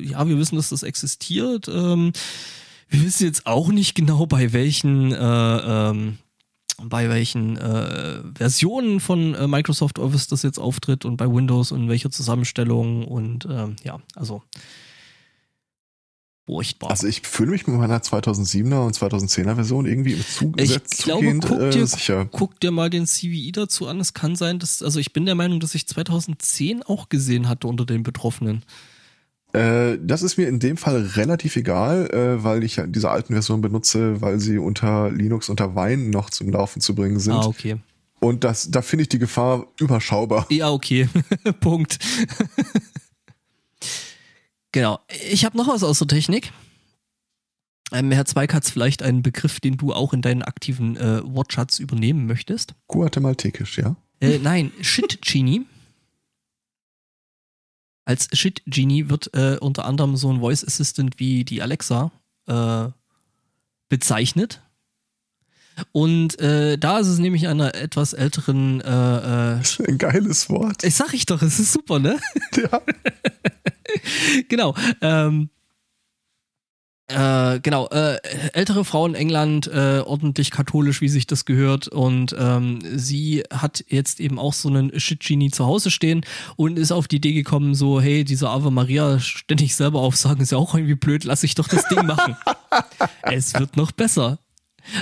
[0.00, 1.68] ja, wir wissen, dass das existiert.
[1.68, 2.12] Ähm,
[2.88, 6.18] wir wissen jetzt auch nicht genau, bei welchen äh, ähm,
[6.82, 11.84] bei welchen äh, Versionen von äh, Microsoft Office das jetzt auftritt und bei Windows und
[11.84, 14.42] in welcher Zusammenstellung und ähm, ja, also
[16.46, 16.90] furchtbar.
[16.90, 21.38] Also ich fühle mich mit meiner 2007er und 2010er Version irgendwie im Zugesetzt ich glaube,
[21.40, 22.28] guck dir, äh, sicher.
[22.30, 24.00] Guck dir mal den CVI dazu an.
[24.00, 27.66] Es kann sein, dass, also ich bin der Meinung, dass ich 2010 auch gesehen hatte
[27.66, 28.64] unter den Betroffenen.
[29.54, 33.62] Äh, das ist mir in dem Fall relativ egal, äh, weil ich diese alten Versionen
[33.62, 37.34] benutze, weil sie unter Linux unter Wine noch zum Laufen zu bringen sind.
[37.34, 37.76] Ah, okay.
[38.18, 40.46] Und das, da finde ich die Gefahr überschaubar.
[40.50, 41.08] Ja, okay.
[41.60, 41.98] Punkt.
[44.72, 44.98] genau.
[45.30, 46.52] Ich habe noch was aus der Technik.
[47.92, 51.78] Ähm, Herr Zweig hat vielleicht einen Begriff, den du auch in deinen aktiven äh, Wortschatz
[51.78, 52.74] übernehmen möchtest.
[52.88, 53.94] Guatemaltekisch, ja?
[54.20, 55.66] Äh, nein, Shit Genie.
[58.04, 62.10] Als Shit Genie wird äh, unter anderem so ein Voice Assistant wie die Alexa
[62.46, 62.88] äh,
[63.88, 64.60] bezeichnet.
[65.92, 68.80] Und äh, da ist es nämlich einer etwas älteren.
[68.80, 70.84] Äh, äh, ein geiles Wort.
[70.84, 72.20] Ich sag ich doch, es ist super, ne?
[72.56, 72.80] Ja.
[74.48, 74.74] genau.
[75.00, 75.50] Ähm,
[77.08, 78.16] äh, genau, äh,
[78.54, 81.88] ältere Frau in England, äh, ordentlich katholisch, wie sich das gehört.
[81.88, 86.24] Und ähm, sie hat jetzt eben auch so einen Shit-Genie zu Hause stehen
[86.56, 90.52] und ist auf die Idee gekommen, so, hey, diese Ave Maria ständig selber aufsagen, ist
[90.52, 92.36] ja auch irgendwie blöd, lass ich doch das Ding machen.
[93.22, 94.38] es wird noch besser.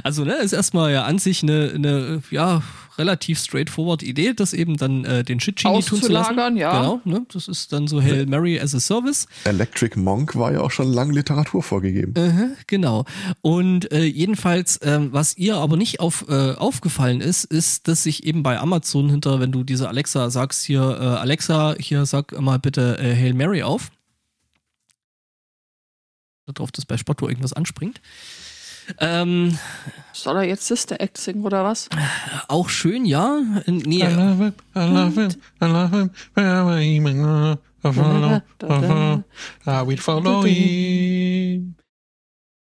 [0.02, 2.62] Also, ne, ist erstmal ja an sich eine, eine ja,
[2.98, 6.56] relativ straightforward Idee, das eben dann äh, den Shit Genie tun zu lassen.
[6.56, 6.80] ja.
[6.80, 7.26] Genau, ne?
[7.32, 9.26] Das ist dann so Hail Mary as a Service.
[9.44, 12.14] Electric Monk war ja auch schon lange Literatur vorgegeben.
[12.16, 13.04] Uh genau.
[13.40, 18.24] Und äh, jedenfalls, ähm, was ihr aber nicht auf, äh, aufgefallen ist, ist, dass sich
[18.24, 22.58] eben bei Amazon hinter, wenn du diese Alexa sagst, hier, äh, Alexa, hier sag mal
[22.58, 23.90] bitte äh, Hail Mary auf.
[26.46, 28.00] Darauf, dass bei Spotto irgendwas anspringt.
[28.98, 29.58] Ähm,
[30.12, 31.88] Soll er jetzt Sister Act singen oder was?
[32.48, 33.40] Auch schön, ja.
[33.66, 35.30] Nee, I love him, I love him,
[35.60, 37.58] I love him, wherever he may go.
[37.82, 39.24] Follow, follow,
[39.66, 41.74] I will follow him.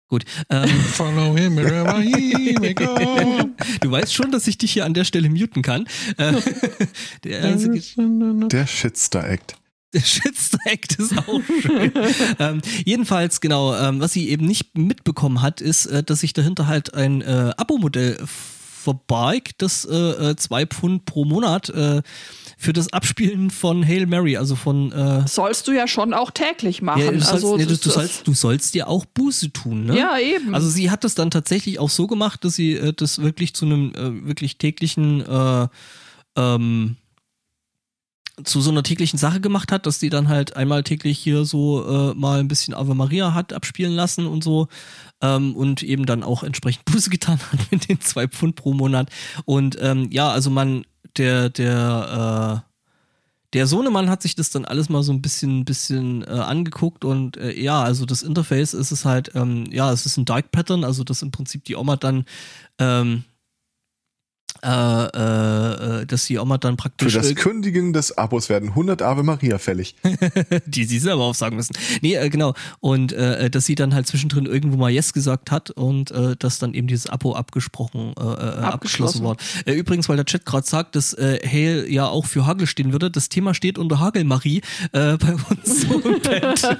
[0.08, 0.24] Gut.
[0.50, 2.94] Ähm, Follow him wherever he may go.
[3.80, 5.86] Du weißt schon, dass ich dich hier an der Stelle muten kann.
[6.16, 6.34] Äh,
[7.24, 9.56] der, der Shitster Act.
[9.96, 11.90] Der Shitstack ist auch schön.
[12.38, 16.66] ähm, jedenfalls, genau, ähm, was sie eben nicht mitbekommen hat, ist, äh, dass sich dahinter
[16.66, 22.02] halt ein äh, Abo-Modell verbarg, das äh, äh, zwei Pfund pro Monat äh,
[22.58, 26.82] für das Abspielen von Hail Mary, also von äh, sollst du ja schon auch täglich
[26.82, 27.00] machen.
[27.00, 29.98] Ja, du, sollst, also, nee, du, du, sollst, du sollst dir auch Buße tun, ne?
[29.98, 30.54] Ja, eben.
[30.54, 33.64] Also sie hat das dann tatsächlich auch so gemacht, dass sie äh, das wirklich zu
[33.64, 35.68] einem äh, wirklich täglichen äh,
[36.36, 36.96] ähm,
[38.44, 42.10] zu so einer täglichen Sache gemacht hat, dass die dann halt einmal täglich hier so
[42.10, 44.68] äh, mal ein bisschen Ave Maria hat abspielen lassen und so
[45.22, 49.10] ähm, und eben dann auch entsprechend Buße getan hat mit den zwei Pfund pro Monat.
[49.44, 50.84] Und ähm, ja, also man,
[51.16, 52.70] der, der, äh,
[53.54, 57.38] der Sohnemann hat sich das dann alles mal so ein bisschen, bisschen äh, angeguckt und
[57.38, 60.84] äh, ja, also das Interface ist es halt, ähm, ja, es ist ein Dark Pattern,
[60.84, 62.26] also das im Prinzip die Oma dann
[62.78, 63.24] ähm,
[64.62, 67.12] äh, äh, äh, dass die Oma dann praktisch.
[67.12, 69.96] Für das Kündigen des Abos werden 100 Ave Maria fällig.
[70.66, 71.76] die sie selber aufsagen müssen.
[72.02, 72.54] Nee, äh, genau.
[72.80, 76.58] Und äh, dass sie dann halt zwischendrin irgendwo mal Yes gesagt hat und äh, dass
[76.58, 79.42] dann eben dieses Abo abgesprochen, äh, äh abgeschlossen wurde.
[79.64, 82.92] Äh, übrigens, weil der Chat gerade sagt, dass äh, Hail ja auch für Hagel stehen
[82.92, 83.10] würde.
[83.10, 86.62] Das Thema steht unter Hagelmarie äh, bei uns so im Bett.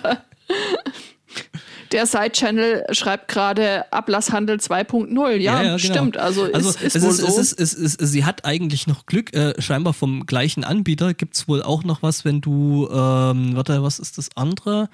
[1.93, 5.37] Der Side-Channel schreibt gerade Ablasshandel 2.0.
[5.37, 5.79] Ja, ja, ja, genau.
[5.79, 6.17] stimmt.
[6.17, 7.27] Also, also ist, ist es, wohl ist, so.
[7.27, 9.35] es, ist, es, ist, sie hat eigentlich noch Glück.
[9.35, 13.83] Äh, scheinbar vom gleichen Anbieter gibt es wohl auch noch was, wenn du, ähm, warte,
[13.83, 14.89] was ist das andere?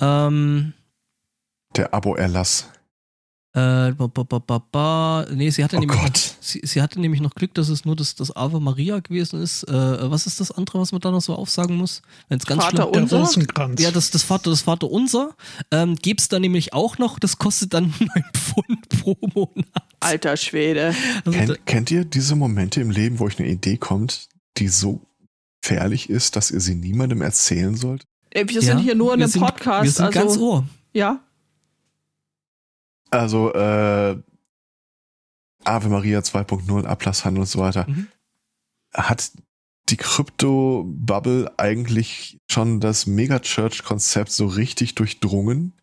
[0.00, 0.72] Ähm,
[1.76, 2.68] Der Abo-Erlass.
[3.52, 6.12] Äh, ba, ba, ba, ba, Nee, sie hatte, oh nämlich Gott.
[6.12, 9.42] noch, sie, sie, hatte nämlich noch Glück, dass es nur das, das Ave Maria gewesen
[9.42, 9.64] ist.
[9.64, 9.72] Äh,
[10.08, 12.00] was ist das andere, was man da noch so aufsagen muss?
[12.28, 13.16] Wenn's ganz Vater schlimm, Unser?
[13.16, 13.82] Der Rosenkranz.
[13.82, 15.34] Ja, das, das, Vater, das Vater Unser.
[15.72, 19.66] Ähm, Gibt es da nämlich auch noch, das kostet dann 9 Pfund pro Monat.
[19.98, 20.94] Alter Schwede.
[21.24, 24.28] Also Ken, kennt ihr diese Momente im Leben, wo euch eine Idee kommt,
[24.58, 25.00] die so
[25.60, 28.04] gefährlich ist, dass ihr sie niemandem erzählen sollt?
[28.32, 29.84] Wir ja, sind hier nur in einem Podcast.
[29.84, 30.64] Wir sind also, ganz Ohr.
[30.92, 31.20] Ja.
[33.10, 34.16] Also, äh,
[35.64, 37.86] Ave Maria 2.0, Ablasshandel und so weiter.
[37.88, 38.08] Mhm.
[38.94, 39.32] Hat
[39.88, 45.74] die Krypto-Bubble eigentlich schon das Megachurch-Konzept so richtig durchdrungen?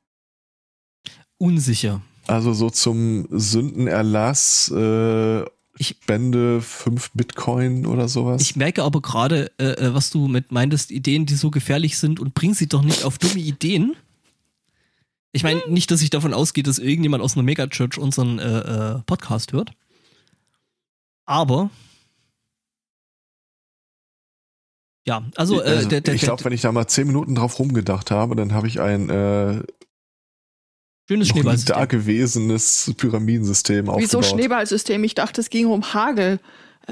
[1.38, 2.02] Unsicher.
[2.26, 5.42] Also so zum Sündenerlass, äh,
[5.80, 8.42] ich spende 5 Bitcoin oder sowas.
[8.42, 12.20] Ich merke aber gerade, äh, äh, was du mit meintest, Ideen, die so gefährlich sind
[12.20, 13.96] und bring sie doch nicht auf dumme Ideen.
[15.38, 19.00] Ich meine, nicht, dass ich davon ausgehe, dass irgendjemand aus einer Megachurch unseren äh, äh,
[19.06, 19.70] Podcast hört.
[21.28, 21.70] Aber
[25.06, 27.60] ja, also, äh, also der, der, ich glaube, wenn ich da mal zehn Minuten drauf
[27.60, 29.62] rumgedacht habe, dann habe ich ein äh,
[31.08, 31.76] schönes Schneeballsystem.
[31.76, 34.02] dagewesenes Pyramidensystem aufgebaut.
[34.02, 35.04] Wieso Schneeballsystem?
[35.04, 36.40] Ich dachte, es ging um Hagel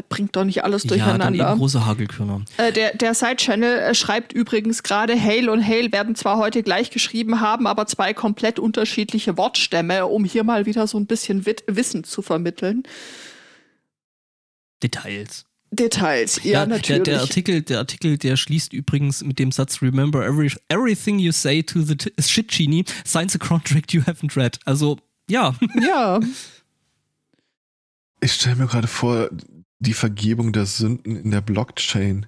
[0.01, 1.31] bringt doch nicht alles durcheinander.
[1.31, 2.43] Ja, dann eben große Hagelkörner.
[2.57, 6.91] Äh, der der Side-Channel äh, schreibt übrigens gerade, Hail und Hail werden zwar heute gleich
[6.91, 11.63] geschrieben haben, aber zwei komplett unterschiedliche Wortstämme, um hier mal wieder so ein bisschen Wit
[11.67, 12.83] Wissen zu vermitteln.
[14.83, 15.45] Details.
[15.71, 17.03] Details, ja, ja natürlich.
[17.03, 21.31] Der, der, Artikel, der Artikel, der schließt übrigens mit dem Satz Remember every, everything you
[21.31, 24.59] say to the shit genie, signs a contract you haven't read.
[24.65, 24.97] Also,
[25.29, 25.55] ja.
[25.81, 26.19] Ja.
[28.21, 29.29] Ich stelle mir gerade vor,
[29.85, 32.25] die Vergebung der Sünden in der Blockchain.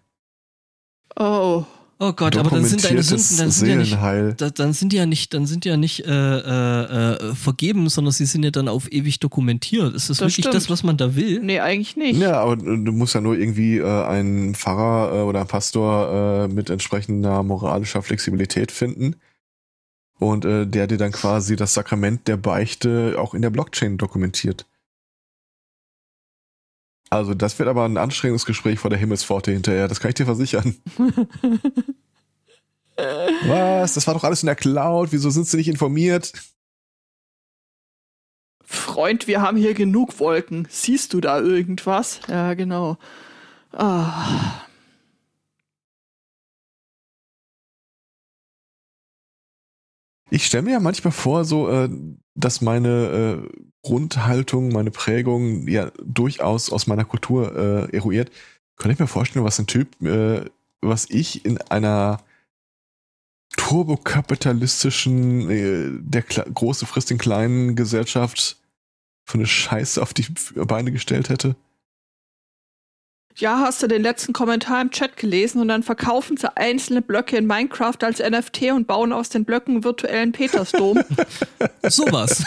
[1.16, 1.66] Oh.
[1.99, 5.08] Oh Gott, aber dann sind deine Sünden, dann sind, ja nicht, dann sind die ja
[5.08, 8.68] nicht, dann sind die ja nicht äh, äh, äh, vergeben, sondern sie sind ja dann
[8.68, 9.95] auf ewig dokumentiert.
[9.95, 10.53] Ist das, das wirklich stimmt.
[10.53, 11.39] das, was man da will?
[11.41, 12.20] Nee, eigentlich nicht.
[12.20, 16.53] Ja, aber du musst ja nur irgendwie äh, einen Pfarrer äh, oder einen Pastor äh,
[16.53, 19.16] mit entsprechender moralischer Flexibilität finden
[20.20, 24.68] und äh, der dir dann quasi das Sakrament der Beichte auch in der Blockchain dokumentiert.
[27.10, 30.26] Also, das wird aber ein anstrengendes Gespräch vor der Himmelspforte hinterher, das kann ich dir
[30.26, 30.76] versichern.
[33.47, 33.93] Was?
[33.93, 36.34] Das war doch alles in der Cloud, wieso sind sie nicht informiert?
[38.70, 40.68] Freund, wir haben hier genug Wolken.
[40.70, 42.20] Siehst du da irgendwas?
[42.28, 42.97] Ja, genau.
[43.72, 44.66] Ah.
[50.30, 51.90] Ich stelle mir ja manchmal vor, so, äh,
[52.36, 53.38] dass meine äh,
[53.82, 58.32] Grundhaltung, meine Prägung ja durchaus aus meiner Kultur äh, eruiert.
[58.76, 59.96] Könnte ich mir vorstellen, was ein Typ,
[60.82, 62.20] was ich in einer
[63.56, 68.58] turbokapitalistischen, der große frisst den kleinen Gesellschaft
[69.26, 71.56] für eine Scheiße auf die Beine gestellt hätte?
[73.40, 77.38] Ja, hast du den letzten Kommentar im Chat gelesen und dann verkaufen sie einzelne Blöcke
[77.38, 81.00] in Minecraft als NFT und bauen aus den Blöcken virtuellen Petersdom.
[81.84, 82.40] Sowas.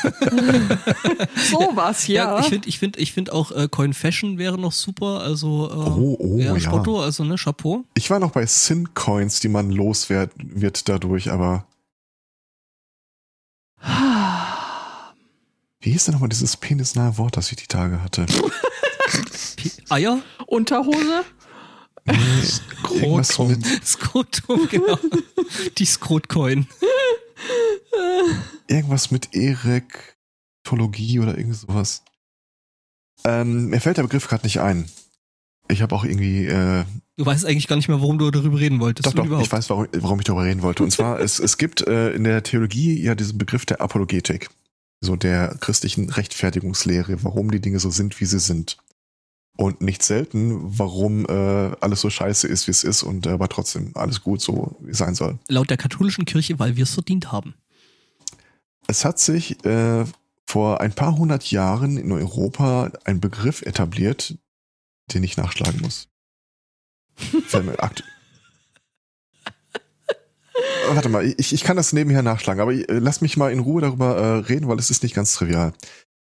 [1.50, 2.38] Sowas, ja.
[2.38, 2.40] ja.
[2.40, 5.20] Ich finde ich find, ich find auch äh, Coin Fashion wäre noch super.
[5.20, 6.60] Also, äh, oh, oh, ja, ja.
[6.60, 7.84] Spotto, also ne, Chapeau.
[7.94, 11.66] Ich war noch bei Sin Coins, die man los wird, wird dadurch, aber.
[15.82, 18.26] Wie hieß denn nochmal dieses penisnahe Wort, das ich die Tage hatte?
[19.88, 20.22] Eier?
[20.46, 21.24] Unterhose?
[22.42, 23.62] Skrotum.
[23.84, 24.98] Skrotum, genau.
[25.78, 26.66] Die Skrotcoin.
[28.68, 32.02] Irgendwas mit Erektologie oder irgend sowas.
[33.24, 34.88] Ähm, mir fällt der Begriff gerade nicht ein.
[35.68, 36.46] Ich habe auch irgendwie.
[36.46, 36.84] Äh,
[37.16, 39.06] du weißt eigentlich gar nicht mehr, warum du darüber reden wolltest.
[39.06, 39.46] Doch, doch, überhaupt?
[39.46, 40.82] ich weiß, warum, warum ich darüber reden wollte.
[40.82, 44.48] Und zwar, es, es gibt äh, in der Theologie ja diesen Begriff der Apologetik.
[45.02, 48.78] So der christlichen Rechtfertigungslehre, warum die Dinge so sind, wie sie sind
[49.60, 53.50] und nicht selten, warum äh, alles so scheiße ist, wie es ist und äh, aber
[53.50, 55.38] trotzdem alles gut so wie es sein soll.
[55.48, 57.52] Laut der katholischen Kirche, weil wir es verdient haben.
[58.86, 60.06] Es hat sich äh,
[60.46, 64.38] vor ein paar hundert Jahren in Europa ein Begriff etabliert,
[65.12, 66.08] den ich nachschlagen muss.
[70.88, 73.82] Warte mal, ich, ich kann das nebenher nachschlagen, aber äh, lass mich mal in Ruhe
[73.82, 75.74] darüber äh, reden, weil es ist nicht ganz trivial.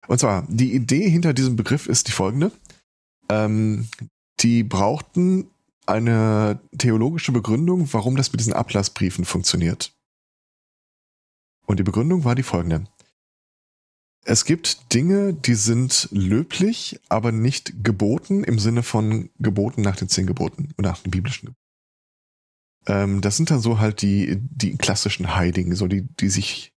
[0.08, 2.50] Und zwar, die Idee hinter diesem Begriff ist die folgende.
[3.28, 3.88] Ähm,
[4.40, 5.50] die brauchten
[5.86, 9.92] eine theologische Begründung, warum das mit diesen Ablassbriefen funktioniert.
[11.66, 12.86] Und die Begründung war die folgende.
[14.24, 20.08] Es gibt Dinge, die sind löblich, aber nicht geboten im Sinne von geboten nach den
[20.08, 21.66] zehn Geboten und nach den biblischen Geboten.
[22.86, 26.72] Ähm, das sind dann so halt die, die klassischen Heiligen, so die, die sich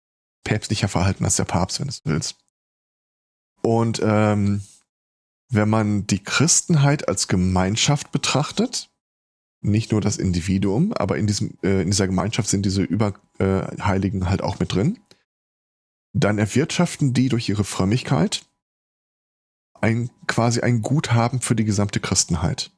[0.44, 2.36] päpstlicher verhalten als der Papst, wenn du willst.
[3.62, 4.62] Und ähm,
[5.49, 8.90] wenn man die Christenheit als Gemeinschaft betrachtet,
[9.61, 14.26] nicht nur das Individuum, aber in, diesem, äh, in dieser Gemeinschaft sind diese Überheiligen äh,
[14.26, 14.99] halt auch mit drin,
[16.12, 18.47] dann erwirtschaften die durch ihre Frömmigkeit
[19.80, 22.72] ein, quasi ein Guthaben für die gesamte Christenheit.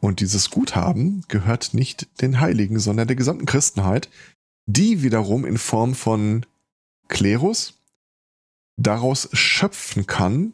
[0.00, 4.08] Und dieses Guthaben gehört nicht den Heiligen, sondern der gesamten Christenheit,
[4.66, 6.44] die wiederum in Form von
[7.08, 7.75] Klerus,
[8.76, 10.52] daraus schöpfen kann,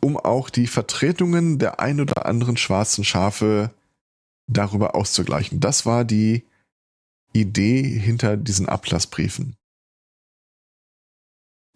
[0.00, 3.74] um auch die Vertretungen der ein oder anderen schwarzen Schafe
[4.46, 5.60] darüber auszugleichen.
[5.60, 6.44] Das war die
[7.32, 9.56] Idee hinter diesen Ablassbriefen.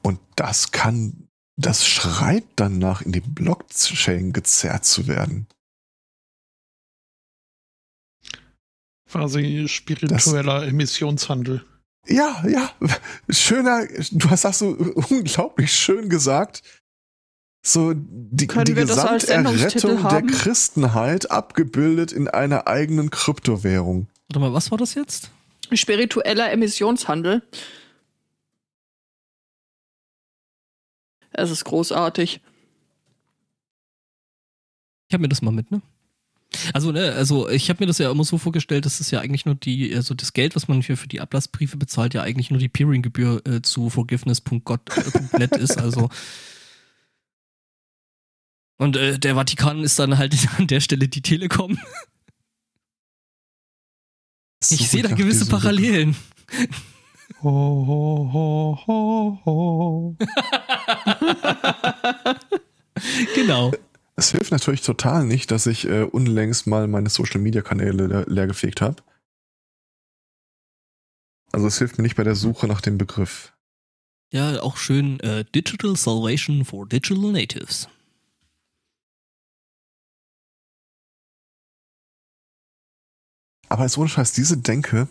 [0.02, 5.46] Und das kann, das schreit danach in die Blockchain gezerrt zu werden.
[9.08, 11.64] Quasi spiritueller das, Emissionshandel.
[12.08, 12.70] Ja, ja,
[13.28, 14.70] schöner, du hast das so
[15.10, 16.62] unglaublich schön gesagt.
[17.64, 24.08] So die, die Gesamterrettung der Christenheit abgebildet in einer eigenen Kryptowährung.
[24.28, 25.30] Warte mal, was war das jetzt?
[25.72, 27.42] Spiritueller Emissionshandel.
[31.30, 32.40] Es ist großartig.
[35.08, 35.82] Ich habe mir das mal mit, ne?
[36.72, 39.46] Also, ne, also ich habe mir das ja immer so vorgestellt, dass es ja eigentlich
[39.46, 42.60] nur die, also das Geld, was man für, für die Ablassbriefe bezahlt, ja eigentlich nur
[42.60, 45.78] die Peering-Gebühr äh, zu forgiveness.net ist.
[45.78, 46.08] Also
[48.82, 51.78] und äh, der Vatikan ist dann halt an der Stelle die Telekom.
[54.60, 56.16] So ich sehe da gewisse Parallelen.
[57.42, 60.16] Ho, ho, ho, ho, ho.
[63.34, 63.72] genau.
[64.22, 68.24] Es hilft natürlich total nicht, dass ich äh, unlängst mal meine Social Media Kanäle le
[68.28, 69.02] leer gefegt habe.
[71.50, 73.52] Also es hilft mir nicht bei der Suche nach dem Begriff.
[74.32, 77.88] Ja, auch schön äh, Digital Salvation for Digital Natives.
[83.68, 85.08] Aber als ohne Scheiß, diese Denke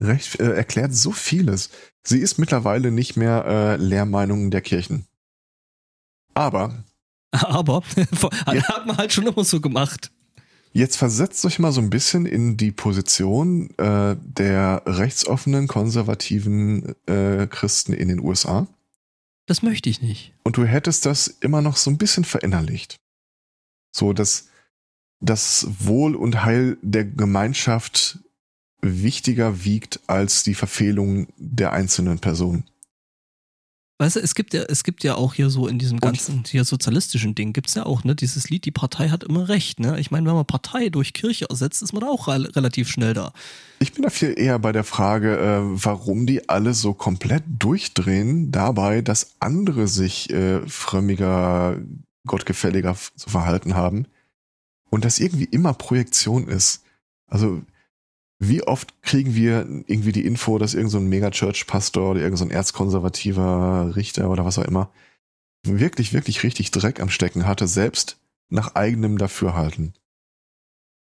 [0.00, 1.70] recht, äh, erklärt so vieles.
[2.04, 5.08] Sie ist mittlerweile nicht mehr äh, Lehrmeinungen der Kirchen.
[6.34, 6.84] Aber
[7.42, 7.82] Aber
[8.46, 10.10] hat man halt schon immer so gemacht.
[10.72, 17.46] Jetzt versetzt euch mal so ein bisschen in die Position äh, der rechtsoffenen, konservativen äh,
[17.46, 18.66] Christen in den USA.
[19.46, 20.32] Das möchte ich nicht.
[20.42, 22.96] Und du hättest das immer noch so ein bisschen verinnerlicht.
[23.92, 24.48] So, dass
[25.20, 28.18] das Wohl und Heil der Gemeinschaft
[28.80, 32.64] wichtiger wiegt als die Verfehlung der einzelnen Personen.
[33.98, 36.64] Weißt du, es gibt ja, es gibt ja auch hier so in diesem ganzen hier
[36.64, 40.00] sozialistischen Ding gibt's ja auch, ne, dieses Lied, die Partei hat immer recht, ne?
[40.00, 43.14] Ich meine, wenn man Partei durch Kirche ersetzt, ist man da auch re relativ schnell
[43.14, 43.32] da.
[43.78, 48.50] Ich bin da viel eher bei der Frage, äh, warum die alle so komplett durchdrehen,
[48.50, 51.80] dabei, dass andere sich äh, frömmiger,
[52.26, 54.06] gottgefälliger zu verhalten haben
[54.90, 56.82] und das irgendwie immer Projektion ist.
[57.28, 57.62] Also
[58.48, 63.96] wie oft kriegen wir irgendwie die Info, dass irgendein so Mega-Church-Pastor oder irgendein so erzkonservativer
[63.96, 64.90] Richter oder was auch immer
[65.66, 68.18] wirklich, wirklich richtig Dreck am Stecken hatte, selbst
[68.50, 69.94] nach eigenem Dafürhalten.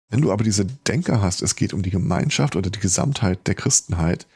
[0.09, 3.55] Wenn du aber diese Denker hast, es geht um die Gemeinschaft oder die Gesamtheit der
[3.55, 4.27] Christenheit,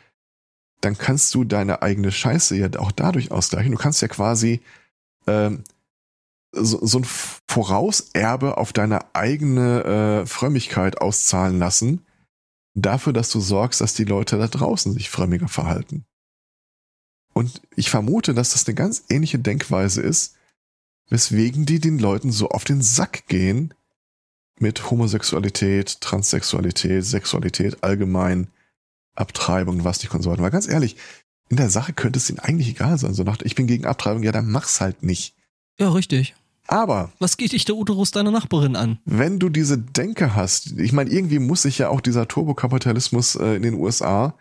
[0.81, 3.71] dann kannst du deine eigene Scheiße ja auch dadurch ausgleichen.
[3.71, 4.61] Du kannst ja quasi
[5.27, 5.63] ähm,
[6.51, 12.05] so, so ein Vorauserbe auf deine eigene äh, Frömmigkeit auszahlen lassen,
[12.75, 16.05] dafür, dass du sorgst, dass die Leute da draußen sich frömmiger verhalten.
[17.33, 20.35] Und ich vermute, dass das eine ganz ähnliche Denkweise ist,
[21.09, 23.73] weswegen die den Leuten so auf den Sack gehen
[24.59, 28.47] mit Homosexualität, Transsexualität, Sexualität allgemein,
[29.15, 30.43] Abtreibung, was nicht und so weiter.
[30.43, 30.95] Weil ganz ehrlich,
[31.49, 33.13] in der Sache könnte es ihnen eigentlich egal sein.
[33.13, 35.35] So nach, ich bin gegen Abtreibung, ja, dann mach's halt nicht.
[35.79, 36.35] Ja, richtig.
[36.67, 37.11] Aber.
[37.19, 38.99] Was geht dich der Uterus deiner Nachbarin an?
[39.05, 43.55] Wenn du diese Denke hast, ich meine, irgendwie muss sich ja auch dieser Turbokapitalismus äh,
[43.55, 44.35] in den USA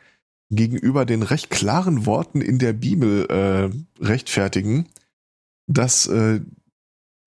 [0.50, 4.86] gegenüber den recht klaren Worten in der Bibel äh, rechtfertigen,
[5.66, 6.40] dass äh,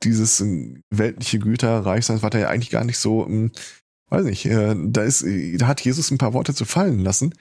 [0.04, 3.50] dieses äh, weltliche Güter, Reichsein, war da ja eigentlich gar nicht so, äh,
[4.10, 5.26] weiß nicht, äh, da ist,
[5.58, 7.34] da hat Jesus ein paar Worte zu fallen lassen.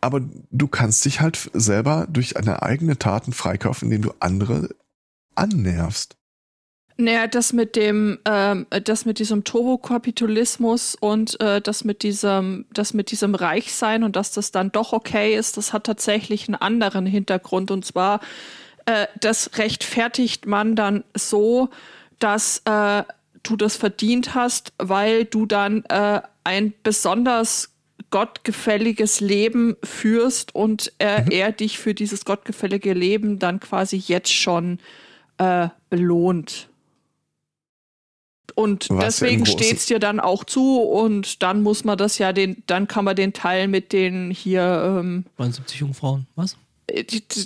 [0.00, 4.70] Aber du kannst dich halt selber durch deine eigene Taten freikaufen, indem du andere
[5.38, 6.18] annervst.
[7.00, 12.92] Naja, das mit dem, ähm, das mit diesem Turbokapitalismus und äh, das mit diesem, das
[12.92, 17.06] mit diesem Reichsein und dass das dann doch okay ist, das hat tatsächlich einen anderen
[17.06, 17.70] Hintergrund.
[17.70, 18.20] Und zwar,
[18.86, 21.68] äh, das rechtfertigt man dann so,
[22.18, 23.04] dass äh,
[23.44, 27.70] du das verdient hast, weil du dann äh, ein besonders
[28.10, 31.30] gottgefälliges Leben führst und äh, mhm.
[31.30, 34.80] er dich für dieses gottgefällige Leben dann quasi jetzt schon
[35.38, 36.68] äh, belohnt.
[38.54, 42.32] Und Was deswegen steht es dir dann auch zu und dann muss man das ja
[42.32, 46.56] den, dann kann man den Teil mit den hier ähm, 79 Jungfrauen, was?
[46.88, 47.04] Äh,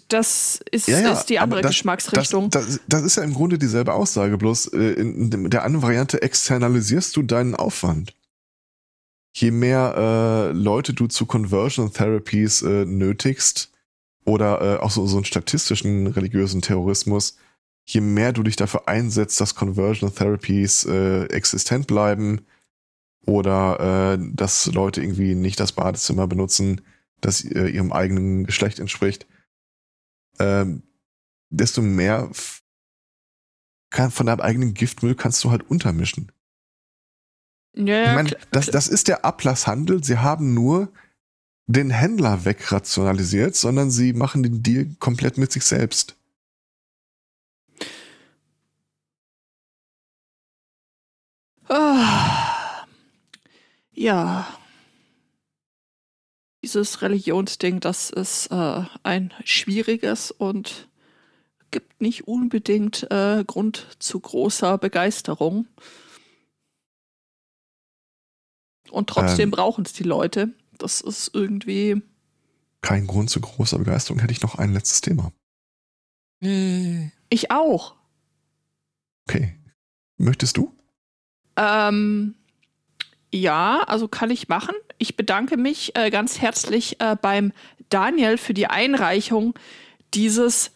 [0.08, 2.48] das ist, ja, ja, ist die andere das, Geschmacksrichtung.
[2.50, 6.22] Das, das, das, ist ja im Grunde dieselbe Aussage, bloß äh, in der anderen Variante
[6.22, 8.14] externalisierst du deinen Aufwand.
[9.34, 13.70] Je mehr äh, Leute du zu Conversion Therapies äh, nötigst
[14.24, 17.36] oder äh, auch so, so einen statistischen religiösen Terrorismus,
[17.84, 22.46] je mehr du dich dafür einsetzt, dass Conversion Therapies äh, existent bleiben
[23.26, 26.82] oder äh, dass Leute irgendwie nicht das Badezimmer benutzen,
[27.20, 29.26] das äh, ihrem eigenen Geschlecht entspricht,
[30.38, 30.82] ähm,
[31.50, 32.30] desto mehr
[33.90, 36.32] kann, von deinem eigenen Giftmüll kannst du halt untermischen.
[37.74, 40.02] Ja, ich meine, das, das ist der Ablasshandel.
[40.04, 40.92] Sie haben nur
[41.66, 46.16] den Händler wegrationalisiert, sondern sie machen den Deal komplett mit sich selbst.
[51.74, 52.84] Ah,
[53.92, 54.46] ja.
[56.62, 60.90] Dieses Religionsding, das ist äh, ein schwieriges und
[61.70, 65.66] gibt nicht unbedingt äh, Grund zu großer Begeisterung.
[68.90, 70.50] Und trotzdem ähm, brauchen es die Leute.
[70.76, 72.02] Das ist irgendwie.
[72.82, 74.20] Kein Grund zu großer Begeisterung.
[74.20, 75.32] Hätte ich noch ein letztes Thema.
[77.30, 77.94] Ich auch.
[79.26, 79.56] Okay.
[80.18, 80.76] Möchtest du?
[81.56, 82.34] Ähm,
[83.32, 84.74] ja, also kann ich machen.
[84.98, 87.52] Ich bedanke mich äh, ganz herzlich äh, beim
[87.88, 89.54] Daniel für die Einreichung
[90.14, 90.70] dieses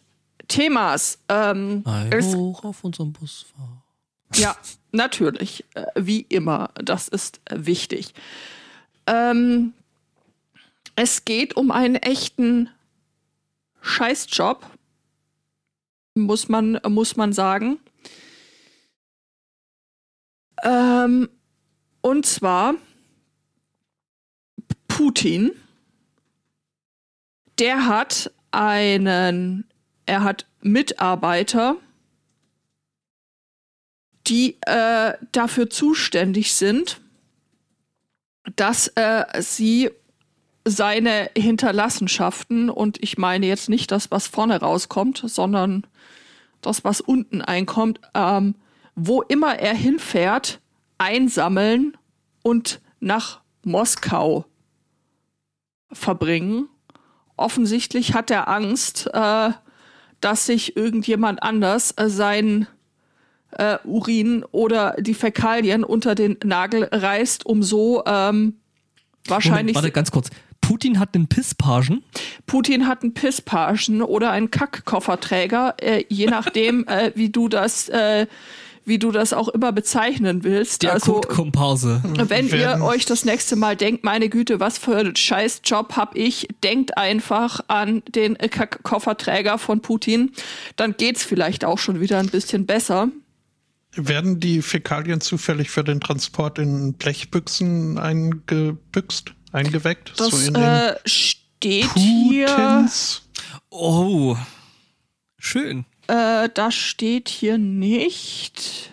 [0.48, 1.18] Themas.
[1.28, 3.82] Ähm, hoch auf unserem Busfahrer.
[4.34, 4.56] Ja,
[4.92, 5.64] natürlich.
[5.74, 6.70] Äh, wie immer.
[6.74, 8.14] Das ist wichtig.
[9.06, 9.74] Ähm,
[10.96, 12.70] es geht um einen echten
[13.82, 14.66] Scheißjob,
[16.14, 17.78] muss man, muss man sagen.
[20.66, 21.28] Ähm,
[22.02, 22.74] und zwar
[24.88, 25.52] Putin.
[27.58, 29.64] Der hat einen,
[30.06, 31.76] er hat Mitarbeiter,
[34.26, 37.00] die äh, dafür zuständig sind,
[38.56, 39.90] dass äh, sie
[40.64, 45.86] seine Hinterlassenschaften, und ich meine jetzt nicht das, was vorne rauskommt, sondern
[46.60, 48.56] das, was unten einkommt, ähm,
[48.96, 50.60] wo immer er hinfährt,
[50.98, 51.96] einsammeln
[52.42, 54.46] und nach Moskau
[55.92, 56.68] verbringen.
[57.36, 59.50] Offensichtlich hat er Angst, äh,
[60.20, 62.66] dass sich irgendjemand anders äh, sein
[63.50, 68.54] äh, Urin oder die Fäkalien unter den Nagel reißt, um so ähm,
[69.26, 69.74] wahrscheinlich.
[69.74, 70.30] Moment, warte, ganz kurz.
[70.62, 72.02] Putin hat einen Pisspagen.
[72.46, 78.26] Putin hat einen Pisspagen oder einen Kackkofferträger, äh, je nachdem, äh, wie du das äh,
[78.86, 80.84] wie du das auch immer bezeichnen willst.
[80.84, 82.00] Der also, Komparse.
[82.04, 86.48] Wenn ihr euch das nächste Mal denkt, meine Güte, was für einen Scheißjob hab ich,
[86.62, 88.38] denkt einfach an den
[88.84, 90.32] Kofferträger von Putin,
[90.76, 93.08] dann geht's vielleicht auch schon wieder ein bisschen besser.
[93.96, 100.12] Werden die Fäkalien zufällig für den Transport in Blechbüchsen eingebüxt, eingeweckt?
[100.16, 102.02] Das so äh, steht Putins?
[102.04, 102.90] hier.
[103.70, 104.36] Oh,
[105.38, 105.86] schön.
[106.08, 108.92] Äh, das steht hier nicht.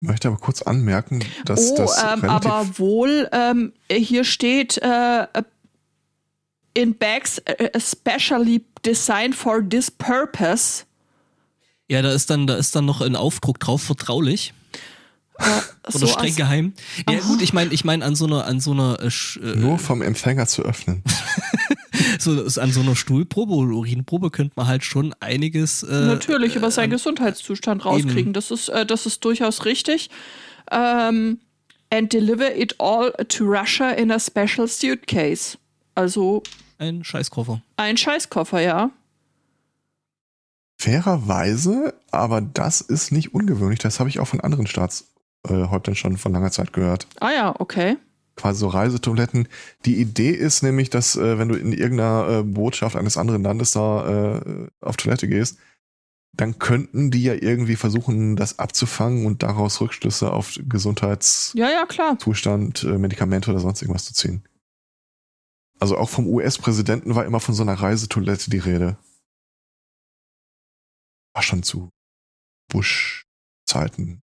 [0.00, 5.26] Ich möchte aber kurz anmerken, dass oh, das ähm, aber wohl ähm, hier steht äh,
[6.74, 7.42] in bags
[7.72, 10.84] especially designed for this purpose.
[11.88, 14.52] Ja, da ist dann da ist dann noch ein Aufdruck drauf vertraulich.
[15.38, 16.72] Äh, Oder so streng geheim.
[17.08, 19.78] Ja gut, ich meine, ich meine an so einer an so einer äh, äh nur
[19.78, 21.02] vom Empfänger zu öffnen.
[22.18, 22.30] so
[22.60, 26.90] an so einer Stuhlprobe oder Urinprobe könnte man halt schon einiges äh, natürlich über seinen
[26.90, 28.18] äh, Gesundheitszustand rauskriegen.
[28.18, 28.32] Eben.
[28.32, 30.10] Das ist äh, das ist durchaus richtig.
[30.70, 31.38] Ähm,
[31.90, 35.58] and deliver it all to Russia in a special suitcase.
[35.94, 36.42] Also
[36.78, 37.62] ein Scheißkoffer.
[37.76, 38.90] Ein Scheißkoffer, ja.
[40.78, 43.78] Fairerweise, aber das ist nicht ungewöhnlich.
[43.78, 45.15] Das habe ich auch von anderen Staatshäuptern
[45.48, 47.06] äh, schon von langer Zeit gehört.
[47.20, 47.96] Ah ja, okay.
[48.36, 49.48] Quasi so Reisetoiletten.
[49.84, 53.70] Die Idee ist nämlich, dass äh, wenn du in irgendeiner äh, Botschaft eines anderen Landes
[53.72, 55.58] da äh, auf Toilette gehst,
[56.36, 61.54] dann könnten die ja irgendwie versuchen, das abzufangen und daraus Rückschlüsse auf Gesundheitszustand,
[62.82, 64.42] ja, ja, äh, Medikamente oder sonst irgendwas zu ziehen.
[65.78, 68.98] Also auch vom US-Präsidenten war immer von so einer Reisetoilette die Rede.
[71.34, 71.90] War schon zu
[72.68, 74.20] Bush-Zeiten.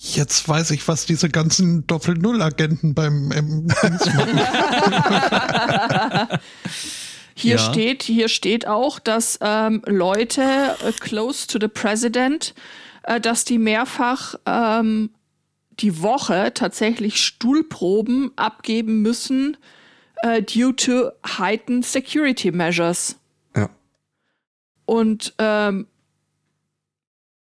[0.00, 3.98] Jetzt weiß ich, was diese ganzen Doppel-Null-Agenten beim M machen.
[7.34, 7.58] hier ja.
[7.58, 12.54] steht, hier steht auch, dass ähm, Leute äh, close to the President,
[13.02, 15.10] äh, dass die mehrfach ähm,
[15.80, 19.56] die Woche tatsächlich Stuhlproben abgeben müssen,
[20.22, 23.16] äh, due to heightened security measures.
[23.56, 23.68] Ja.
[24.86, 25.88] Und ähm,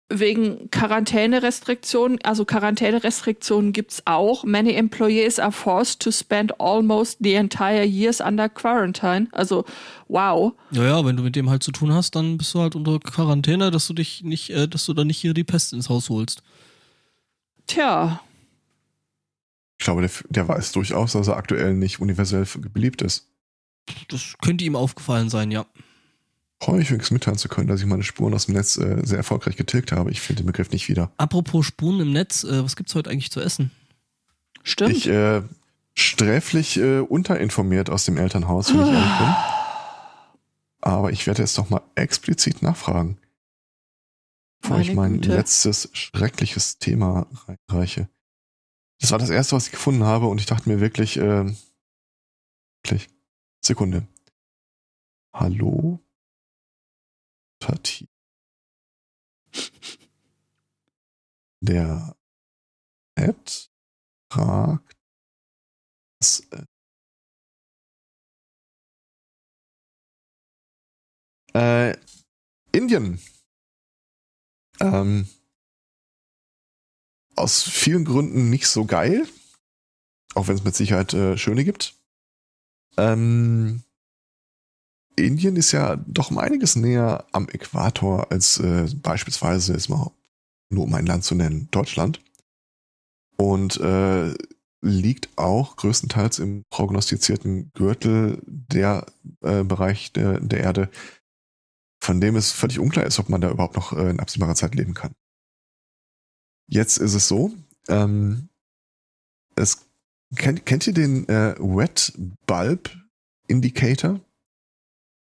[0.09, 4.43] wegen Quarantänerestriktionen, also Quarantänerestriktionen gibt's auch.
[4.43, 9.27] Many employees are forced to spend almost the entire years under quarantine.
[9.31, 9.65] Also,
[10.07, 10.53] wow.
[10.71, 12.99] Ja, ja, wenn du mit dem halt zu tun hast, dann bist du halt unter
[12.99, 16.09] Quarantäne, dass du dich nicht, äh, dass du da nicht hier die Pest ins Haus
[16.09, 16.43] holst.
[17.65, 18.21] Tja.
[19.79, 23.27] Ich glaube, der, der weiß durchaus, dass er aktuell nicht universell beliebt ist.
[24.09, 25.65] Das könnte ihm aufgefallen sein, ja.
[26.61, 29.17] Freue mich übrigens mitteilen zu können, dass ich meine Spuren aus dem Netz äh, sehr
[29.17, 30.09] erfolgreich getilgt habe.
[30.11, 31.11] Ich finde den Begriff nicht wieder.
[31.17, 33.71] Apropos Spuren im Netz, äh, was gibt's heute eigentlich zu essen?
[34.63, 34.95] Stimmt.
[34.95, 35.43] Ich äh,
[35.93, 39.35] sträflich äh, unterinformiert aus dem Elternhaus, wenn ich ehrlich bin.
[40.81, 43.17] Aber ich werde jetzt doch mal explizit nachfragen,
[44.61, 45.35] bevor Meine ich mein Güte.
[45.35, 48.07] letztes schreckliches Thema reinreiche.
[49.01, 51.45] Das war das erste, was ich gefunden habe und ich dachte mir wirklich, äh,
[52.83, 53.09] wirklich,
[53.61, 54.07] Sekunde.
[55.33, 55.99] Hallo?
[57.65, 58.07] Partie.
[61.61, 62.15] Der
[63.15, 63.71] Ed
[64.31, 64.95] fragt,
[66.19, 66.47] was,
[71.55, 71.97] äh, äh,
[72.71, 73.19] Indien.
[74.79, 75.27] Ähm,
[77.35, 79.27] aus vielen Gründen nicht so geil.
[80.35, 81.95] Auch wenn es mit Sicherheit äh, schöne gibt.
[82.97, 83.83] Ähm,
[85.15, 90.11] Indien ist ja doch um einiges näher am Äquator als äh, beispielsweise, jetzt mal
[90.69, 92.21] nur um ein Land zu nennen, Deutschland.
[93.37, 94.33] Und äh,
[94.81, 99.05] liegt auch größtenteils im prognostizierten Gürtel der
[99.41, 100.89] äh, Bereich der, der Erde,
[101.99, 104.75] von dem es völlig unklar ist, ob man da überhaupt noch äh, in absehbarer Zeit
[104.75, 105.13] leben kann.
[106.67, 107.51] Jetzt ist es so,
[107.87, 108.49] ähm,
[109.55, 109.87] es,
[110.35, 112.13] kennt, kennt ihr den äh, Wet
[112.45, 112.95] Bulb
[113.47, 114.19] Indicator?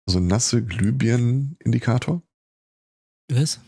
[0.09, 2.23] Also nasse Glühbirnen Indikator?
[3.31, 3.59] Was?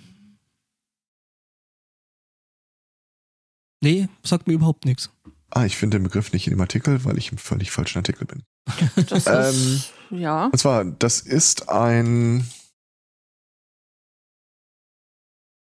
[3.84, 5.12] Nee, sagt mir überhaupt nichts.
[5.52, 8.26] Ah, ich finde den Begriff nicht in dem Artikel, weil ich im völlig falschen Artikel
[8.26, 8.42] bin.
[9.08, 10.46] Das ist, ähm, ja.
[10.46, 12.50] Und zwar, das ist ein,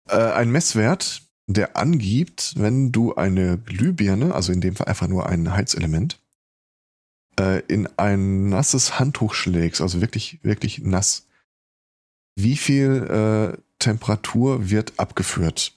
[0.10, 5.28] äh, ein Messwert, der angibt, wenn du eine Glühbirne, also in dem Fall einfach nur
[5.30, 6.25] ein Heizelement,
[7.40, 11.28] äh, in ein nasses Handtuch schlägst, also wirklich, wirklich nass,
[12.36, 15.74] wie viel äh, Temperatur wird abgeführt?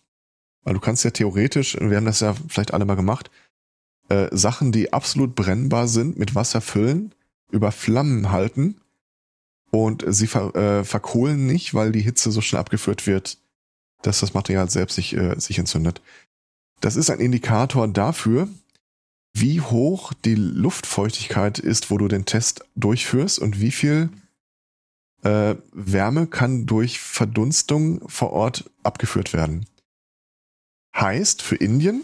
[0.65, 3.31] Weil du kannst ja theoretisch, wir haben das ja vielleicht alle mal gemacht,
[4.09, 7.15] äh, Sachen, die absolut brennbar sind, mit Wasser füllen,
[7.51, 8.81] über Flammen halten
[9.71, 13.39] und sie ver äh, verkohlen nicht, weil die Hitze so schnell abgeführt wird,
[14.03, 16.01] dass das Material selbst sich, äh, sich entzündet.
[16.81, 18.49] Das ist ein Indikator dafür,
[19.33, 24.11] wie hoch die Luftfeuchtigkeit ist, wo du den Test durchführst und wie viel
[25.23, 29.67] äh, Wärme kann durch Verdunstung vor Ort abgeführt werden.
[30.95, 32.03] Heißt für Indien,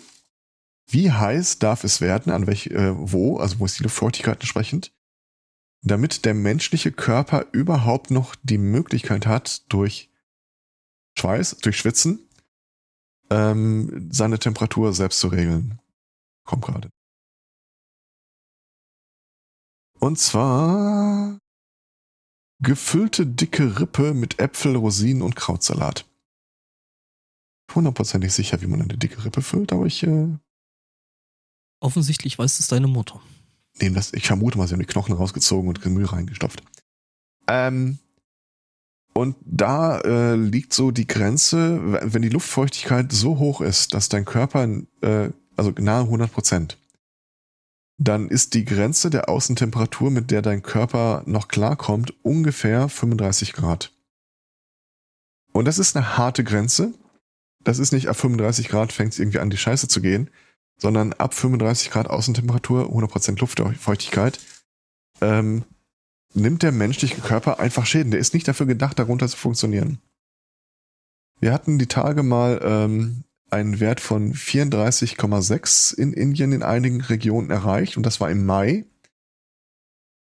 [0.87, 4.93] wie heiß darf es werden, an welch, äh, wo, also wo ist die Luftfeuchtigkeit entsprechend,
[5.83, 10.11] damit der menschliche Körper überhaupt noch die Möglichkeit hat, durch
[11.19, 12.29] Schweiß, durch Schwitzen,
[13.31, 15.79] ähm, seine Temperatur selbst zu regeln.
[16.45, 16.91] Kommt gerade.
[20.05, 21.39] Und zwar
[22.63, 26.05] gefüllte dicke Rippe mit Äpfel, Rosinen und Krautsalat.
[27.75, 30.03] Hundertprozentig sicher, wie man eine dicke Rippe füllt, aber ich.
[30.03, 30.29] Äh
[31.81, 33.23] Offensichtlich weiß es deine Mutter.
[33.81, 36.63] Nee, das, ich vermute mal, sie haben die Knochen rausgezogen und Gemüse reingestopft.
[37.49, 37.99] Ähm,
[39.15, 41.81] und da äh, liegt so die Grenze,
[42.13, 44.69] wenn die Luftfeuchtigkeit so hoch ist, dass dein Körper,
[45.01, 46.77] äh, also nahe 100 Prozent,
[47.97, 53.93] dann ist die Grenze der Außentemperatur, mit der dein Körper noch klarkommt, ungefähr 35 Grad.
[55.53, 56.93] Und das ist eine harte Grenze.
[57.63, 60.31] Das ist nicht ab 35 Grad fängt es irgendwie an, die Scheiße zu gehen,
[60.77, 64.41] sondern ab 35 Grad Außentemperatur, 100% Luftfeuchtigkeit,
[65.21, 65.65] ähm,
[66.35, 68.11] nimmt der menschliche Körper einfach Schäden.
[68.11, 69.99] Der ist nicht dafür gedacht, darunter zu funktionieren.
[71.41, 77.51] Wir hatten die Tage mal ähm, einen Wert von 34,6 in Indien in einigen Regionen
[77.51, 78.85] erreicht und das war im Mai.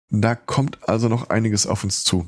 [0.09, 2.27] Da kommt also noch einiges auf uns zu.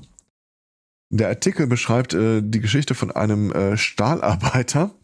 [1.10, 4.96] Der Artikel beschreibt äh, die Geschichte von einem äh, Stahlarbeiter,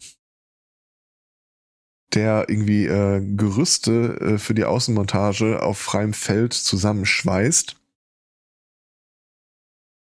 [2.14, 7.76] der irgendwie äh, Gerüste äh, für die Außenmontage auf freiem Feld zusammenschweißt.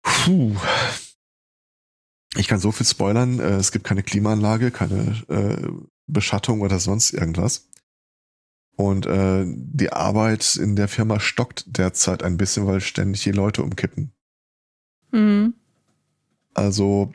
[0.02, 0.56] Puh,
[2.36, 3.40] ich kann so viel spoilern.
[3.40, 5.68] Äh, es gibt keine Klimaanlage, keine äh,
[6.06, 7.68] Beschattung oder sonst irgendwas.
[8.76, 13.62] Und äh, die Arbeit in der Firma stockt derzeit ein bisschen, weil ständig die Leute
[13.62, 14.12] umkippen.
[15.12, 15.54] Mhm.
[16.52, 17.12] Also,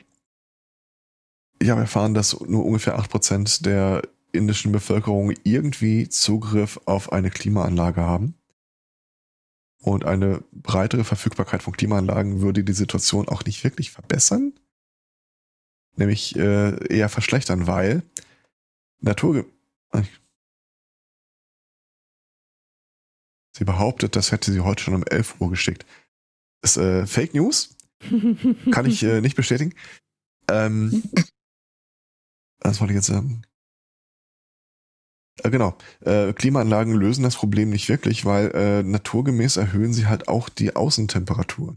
[1.60, 7.30] ich habe erfahren, dass nur ungefähr acht Prozent der indischen Bevölkerung irgendwie Zugriff auf eine
[7.30, 8.34] Klimaanlage haben.
[9.78, 14.52] Und eine breitere Verfügbarkeit von Klimaanlagen würde die Situation auch nicht wirklich verbessern
[15.96, 18.02] nämlich äh, eher verschlechtern, weil
[19.00, 19.44] Natur.
[23.54, 25.84] Sie behauptet, das hätte sie heute schon um 11 Uhr geschickt.
[26.62, 27.76] Das ist äh, Fake News.
[28.70, 29.74] Kann ich äh, nicht bestätigen.
[30.48, 31.02] Ähm,
[32.60, 33.42] was wollte ich jetzt sagen?
[35.42, 35.76] Äh, genau.
[36.00, 40.74] Äh, Klimaanlagen lösen das Problem nicht wirklich, weil äh, naturgemäß erhöhen sie halt auch die
[40.74, 41.76] Außentemperatur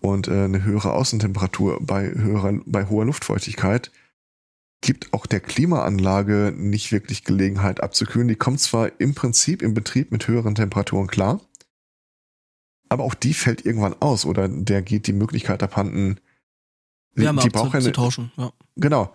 [0.00, 3.90] und äh, eine höhere Außentemperatur bei höherer, bei hoher Luftfeuchtigkeit
[4.80, 8.28] gibt auch der Klimaanlage nicht wirklich Gelegenheit abzukühlen.
[8.28, 11.40] Die kommt zwar im Prinzip im Betrieb mit höheren Temperaturen klar,
[12.88, 16.20] aber auch die fällt irgendwann aus oder der geht die Möglichkeit abhanden,
[17.14, 18.32] Wärme die braucht zu tauschen.
[18.36, 18.52] Ja.
[18.76, 19.12] Genau.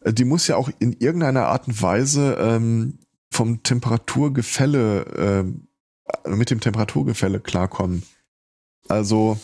[0.00, 2.98] Äh, die muss ja auch in irgendeiner Art und Weise ähm,
[3.30, 5.44] vom Temperaturgefälle,
[6.24, 8.02] äh, mit dem Temperaturgefälle klarkommen.
[8.88, 9.38] Also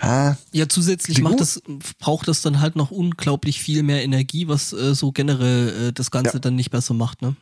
[0.00, 1.62] Ah, ja, zusätzlich macht das,
[1.98, 6.10] braucht das dann halt noch unglaublich viel mehr Energie, was äh, so generell äh, das
[6.10, 6.38] Ganze ja.
[6.38, 7.36] dann nicht besser macht, ne?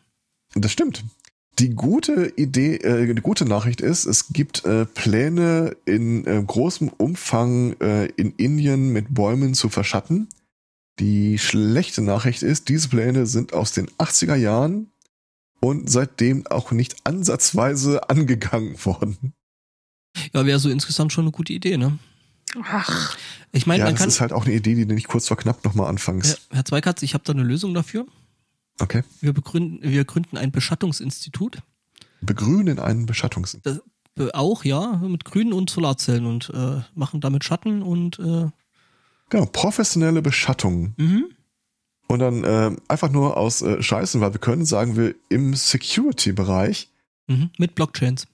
[0.54, 1.04] Das stimmt.
[1.58, 6.88] Die gute Idee, äh, die gute Nachricht ist, es gibt äh, Pläne in äh, großem
[6.88, 10.28] Umfang äh, in Indien mit Bäumen zu verschatten.
[10.98, 14.90] Die schlechte Nachricht ist, diese Pläne sind aus den 80er Jahren
[15.60, 19.32] und seitdem auch nicht ansatzweise angegangen worden.
[20.32, 21.98] Ja, wäre so insgesamt schon eine gute Idee, ne?
[22.62, 23.16] Ach.
[23.52, 24.08] Ich meine, ja, man das kann.
[24.08, 26.48] ist halt auch eine Idee, die du nicht kurz vor knapp nochmal anfängst.
[26.50, 28.06] Herr Zweikatz, ich habe da eine Lösung dafür.
[28.80, 29.02] Okay.
[29.20, 31.58] Wir, begründen, wir gründen ein Beschattungsinstitut.
[32.20, 33.82] Begrünen ein Beschattungsinstitut.
[34.34, 38.18] Auch, ja, mit Grünen und Solarzellen und äh, machen damit Schatten und.
[38.18, 38.48] Äh
[39.30, 40.94] genau, professionelle Beschattung.
[40.96, 41.26] Mhm.
[42.08, 46.88] Und dann äh, einfach nur aus äh, Scheißen, weil wir können, sagen wir, im Security-Bereich.
[47.28, 48.26] Mhm, mit Blockchains.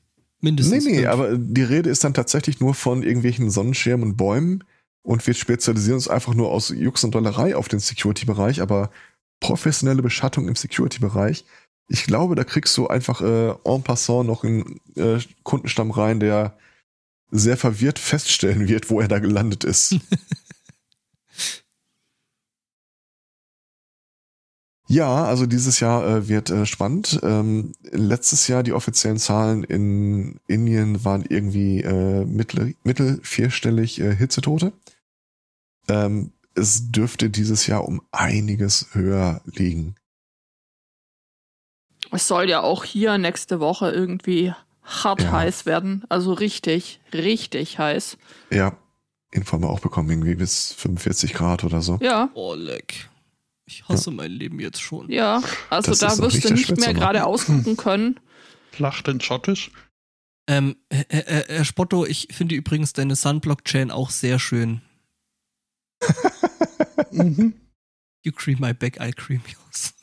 [0.47, 0.85] Mindestens.
[0.85, 1.09] Nee, nee, fünf.
[1.09, 4.62] aber die Rede ist dann tatsächlich nur von irgendwelchen Sonnenschirmen und Bäumen
[5.02, 8.93] und wir spezialisieren uns einfach nur aus Jux und Dollerei auf den Security-Bereich, aber
[9.40, 11.44] professionelle Beschattung im Security-Bereich.
[11.89, 16.56] Ich glaube, da kriegst du einfach äh, en passant noch einen äh, Kundenstamm rein, der
[17.32, 19.97] sehr verwirrt feststellen wird, wo er da gelandet ist.
[24.89, 27.19] ja, also dieses Jahr äh, wird äh, spannend.
[27.23, 34.15] Ähm, letztes Jahr die offiziellen Zahlen in Indien waren irgendwie äh, mittel, mittel vierstellig äh,
[34.15, 34.73] Hitzetote.
[35.89, 39.97] Ähm, es dürfte dieses Jahr um einiges höher liegen.
[42.13, 44.55] Es soll ja auch hier nächste Woche irgendwie
[44.85, 45.33] hart ja.
[45.33, 46.05] heiß werden.
[46.09, 48.19] Also richtig, richtig heiß.
[48.51, 48.77] Ja,
[49.33, 51.99] Info haben wir auch bekommen, irgendwie bis 45 Grad oder so.
[52.01, 52.31] Ja.
[52.35, 53.11] Oh, leck.
[53.66, 54.16] Ich hasse ja.
[54.16, 55.10] mein Leben jetzt schon.
[55.10, 58.20] Ja, also das da wirst du nicht mehr gerade ausgucken können.
[58.70, 59.72] Flach denn schottisch?
[60.48, 64.82] Ähm, Herr, Herr Spotto, ich finde übrigens deine Sunblock-Chain auch sehr schön.
[67.10, 67.55] mhm.
[68.22, 69.94] You cream my back, I cream yours.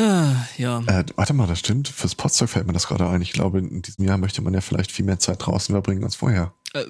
[0.00, 0.80] Ah, ja.
[0.86, 1.88] Äh, warte mal, das stimmt.
[1.88, 3.22] Fürs Potsdam fällt mir das gerade ein.
[3.22, 6.14] Ich glaube, in diesem Jahr möchte man ja vielleicht viel mehr Zeit draußen verbringen als
[6.14, 6.52] vorher.
[6.74, 6.84] Äh,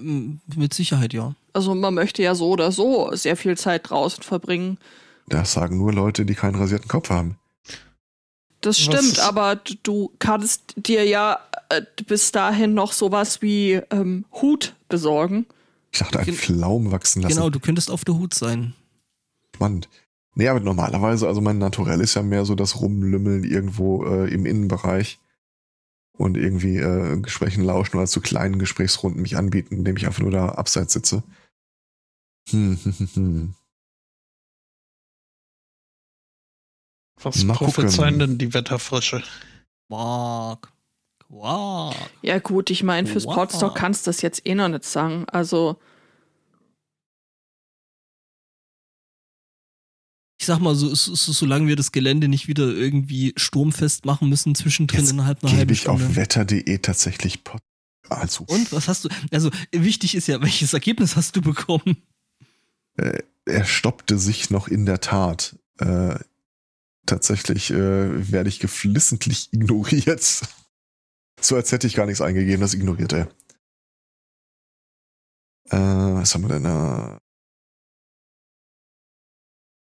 [0.56, 1.34] mit Sicherheit, ja.
[1.52, 4.78] Also man möchte ja so oder so sehr viel Zeit draußen verbringen.
[5.26, 7.36] Das sagen nur Leute, die keinen rasierten Kopf haben.
[8.60, 14.74] Das stimmt, aber du kannst dir ja äh, bis dahin noch sowas wie ähm, Hut
[14.88, 15.46] besorgen.
[15.92, 17.34] Ich dachte, ein Pflaum wachsen lassen.
[17.34, 18.74] Genau, du könntest auf der Hut sein.
[19.54, 19.88] Spannend.
[20.40, 24.46] Nee, aber normalerweise, also mein Naturell ist ja mehr so das Rumlümmeln irgendwo äh, im
[24.46, 25.18] Innenbereich
[26.16, 30.30] und irgendwie äh, Gesprächen lauschen oder zu kleinen Gesprächsrunden mich anbieten, indem ich einfach nur
[30.30, 31.22] da abseits sitze.
[32.48, 33.54] Hm, hm, hm, hm.
[37.20, 39.22] Was prophezeien denn die Wetterfrische?
[39.88, 40.72] Quark.
[41.18, 41.96] Quark.
[42.22, 45.26] Ja gut, ich meine, fürs Podstock kannst du das jetzt eh noch nicht sagen.
[45.28, 45.76] Also
[50.40, 54.30] ich sag mal, so, so, so, solange wir das Gelände nicht wieder irgendwie sturmfest machen
[54.30, 56.02] müssen, zwischendrin Jetzt innerhalb einer halben Stunde.
[56.02, 57.60] ich auf wetter.de tatsächlich Pod
[58.08, 58.44] also.
[58.48, 59.10] Und was hast du?
[59.30, 61.98] Also wichtig ist ja, welches Ergebnis hast du bekommen?
[62.96, 65.58] Äh, er stoppte sich noch in der Tat.
[65.78, 66.18] Äh,
[67.04, 70.42] tatsächlich äh, werde ich geflissentlich ignoriert.
[71.38, 73.28] so als hätte ich gar nichts eingegeben, das ignoriert er.
[75.68, 77.20] Äh, was haben wir denn da?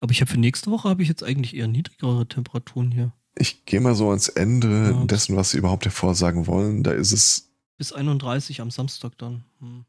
[0.01, 3.13] Aber ich habe für nächste Woche habe ich jetzt eigentlich eher niedrigere Temperaturen hier.
[3.35, 5.05] Ich gehe mal so ans Ende ja.
[5.05, 6.83] dessen, was sie überhaupt hervorsagen wollen.
[6.83, 7.51] Da ist es.
[7.77, 9.45] Bis 31 am Samstag dann.
[9.59, 9.85] Hm.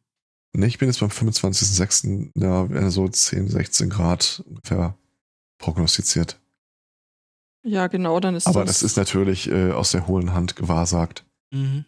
[0.55, 2.31] Ne, ich bin jetzt beim 25.06.
[2.35, 4.97] Da wäre so 10, 16 Grad ungefähr
[5.59, 6.39] prognostiziert.
[7.65, 11.25] Ja, genau, dann ist Aber das, das ist natürlich äh, aus der hohlen Hand gewahrsagt.
[11.51, 11.85] Mhm.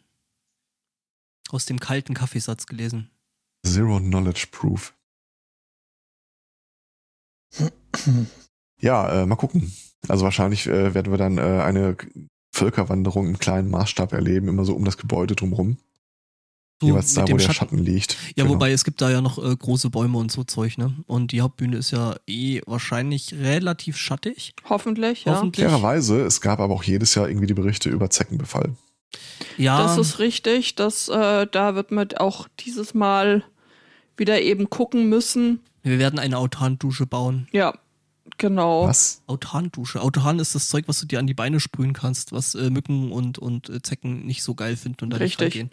[1.50, 3.10] Aus dem kalten Kaffeesatz gelesen.
[3.66, 4.94] Zero Knowledge Proof.
[8.80, 9.72] Ja, äh, mal gucken.
[10.08, 11.96] Also wahrscheinlich äh, werden wir dann äh, eine
[12.52, 15.78] Völkerwanderung im kleinen Maßstab erleben, immer so um das Gebäude drumherum.
[16.80, 18.16] So Jeweils da, wo der Schatten, Schatten liegt.
[18.36, 18.54] Ja, genau.
[18.54, 20.94] wobei es gibt da ja noch äh, große Bäume und so Zeug, ne?
[21.06, 24.54] Und die Hauptbühne ist ja eh wahrscheinlich relativ schattig.
[24.68, 25.36] Hoffentlich, ja.
[25.36, 25.64] Hoffentlich.
[25.64, 28.74] Fairerweise, es gab aber auch jedes Jahr irgendwie die Berichte über Zeckenbefall.
[29.56, 29.82] Ja.
[29.82, 30.74] Das ist richtig.
[30.74, 33.44] Das, äh, da wird man auch dieses Mal
[34.16, 35.60] wieder eben gucken müssen.
[35.82, 37.48] Wir werden eine Autandusche bauen.
[37.52, 37.74] Ja,
[38.38, 38.86] genau.
[38.86, 39.22] Was?
[39.26, 40.00] Autandusche.
[40.00, 43.12] Autan ist das Zeug, was du dir an die Beine sprühen kannst, was äh, Mücken
[43.12, 45.54] und, und äh, Zecken nicht so geil finden und da Richtig.
[45.54, 45.70] nicht reingehen.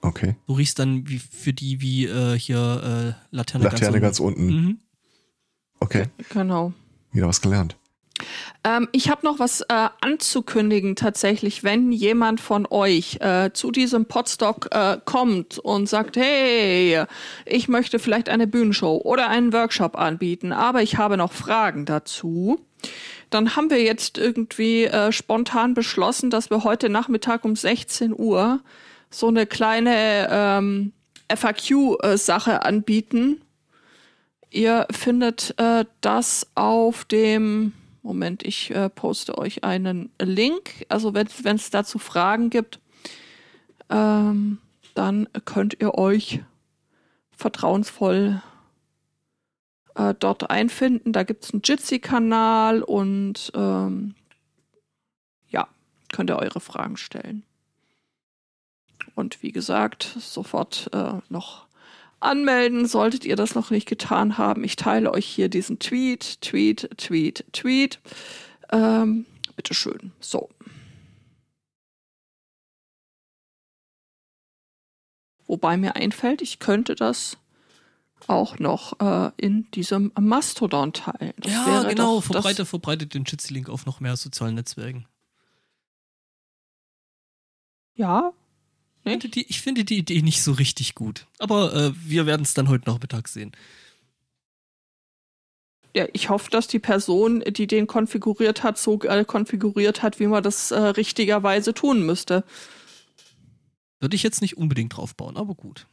[0.00, 0.36] Okay.
[0.46, 4.38] Du riechst dann wie für die wie äh, hier äh, Laterne, Laterne ganz unten.
[4.38, 4.66] Ganz unten.
[4.66, 4.78] Mhm.
[5.80, 6.06] Okay.
[6.30, 6.72] Genau.
[7.12, 7.76] Wieder was gelernt.
[8.64, 14.06] Ähm, ich habe noch was äh, anzukündigen tatsächlich, wenn jemand von euch äh, zu diesem
[14.06, 17.04] Podstock äh, kommt und sagt, hey,
[17.46, 22.60] ich möchte vielleicht eine Bühnenshow oder einen Workshop anbieten, aber ich habe noch Fragen dazu.
[23.30, 28.60] Dann haben wir jetzt irgendwie äh, spontan beschlossen, dass wir heute Nachmittag um 16 Uhr
[29.10, 30.92] so eine kleine ähm,
[31.34, 33.42] FAQ-Sache anbieten.
[34.50, 40.86] Ihr findet äh, das auf dem Moment, ich äh, poste euch einen Link.
[40.88, 41.26] Also wenn
[41.56, 42.80] es dazu Fragen gibt,
[43.90, 44.58] ähm,
[44.94, 46.40] dann könnt ihr euch
[47.30, 48.42] vertrauensvoll
[49.94, 51.12] äh, dort einfinden.
[51.12, 54.14] Da gibt es einen Jitsi-Kanal und ähm,
[55.48, 55.68] ja,
[56.12, 57.44] könnt ihr eure Fragen stellen.
[59.14, 61.67] Und wie gesagt, sofort äh, noch
[62.20, 64.64] anmelden, solltet ihr das noch nicht getan haben.
[64.64, 68.00] Ich teile euch hier diesen Tweet, Tweet, Tweet, Tweet.
[68.70, 69.26] Ähm,
[69.56, 70.12] bitteschön.
[70.20, 70.48] So.
[75.46, 77.38] Wobei mir einfällt, ich könnte das
[78.26, 81.32] auch noch äh, in diesem Mastodon teilen.
[81.38, 82.20] Das ja, genau.
[82.20, 85.06] Verbreite, verbreitet den Jitsi-Link auf noch mehr sozialen Netzwerken.
[87.94, 88.32] Ja.
[89.08, 91.26] Ich finde, die, ich finde, die, Idee nicht so richtig gut.
[91.38, 93.52] Aber äh, wir werden es dann heute Nachmittag sehen.
[95.96, 100.26] Ja, ich hoffe, dass die Person, die den konfiguriert hat, so äh, konfiguriert hat, wie
[100.26, 102.44] man das äh, richtigerweise tun müsste.
[104.00, 105.86] Würde ich jetzt nicht unbedingt drauf bauen, aber gut.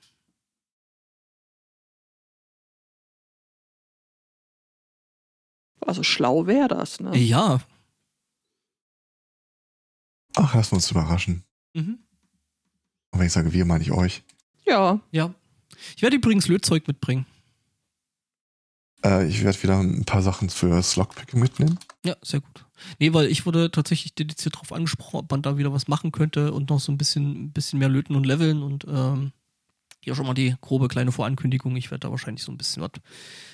[5.81, 7.15] Also schlau wäre das, ne?
[7.17, 7.61] Ja.
[10.35, 11.43] Ach, wir uns überraschen.
[11.73, 12.04] Mhm.
[13.15, 14.23] Und wenn ich sage wir, meine ich euch.
[14.67, 14.99] Ja.
[15.11, 15.33] Ja.
[15.95, 17.25] Ich werde übrigens Lötzeug mitbringen.
[19.05, 21.79] Äh, ich werde wieder ein paar Sachen für Lockpicking mitnehmen.
[22.03, 22.65] Ja, sehr gut.
[22.99, 26.51] Nee, weil ich wurde tatsächlich dediziert darauf angesprochen, ob man da wieder was machen könnte
[26.51, 29.31] und noch so ein bisschen, ein bisschen mehr löten und leveln und ähm,
[30.01, 31.77] hier schon mal die grobe kleine Vorankündigung.
[31.77, 32.91] Ich werde da wahrscheinlich so ein bisschen was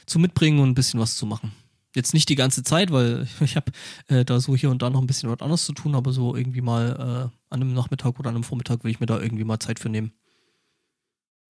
[0.07, 1.51] zu mitbringen und ein bisschen was zu machen.
[1.93, 3.71] Jetzt nicht die ganze Zeit, weil ich habe
[4.07, 6.35] äh, da so hier und da noch ein bisschen was anderes zu tun, aber so
[6.35, 9.43] irgendwie mal äh, an einem Nachmittag oder an einem Vormittag will ich mir da irgendwie
[9.43, 10.13] mal Zeit für nehmen.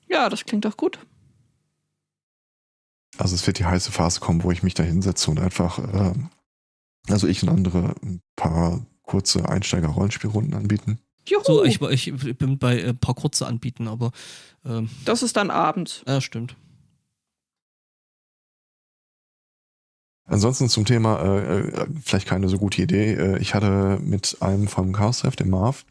[0.08, 1.00] Ja, das klingt doch gut.
[3.18, 6.14] Also es wird die heiße Phase kommen, wo ich mich da hinsetze und einfach, äh,
[7.08, 11.00] also ich und andere ein paar kurze Einsteiger-Rollenspielrunden anbieten.
[11.28, 11.44] Juhu.
[11.44, 14.12] So, ich, ich bin bei ein äh, paar kurze anbieten, aber
[14.66, 16.04] ähm, das ist dann abends.
[16.08, 16.56] Ja, stimmt.
[20.32, 23.16] Ansonsten zum Thema, äh, äh, vielleicht keine so gute Idee.
[23.16, 25.86] Äh, ich hatte mit einem vom Chaos dem Marv,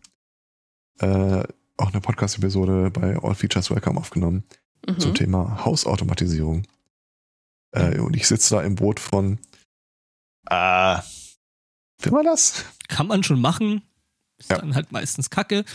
[0.98, 1.44] äh,
[1.76, 4.44] auch eine Podcast-Episode bei All Features Welcome aufgenommen
[4.88, 4.98] mhm.
[4.98, 6.62] zum Thema Hausautomatisierung.
[7.72, 9.38] Äh, und ich sitze da im Boot von,
[10.48, 10.96] äh,
[12.00, 12.64] wie war das?
[12.88, 13.82] Kann man schon machen.
[14.38, 14.56] Ist ja.
[14.56, 15.66] dann halt meistens Kacke.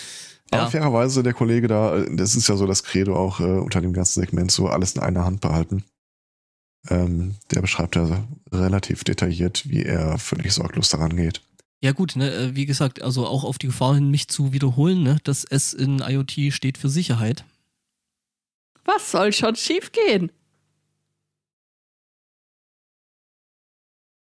[0.49, 0.69] Aber ja.
[0.71, 3.93] fairerweise der Kollege da, äh, das ist ja so das Credo auch äh, unter dem
[3.93, 5.83] ganzen Segment, so alles in einer Hand behalten.
[6.89, 11.41] Ähm, der beschreibt ja relativ detailliert, wie er völlig sorglos daran geht.
[11.81, 15.03] Ja gut, ne, äh, wie gesagt, also auch auf die Gefahr hin, mich zu wiederholen,
[15.03, 17.43] ne, dass es in IoT steht für Sicherheit.
[18.85, 20.31] Was soll schon schiefgehen?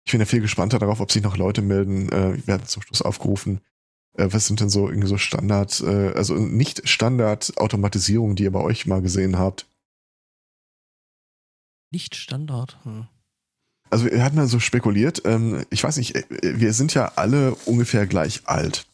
[0.05, 2.09] Ich bin ja viel gespannter darauf, ob sich noch Leute melden.
[2.11, 3.61] Äh, wir hatten zum Schluss aufgerufen,
[4.15, 8.61] äh, was sind denn so irgendwie so Standard, äh, also nicht Standard-Automatisierungen, die ihr bei
[8.61, 9.67] euch mal gesehen habt,
[11.97, 12.77] nicht Standard.
[12.83, 13.07] Hm.
[13.89, 17.55] Also wir hatten ja so spekuliert, ähm, ich weiß nicht, äh, wir sind ja alle
[17.65, 18.87] ungefähr gleich alt.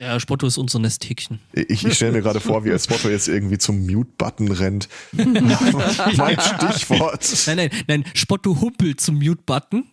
[0.00, 1.38] Ja, Spotto ist unser Nesthäkchen.
[1.52, 4.88] Ich, ich stelle mir gerade vor, wie als Spotto jetzt irgendwie zum Mute-Button rennt.
[5.12, 7.46] mein Stichwort.
[7.46, 9.84] Nein, nein, nein, Spotto humpelt zum Mute-Button.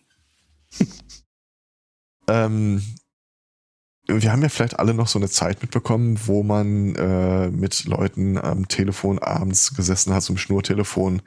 [2.28, 2.82] ähm,
[4.10, 8.38] wir haben ja vielleicht alle noch so eine Zeit mitbekommen, wo man äh, mit Leuten
[8.38, 11.22] am Telefon abends gesessen hat, zum Schnurtelefon.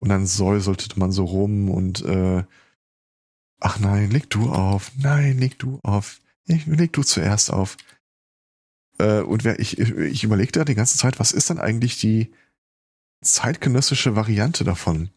[0.00, 2.44] Und dann säuselte man so rum und äh,
[3.60, 7.76] ach nein, leg du auf, nein, leg du auf, ich, leg du zuerst auf.
[8.98, 12.32] Äh, und wer, ich, ich überlegte da die ganze Zeit, was ist denn eigentlich die
[13.22, 15.10] zeitgenössische Variante davon?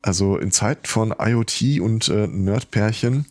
[0.00, 3.26] Also in Zeiten von IoT und äh, Nerdpärchen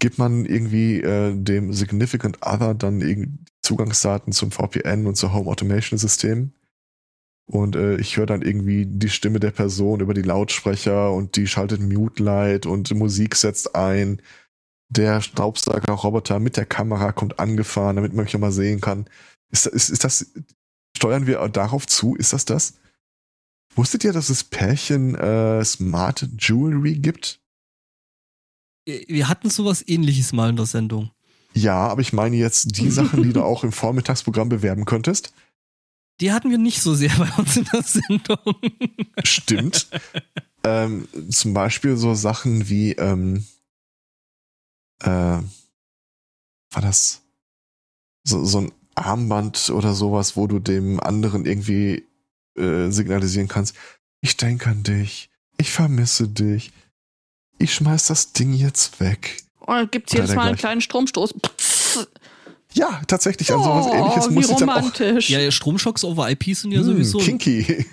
[0.00, 5.48] gibt man irgendwie äh, dem Significant Other dann irgendwie Zugangsdaten zum VPN und zur Home
[5.48, 6.52] Automation System.
[7.46, 11.46] Und äh, ich höre dann irgendwie die Stimme der Person über die Lautsprecher und die
[11.46, 14.22] schaltet Mute Light und Musik setzt ein.
[14.88, 19.06] Der Staubsauger-Roboter mit der Kamera kommt angefahren, damit man mich auch mal sehen kann.
[19.52, 20.32] Ist, ist, ist das,
[20.96, 22.16] steuern wir darauf zu?
[22.16, 22.74] Ist das das?
[23.74, 27.39] Wusstet ihr, dass es Pärchen äh, Smart Jewelry gibt?
[29.08, 31.10] Wir hatten sowas ähnliches mal in der Sendung.
[31.54, 35.32] Ja, aber ich meine jetzt die Sachen, die du auch im Vormittagsprogramm bewerben könntest.
[36.20, 38.38] Die hatten wir nicht so sehr bei uns in der Sendung.
[39.24, 39.88] Stimmt.
[40.64, 43.44] ähm, zum Beispiel so Sachen wie, ähm,
[45.02, 47.22] äh, war das
[48.24, 52.04] so, so ein Armband oder sowas, wo du dem anderen irgendwie
[52.56, 53.74] äh, signalisieren kannst,
[54.20, 56.72] ich denke an dich, ich vermisse dich,
[57.60, 59.36] ich schmeiß das Ding jetzt weg.
[59.60, 61.34] Und dann gibt es jedes Mal einen kleinen Stromstoß.
[62.72, 63.52] Ja, tatsächlich.
[63.52, 64.92] Also was oh, ähnliches muss ich dann auch.
[65.28, 67.18] Ja, Stromschocks over IP sind ja mm, sowieso.
[67.18, 67.86] Kinky.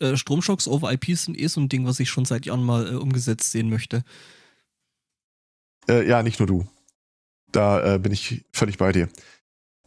[0.00, 2.92] Äh, Stromschocks over IP sind eh so ein Ding, was ich schon seit Jahren mal
[2.92, 4.04] äh, umgesetzt sehen möchte.
[5.88, 6.66] Äh, ja, nicht nur du.
[7.50, 9.08] Da äh, bin ich völlig bei dir.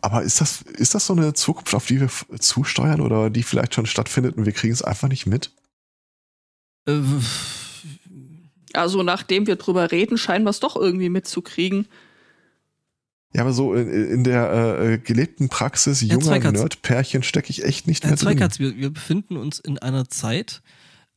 [0.02, 3.74] Aber ist das, ist das so eine Zukunft, auf die wir zusteuern oder die vielleicht
[3.74, 5.52] schon stattfindet und wir kriegen es einfach nicht mit?
[6.86, 7.02] Äh,
[8.78, 11.88] also nachdem wir drüber reden, scheinen wir es doch irgendwie mitzukriegen.
[13.34, 17.88] Ja, aber so in, in der äh, gelebten Praxis ja, junger Nerd-Pärchen stecke ich echt
[17.88, 18.50] nicht mehr ja, drin.
[18.58, 20.62] Wir, wir befinden uns in einer Zeit,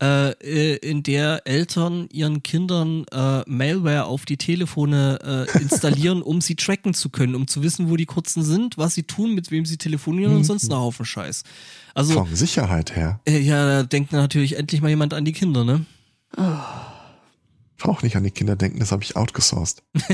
[0.02, 6.40] äh, äh, in der Eltern ihren Kindern äh, Malware auf die Telefone äh, installieren, um
[6.40, 9.50] sie tracken zu können, um zu wissen, wo die Kurzen sind, was sie tun, mit
[9.50, 10.72] wem sie telefonieren und sonst mhm.
[10.72, 11.44] einen Haufen Scheiß.
[11.94, 13.20] Also, Von Sicherheit her.
[13.26, 15.84] Äh, ja, da denkt natürlich endlich mal jemand an die Kinder, ne?
[16.36, 16.42] Oh.
[17.80, 19.82] Ich brauche nicht an die Kinder denken, das habe ich outgesourced.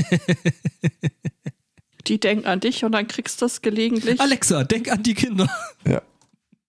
[2.07, 4.21] die denken an dich und dann kriegst du das gelegentlich.
[4.21, 5.49] Alexa, denk an die Kinder.
[5.85, 6.01] Ja.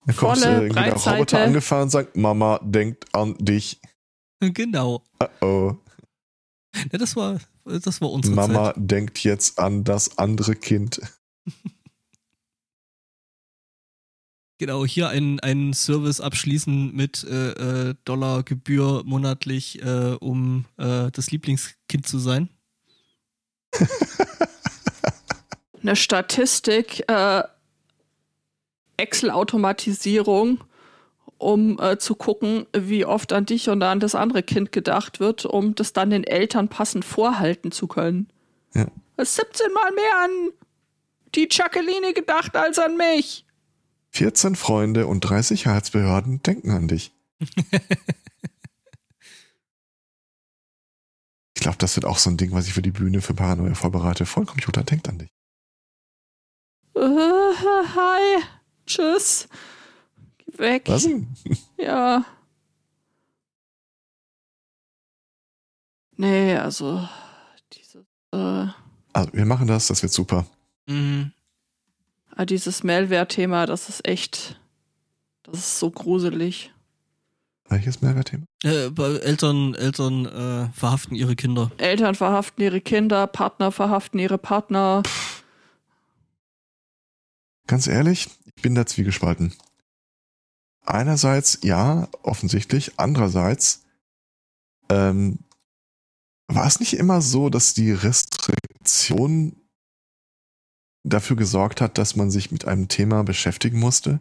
[0.06, 3.80] Dann kommt äh, irgendwie der Roboter angefahren und sagt, Mama denkt an dich.
[4.40, 5.04] Genau.
[5.22, 5.76] Uh oh.
[6.90, 8.76] Ja, das war, das war unsere Mama Zeit.
[8.78, 11.00] denkt jetzt an das andere Kind.
[14.58, 21.30] Genau, hier einen, einen Service abschließen mit äh, äh, Dollargebühr monatlich, äh, um äh, das
[21.30, 22.48] Lieblingskind zu sein.
[25.80, 27.44] Eine Statistik, äh,
[28.96, 30.64] Excel-Automatisierung,
[31.38, 35.44] um äh, zu gucken, wie oft an dich und an das andere Kind gedacht wird,
[35.46, 38.28] um das dann den Eltern passend vorhalten zu können.
[38.74, 38.88] Ja.
[39.16, 40.30] 17 Mal mehr an
[41.36, 43.44] die Jacqueline gedacht als an mich.
[44.18, 47.12] 14 Freunde und drei Sicherheitsbehörden denken an dich.
[51.54, 53.74] ich glaube, das wird auch so ein Ding, was ich für die Bühne für Paranoia
[53.74, 54.26] vorbereite.
[54.26, 55.30] Vollcomputer denkt an dich.
[56.96, 57.54] Uh,
[57.94, 58.42] hi.
[58.86, 59.48] Tschüss.
[60.38, 60.82] Geh weg.
[60.86, 61.08] Was?
[61.78, 62.24] Ja.
[66.16, 67.08] Nee, also
[67.72, 68.04] dieses.
[68.32, 68.66] Äh,
[69.12, 70.44] also, wir machen das, das wird super.
[70.88, 71.30] Mhm.
[72.38, 74.60] Ah, dieses Malware-Thema, das ist echt.
[75.42, 76.72] Das ist so gruselig.
[77.68, 78.44] Welches Malware-Thema?
[78.62, 78.92] Äh,
[79.24, 81.72] Eltern, Eltern äh, verhaften ihre Kinder.
[81.78, 85.02] Eltern verhaften ihre Kinder, Partner verhaften ihre Partner.
[87.66, 89.52] Ganz ehrlich, ich bin da zwiegespalten.
[90.86, 92.92] Einerseits ja, offensichtlich.
[92.98, 93.82] Andererseits
[94.90, 95.40] ähm,
[96.46, 99.56] war es nicht immer so, dass die Restriktion
[101.04, 104.20] dafür gesorgt hat, dass man sich mit einem Thema beschäftigen musste?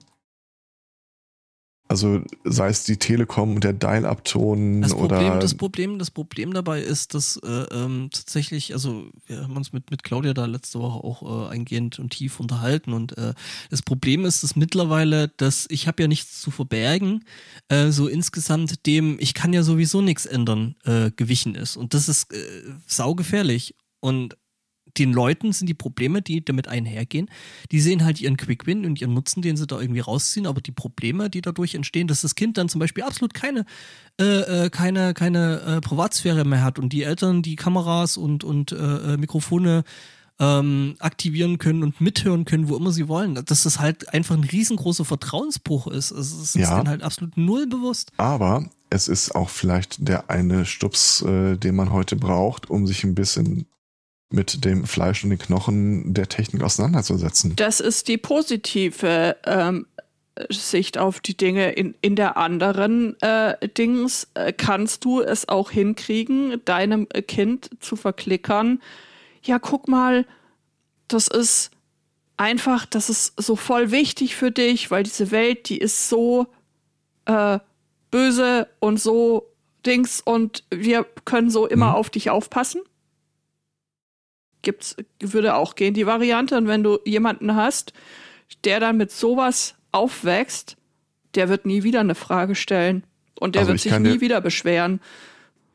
[1.89, 5.39] Also sei es die Telekom und der Dial-Up-Ton oder.
[5.39, 9.89] Das Problem, das Problem dabei ist, dass äh, ähm, tatsächlich, also wir haben uns mit,
[9.89, 13.33] mit Claudia da letzte Woche auch äh, eingehend und tief unterhalten und äh,
[13.69, 17.23] das Problem ist, dass mittlerweile, dass ich habe ja nichts zu verbergen,
[17.69, 21.77] äh, so insgesamt dem, ich kann ja sowieso nichts ändern, äh, gewichen ist.
[21.77, 23.75] Und das ist äh, saugefährlich.
[24.01, 24.37] Und
[24.97, 27.29] den Leuten sind die Probleme, die damit einhergehen,
[27.71, 30.71] die sehen halt ihren Quick-Win und ihren Nutzen, den sie da irgendwie rausziehen, aber die
[30.71, 33.65] Probleme, die dadurch entstehen, dass das Kind dann zum Beispiel absolut keine,
[34.19, 38.71] äh, äh keine, keine äh, Privatsphäre mehr hat und die Eltern die Kameras und, und
[38.71, 38.75] äh,
[39.13, 39.83] äh, Mikrofone
[40.39, 43.35] ähm, aktivieren können und mithören können, wo immer sie wollen.
[43.45, 46.11] Dass das halt einfach ein riesengroßer Vertrauensbruch ist.
[46.11, 48.11] Also es ist ja, dann halt absolut null bewusst.
[48.17, 53.03] Aber es ist auch vielleicht der eine Stups, äh, den man heute braucht, um sich
[53.03, 53.65] ein bisschen
[54.29, 57.55] mit dem Fleisch und den Knochen der Technik auseinanderzusetzen.
[57.55, 59.87] Das ist die positive ähm,
[60.49, 61.71] Sicht auf die Dinge.
[61.71, 67.95] In, in der anderen äh, Dings äh, kannst du es auch hinkriegen, deinem Kind zu
[67.95, 68.81] verklickern.
[69.43, 70.25] Ja, guck mal,
[71.07, 71.71] das ist
[72.35, 76.47] einfach, das ist so voll wichtig für dich, weil diese Welt, die ist so
[77.25, 77.59] äh,
[78.11, 79.47] böse und so
[79.85, 81.95] Dings und wir können so immer mhm.
[81.95, 82.81] auf dich aufpassen
[84.67, 86.57] gibt's, würde auch gehen, die Variante.
[86.57, 87.93] Und wenn du jemanden hast,
[88.65, 90.75] der dann mit sowas aufwächst,
[91.35, 93.05] der wird nie wieder eine Frage stellen.
[93.39, 94.99] Und der also wird sich nie dir, wieder beschweren.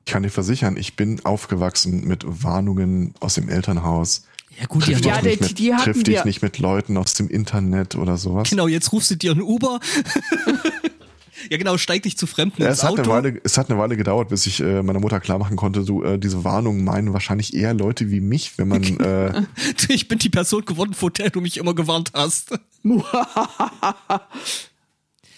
[0.04, 4.26] Ich kann dir versichern, ich bin aufgewachsen mit Warnungen aus dem Elternhaus.
[4.60, 7.30] Ja gut, triff die, ja, die, mit, die triff dich nicht mit Leuten aus dem
[7.30, 8.50] Internet oder sowas.
[8.50, 9.80] Genau, jetzt rufst du dir ein Uber.
[11.50, 13.96] Ja, genau, steig dich zu Fremden ja, es Hat eine Weile, es hat eine Weile
[13.96, 17.54] gedauert, bis ich äh, meiner Mutter klar machen konnte, so äh, diese Warnungen meinen wahrscheinlich
[17.54, 18.82] eher Leute wie mich, wenn man.
[19.02, 19.42] Äh,
[19.88, 22.52] ich bin die Person geworden, vor der du mich immer gewarnt hast.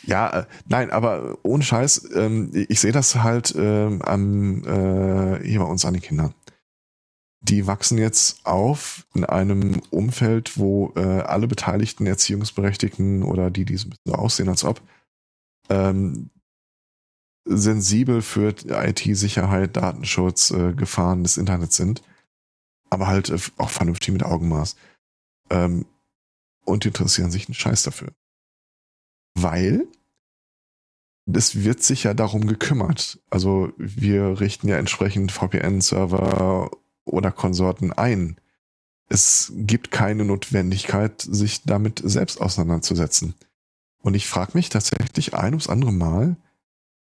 [0.07, 5.61] ja, äh, nein, aber ohne Scheiß, ähm, ich sehe das halt ähm, am, äh, hier
[5.61, 6.35] bei uns an den Kindern.
[7.41, 13.77] Die wachsen jetzt auf in einem Umfeld, wo äh, alle beteiligten Erziehungsberechtigten oder die, die
[13.77, 14.81] so aussehen, als ob,
[15.69, 16.31] ähm,
[17.45, 22.03] sensibel für IT-Sicherheit, Datenschutz, äh, Gefahren des Internets sind,
[22.91, 24.77] aber halt äh, auch vernünftig mit Augenmaß.
[25.51, 25.87] Ähm,
[26.65, 28.13] und interessieren sich einen Scheiß dafür.
[29.35, 29.87] Weil
[31.33, 33.19] es wird sich ja darum gekümmert.
[33.31, 36.71] Also wir richten ja entsprechend VPN-Server
[37.05, 38.37] oder Konsorten ein.
[39.09, 43.35] Es gibt keine Notwendigkeit, sich damit selbst auseinanderzusetzen.
[44.05, 46.37] Und ich frage mich tatsächlich ein ums andere Mal,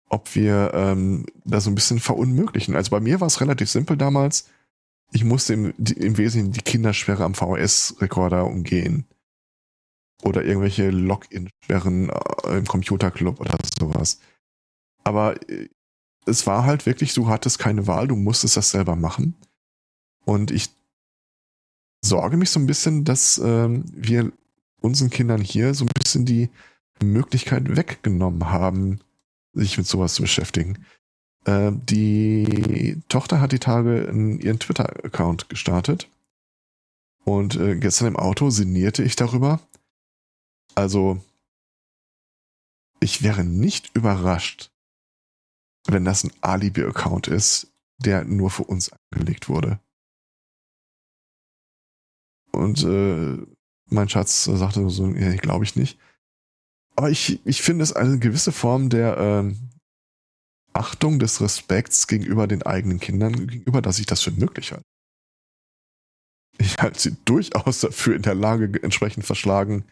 [0.08, 2.76] ob wir ähm, da so ein bisschen verunmöglichen.
[2.76, 4.48] Also bei mir war es relativ simpel damals.
[5.10, 9.06] Ich musste im, im Wesentlichen die Kindersperre am VHS-Rekorder umgehen.
[10.22, 14.20] Oder irgendwelche Login-Sperren äh, im Computerclub oder sowas.
[15.02, 15.68] Aber äh,
[16.26, 19.34] es war halt wirklich, du hattest keine Wahl, du musstest das selber machen.
[20.24, 20.70] Und ich
[22.04, 24.30] sorge mich so ein bisschen, dass ähm, wir
[24.80, 26.50] unseren Kindern hier so ein bisschen die
[27.02, 29.00] Möglichkeit weggenommen haben,
[29.52, 30.84] sich mit sowas zu beschäftigen.
[31.44, 36.08] Äh, die Tochter hat die Tage ihren Twitter-Account gestartet.
[37.24, 39.60] Und äh, gestern im Auto sinnierte ich darüber.
[40.74, 41.22] Also,
[43.00, 44.70] ich wäre nicht überrascht,
[45.86, 47.68] wenn das ein Alibi-Account ist,
[47.98, 49.78] der nur für uns angelegt wurde.
[52.52, 53.38] Und äh,
[53.86, 55.98] mein Schatz sagte so, ja, glaube ich nicht.
[56.96, 59.70] Aber ich, ich finde es eine gewisse Form der ähm,
[60.72, 64.84] Achtung, des Respekts gegenüber den eigenen Kindern, gegenüber, dass ich das für möglich halte.
[66.58, 69.84] Ich halte sie durchaus dafür in der Lage, entsprechend verschlagen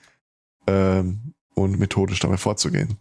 [0.67, 2.99] ähm, und methodisch dabei vorzugehen.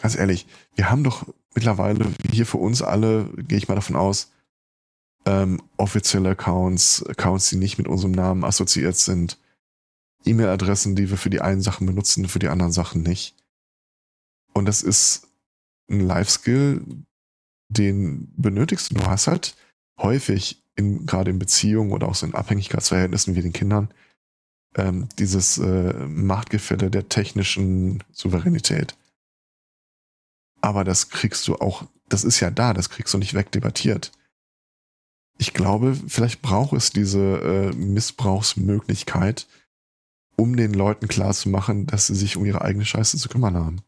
[0.00, 4.32] Ganz ehrlich, wir haben doch mittlerweile hier für uns alle, gehe ich mal davon aus,
[5.26, 9.38] ähm, offizielle Accounts, Accounts, die nicht mit unserem Namen assoziiert sind,
[10.24, 13.34] E-Mail-Adressen, die wir für die einen Sachen benutzen, für die anderen Sachen nicht.
[14.52, 15.28] Und das ist
[15.90, 16.82] ein Life-Skill,
[17.68, 18.94] den benötigst du.
[18.94, 19.56] Du hast halt
[19.98, 23.88] häufig, in, gerade in Beziehungen oder auch so in Abhängigkeitsverhältnissen wie den Kindern,
[24.76, 28.96] ähm, dieses äh, Machtgefälle der technischen Souveränität.
[30.60, 34.12] Aber das kriegst du auch, das ist ja da, das kriegst du nicht wegdebattiert.
[35.38, 39.46] Ich glaube, vielleicht braucht es diese äh, Missbrauchsmöglichkeit,
[40.36, 43.82] um den Leuten klarzumachen, dass sie sich um ihre eigene Scheiße zu kümmern haben.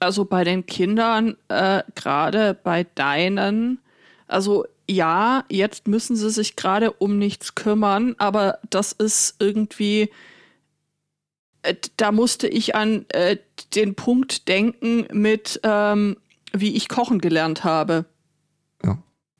[0.00, 3.80] Also bei den Kindern, äh, gerade bei deinen,
[4.26, 10.10] also ja, jetzt müssen sie sich gerade um nichts kümmern, aber das ist irgendwie,
[11.62, 13.36] äh, da musste ich an äh,
[13.74, 16.16] den Punkt denken mit, ähm,
[16.52, 18.06] wie ich kochen gelernt habe.
[18.82, 18.98] Ja.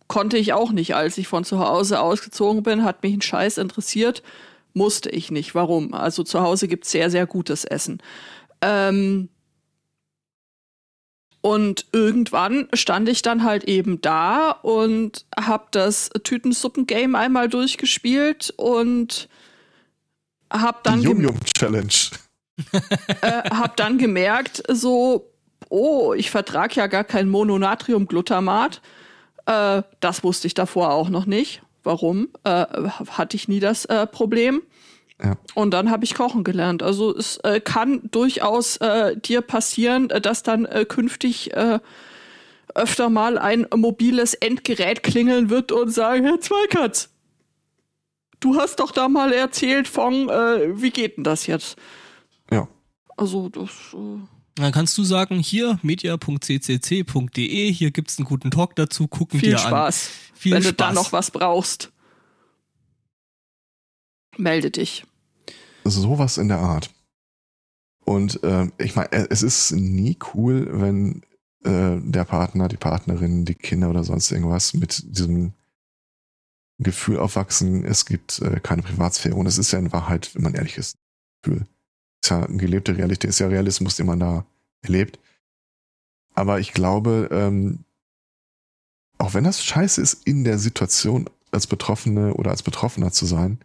[0.08, 3.56] Konnte ich auch nicht, als ich von zu Hause ausgezogen bin, hat mich ein Scheiß
[3.56, 4.22] interessiert
[4.74, 5.54] musste ich nicht.
[5.54, 5.94] Warum?
[5.94, 8.02] Also zu Hause gibt es sehr, sehr gutes Essen.
[8.60, 9.28] Ähm
[11.42, 19.28] und irgendwann stand ich dann halt eben da und habe das Tütensuppen-Game einmal durchgespielt und
[20.52, 21.00] habe dann.
[21.00, 21.88] Yum Yum Challenge.
[23.22, 25.32] äh, hab dann gemerkt, so,
[25.70, 28.82] oh, ich vertrag ja gar kein Mononatriumglutamat.
[29.46, 31.62] Äh, das wusste ich davor auch noch nicht.
[31.82, 32.28] Warum?
[32.44, 32.66] Äh,
[33.10, 34.62] hatte ich nie das äh, Problem.
[35.22, 35.36] Ja.
[35.54, 36.82] Und dann habe ich kochen gelernt.
[36.82, 41.52] Also es äh, kann durchaus äh, dir passieren, äh, dass dann äh, künftig
[42.72, 47.10] öfter mal ein mobiles Endgerät klingeln wird und sagen, Herr Zweikatz,
[48.38, 51.76] du hast doch da mal erzählt von, wie geht denn das jetzt?
[52.48, 52.68] Ja.
[53.16, 53.70] Also das...
[54.56, 59.50] Dann kannst du sagen, hier media.ccc.de, hier gibt es einen guten Talk dazu, gucken Viel
[59.50, 60.06] dir Spaß.
[60.06, 60.34] an.
[60.34, 60.70] Viel Wenn Spaß.
[60.72, 61.92] du da noch was brauchst,
[64.36, 65.04] melde dich.
[65.84, 66.90] Sowas in der Art.
[68.04, 71.22] Und äh, ich meine, es ist nie cool, wenn
[71.64, 75.52] äh, der Partner, die Partnerin, die Kinder oder sonst irgendwas mit diesem
[76.78, 79.36] Gefühl aufwachsen, es gibt äh, keine Privatsphäre.
[79.36, 80.96] Und es ist ja in Wahrheit, wenn man ehrlich ist,
[81.42, 81.66] Gefühl
[82.22, 84.46] ist ja eine gelebte Realität, ist ja Realismus, den man da
[84.82, 85.18] erlebt.
[86.34, 87.84] Aber ich glaube, ähm,
[89.18, 93.58] auch wenn das scheiße ist, in der Situation als Betroffene oder als Betroffener zu sein,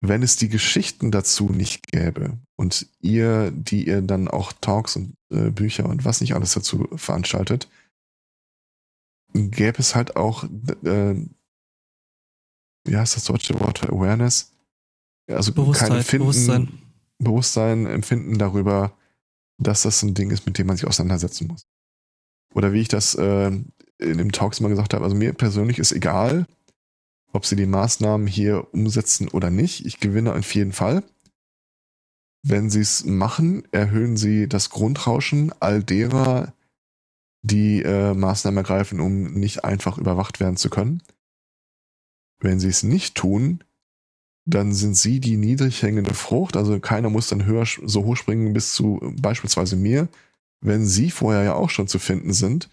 [0.00, 5.14] wenn es die Geschichten dazu nicht gäbe und ihr, die ihr dann auch Talks und
[5.30, 7.68] äh, Bücher und was nicht alles dazu veranstaltet,
[9.32, 11.14] gäbe es halt auch, äh,
[12.84, 14.52] wie heißt das deutsche Wort Awareness?
[15.26, 16.83] Also Bewusstsein, kein Finden, Bewusstsein.
[17.18, 18.96] Bewusstsein, Empfinden darüber,
[19.58, 21.66] dass das ein Ding ist, mit dem man sich auseinandersetzen muss.
[22.54, 25.92] Oder wie ich das äh, in dem Talks mal gesagt habe, also mir persönlich ist
[25.92, 26.46] egal,
[27.32, 29.84] ob sie die Maßnahmen hier umsetzen oder nicht.
[29.86, 31.02] Ich gewinne auf jeden Fall.
[32.42, 36.52] Wenn sie es machen, erhöhen sie das Grundrauschen all derer,
[37.42, 41.02] die äh, Maßnahmen ergreifen, um nicht einfach überwacht werden zu können.
[42.38, 43.64] Wenn sie es nicht tun,
[44.46, 46.56] dann sind sie die niedrig hängende Frucht.
[46.56, 50.08] Also keiner muss dann höher, so hoch springen bis zu beispielsweise mir,
[50.60, 52.68] wenn sie vorher ja auch schon zu finden sind.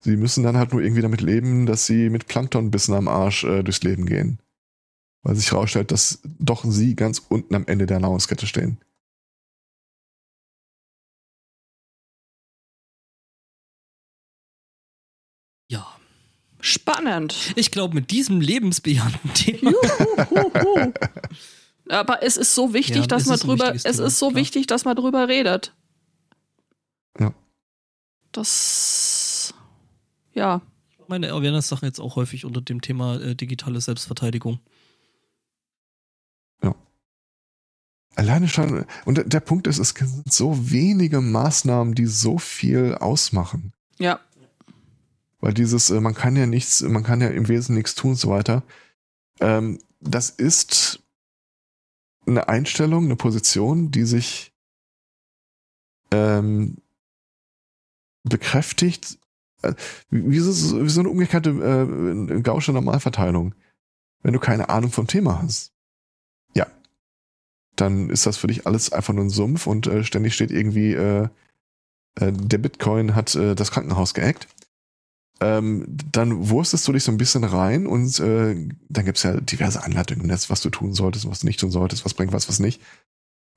[0.00, 3.62] Sie müssen dann halt nur irgendwie damit leben, dass sie mit Planktonbissen am Arsch äh,
[3.62, 4.38] durchs Leben gehen.
[5.22, 8.78] Weil sich herausstellt, dass doch sie ganz unten am Ende der Nahrungskette stehen.
[16.60, 17.52] Spannend.
[17.56, 19.72] Ich glaube, mit diesem lebensbejahenden Thema.
[21.88, 24.40] Aber es ist so wichtig, ja, dass man drüber, es Thema, ist so klar.
[24.40, 25.74] wichtig, dass man drüber redet.
[27.18, 27.32] Ja.
[28.32, 29.54] Das,
[30.34, 30.60] ja.
[31.06, 34.58] Meine Awareness-Sachen jetzt auch häufig unter dem Thema äh, digitale Selbstverteidigung.
[36.62, 36.74] Ja.
[38.16, 43.72] Alleine schon, und der Punkt ist, es sind so wenige Maßnahmen, die so viel ausmachen.
[43.98, 44.20] Ja.
[45.40, 48.16] Weil dieses, äh, man kann ja nichts, man kann ja im Wesen nichts tun und
[48.16, 48.62] so weiter.
[49.40, 51.00] Ähm, das ist
[52.26, 54.52] eine Einstellung, eine Position, die sich
[56.10, 56.78] ähm,
[58.24, 59.18] bekräftigt,
[59.62, 59.74] äh,
[60.10, 63.54] wie, so, wie so eine umgekehrte äh, gausche Normalverteilung.
[64.22, 65.72] Wenn du keine Ahnung vom Thema hast,
[66.54, 66.66] ja,
[67.76, 70.94] dann ist das für dich alles einfach nur ein Sumpf und äh, ständig steht irgendwie,
[70.94, 71.28] äh,
[72.16, 74.48] äh der Bitcoin hat äh, das Krankenhaus geackt
[75.40, 79.82] ähm, dann wurstest du dich so ein bisschen rein und äh, dann gibt's ja diverse
[79.82, 82.48] Anleitungen im Netz, was du tun solltest, was du nicht tun solltest, was bringt was,
[82.48, 82.80] was nicht.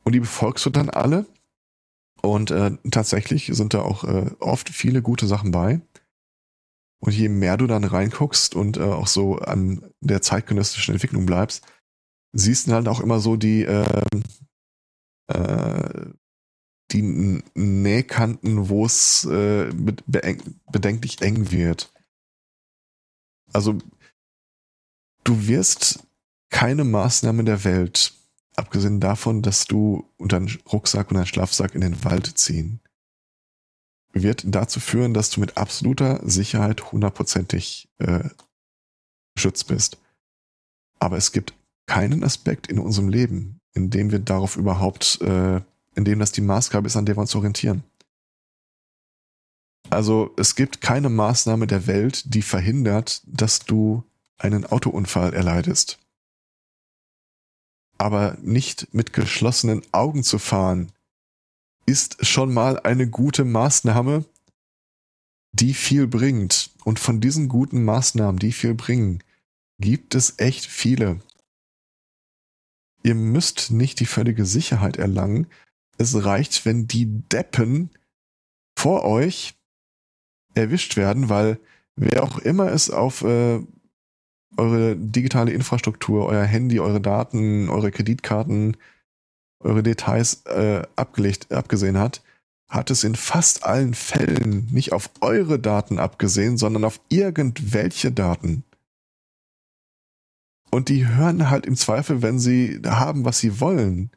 [0.04, 1.26] Und die befolgst du dann alle.
[2.22, 5.82] Und äh, tatsächlich sind da auch äh, oft viele gute Sachen bei.
[7.00, 11.66] Und je mehr du dann reinguckst und äh, auch so an der zeitgenössischen Entwicklung bleibst,
[12.32, 14.06] siehst du halt auch immer so die, äh,
[15.34, 16.10] äh,
[16.94, 19.72] die Nähkanten, wo es äh,
[20.72, 21.94] bedenklich eng wird.
[23.54, 23.78] Also
[25.24, 26.08] du wirst
[26.50, 28.14] keine Maßnahme der Welt,
[28.56, 32.80] abgesehen davon, dass du unter einen Rucksack und einen Schlafsack in den Wald ziehen,
[34.14, 38.30] wird dazu führen, dass du mit absoluter Sicherheit hundertprozentig äh,
[39.36, 39.98] geschützt bist.
[41.00, 41.54] Aber es gibt
[41.88, 45.62] keinen Aspekt in unserem Leben, in dem wir darauf überhaupt äh,
[45.96, 47.84] in dem das die Maßgabe ist, an der wir uns orientieren.
[49.90, 54.04] Also es gibt keine Maßnahme der Welt, die verhindert, dass du
[54.38, 56.00] einen Autounfall erleidest.
[57.98, 60.92] Aber nicht mit geschlossenen Augen zu fahren,
[61.86, 64.26] ist schon mal eine gute Maßnahme,
[65.52, 66.72] die viel bringt.
[66.84, 69.22] Und von diesen guten Maßnahmen, die viel bringen,
[69.80, 71.20] gibt es echt viele.
[73.04, 75.48] Ihr müsst nicht die völlige Sicherheit erlangen,
[75.98, 77.90] es reicht, wenn die Deppen
[78.78, 79.56] vor euch
[80.54, 81.60] erwischt werden, weil
[81.96, 83.60] wer auch immer es auf äh,
[84.58, 88.78] eure digitale Infrastruktur, euer Handy, eure Daten, eure Kreditkarten,
[89.60, 92.22] eure Details äh, abgelegt, abgesehen hat,
[92.68, 98.64] hat es in fast allen Fällen nicht auf eure Daten abgesehen, sondern auf irgendwelche Daten.
[100.72, 104.10] Und die hören halt im Zweifel, wenn sie haben, was sie wollen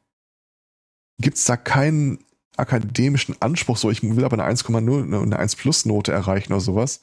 [1.24, 2.18] gibt es da keinen
[2.56, 7.01] akademischen Anspruch, so ich will aber eine 1,0 eine 1 Plus Note erreichen oder sowas,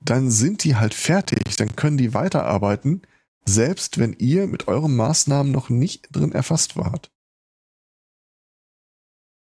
[0.00, 3.02] dann sind die halt fertig, dann können die weiterarbeiten,
[3.44, 7.10] selbst wenn ihr mit euren Maßnahmen noch nicht drin erfasst wart.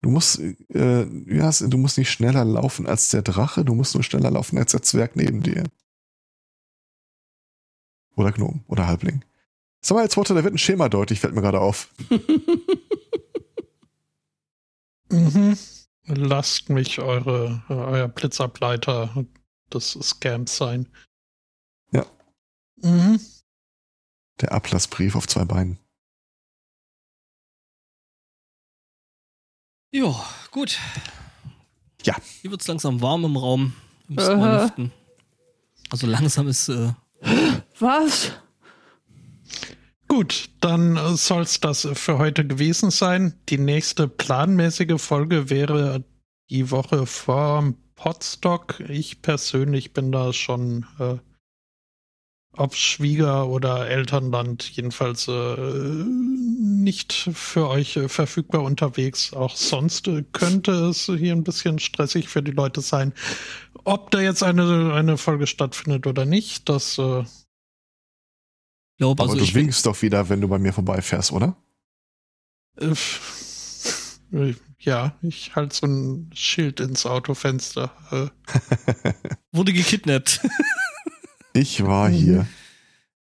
[0.03, 4.03] Du musst, äh, ja, du musst nicht schneller laufen als der Drache, du musst nur
[4.03, 5.63] schneller laufen als der Zwerg neben dir.
[8.15, 9.25] Oder Gnom oder Halbling.
[9.81, 11.89] Sag mal, jetzt Worte, da wird ein Schema deutlich, fällt mir gerade auf.
[15.15, 15.57] Mhm.
[16.07, 19.25] Lasst mich eure, euer Blitzableiter
[19.73, 20.87] des Scams sein.
[21.91, 22.05] Ja.
[22.77, 23.19] Mhm.
[24.41, 25.79] Der Ablassbrief auf zwei Beinen.
[29.91, 30.13] Ja,
[30.51, 30.77] gut.
[32.03, 32.17] Ja.
[32.41, 33.73] Hier wird es langsam warm im Raum.
[34.09, 34.69] Äh.
[35.89, 36.69] Also langsam ist.
[36.69, 36.93] Äh
[37.79, 38.31] Was?
[40.07, 43.33] Gut, dann äh, soll es das für heute gewesen sein.
[43.49, 46.03] Die nächste planmäßige Folge wäre
[46.49, 48.79] die Woche vor Podstock.
[48.87, 51.17] Ich persönlich bin da schon äh,
[52.57, 59.33] ob Schwieger- oder Elternland jedenfalls äh, nicht für euch äh, verfügbar unterwegs.
[59.33, 63.13] Auch sonst äh, könnte es hier ein bisschen stressig für die Leute sein.
[63.83, 66.99] Ob da jetzt eine, eine Folge stattfindet oder nicht, das
[68.95, 71.55] äh, Glaub, Aber also du winkst doch wieder, wenn du bei mir vorbeifährst, oder?
[72.79, 72.93] Äh,
[74.79, 77.91] ja, ich halte so ein Schild ins Autofenster.
[79.51, 80.41] Wurde gekidnappt.
[81.53, 82.47] ich war hier.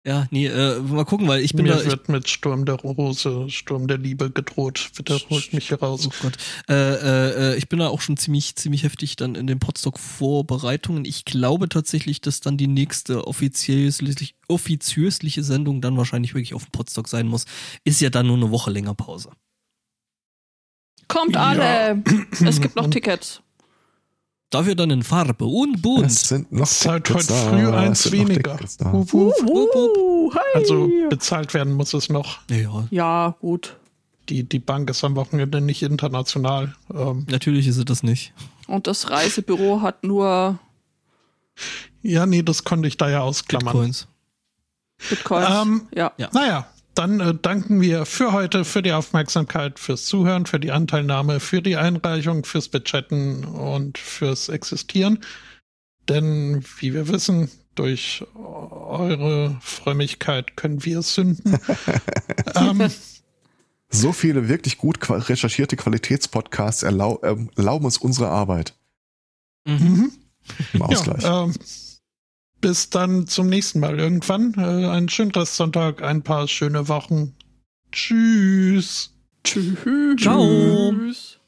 [0.04, 1.84] Ja, nee, äh, mal gucken, weil ich bin Mir da.
[1.84, 4.90] wird mit Sturm der Rose, Sturm der Liebe gedroht.
[4.96, 6.08] Bitte holt mich hier raus.
[6.08, 6.32] Oh Gott.
[6.68, 11.04] Äh, äh, äh, ich bin da auch schon ziemlich, ziemlich heftig dann in den Podstock-Vorbereitungen.
[11.04, 16.72] Ich glaube tatsächlich, dass dann die nächste offiziösliche, offiziösliche Sendung dann wahrscheinlich wirklich auf dem
[16.72, 17.44] Podstock sein muss.
[17.84, 19.30] Ist ja dann nur eine Woche länger Pause.
[21.06, 22.02] Kommt alle!
[22.44, 23.40] es gibt noch Tickets.
[24.52, 26.04] Dafür dann in Farbe und bunt.
[26.04, 28.58] Es sind noch Seit heute früh eins weniger.
[28.84, 30.42] Uh, uh, hey.
[30.54, 32.38] Also bezahlt werden muss es noch.
[32.50, 33.76] Ja, ja gut.
[34.28, 36.74] Die, die Bank ist am Wochenende nicht international.
[36.92, 38.34] Ähm, Natürlich ist sie das nicht.
[38.66, 40.58] Und das Reisebüro hat nur.
[42.02, 43.72] Ja, nee, das konnte ich da ja ausklammern.
[43.72, 44.06] Bitcoins.
[45.08, 45.48] Bitcoins.
[45.50, 46.12] Ähm, ja.
[46.18, 46.28] ja.
[46.34, 51.40] Naja, dann äh, danken wir für heute, für die Aufmerksamkeit, fürs Zuhören, für die Anteilnahme,
[51.40, 55.20] für die Einreichung, fürs Bechatten und fürs Existieren.
[56.08, 61.58] Denn, wie wir wissen, durch eure Frömmigkeit können wir sünden.
[62.54, 62.90] ähm,
[63.88, 68.74] so viele wirklich gut recherchierte Qualitätspodcasts erlau äh, erlauben uns unsere Arbeit.
[69.64, 70.12] Mhm.
[70.72, 71.22] Im Ausgleich.
[71.22, 71.54] Ja, ähm,
[72.62, 74.54] bis dann zum nächsten Mal irgendwann.
[74.56, 77.34] Äh, einen schönen Restsonntag, ein paar schöne Wochen.
[77.90, 79.12] Tschüss.
[79.44, 79.76] Tschüss.
[80.18, 80.94] Ciao.
[80.94, 81.41] Tschüss.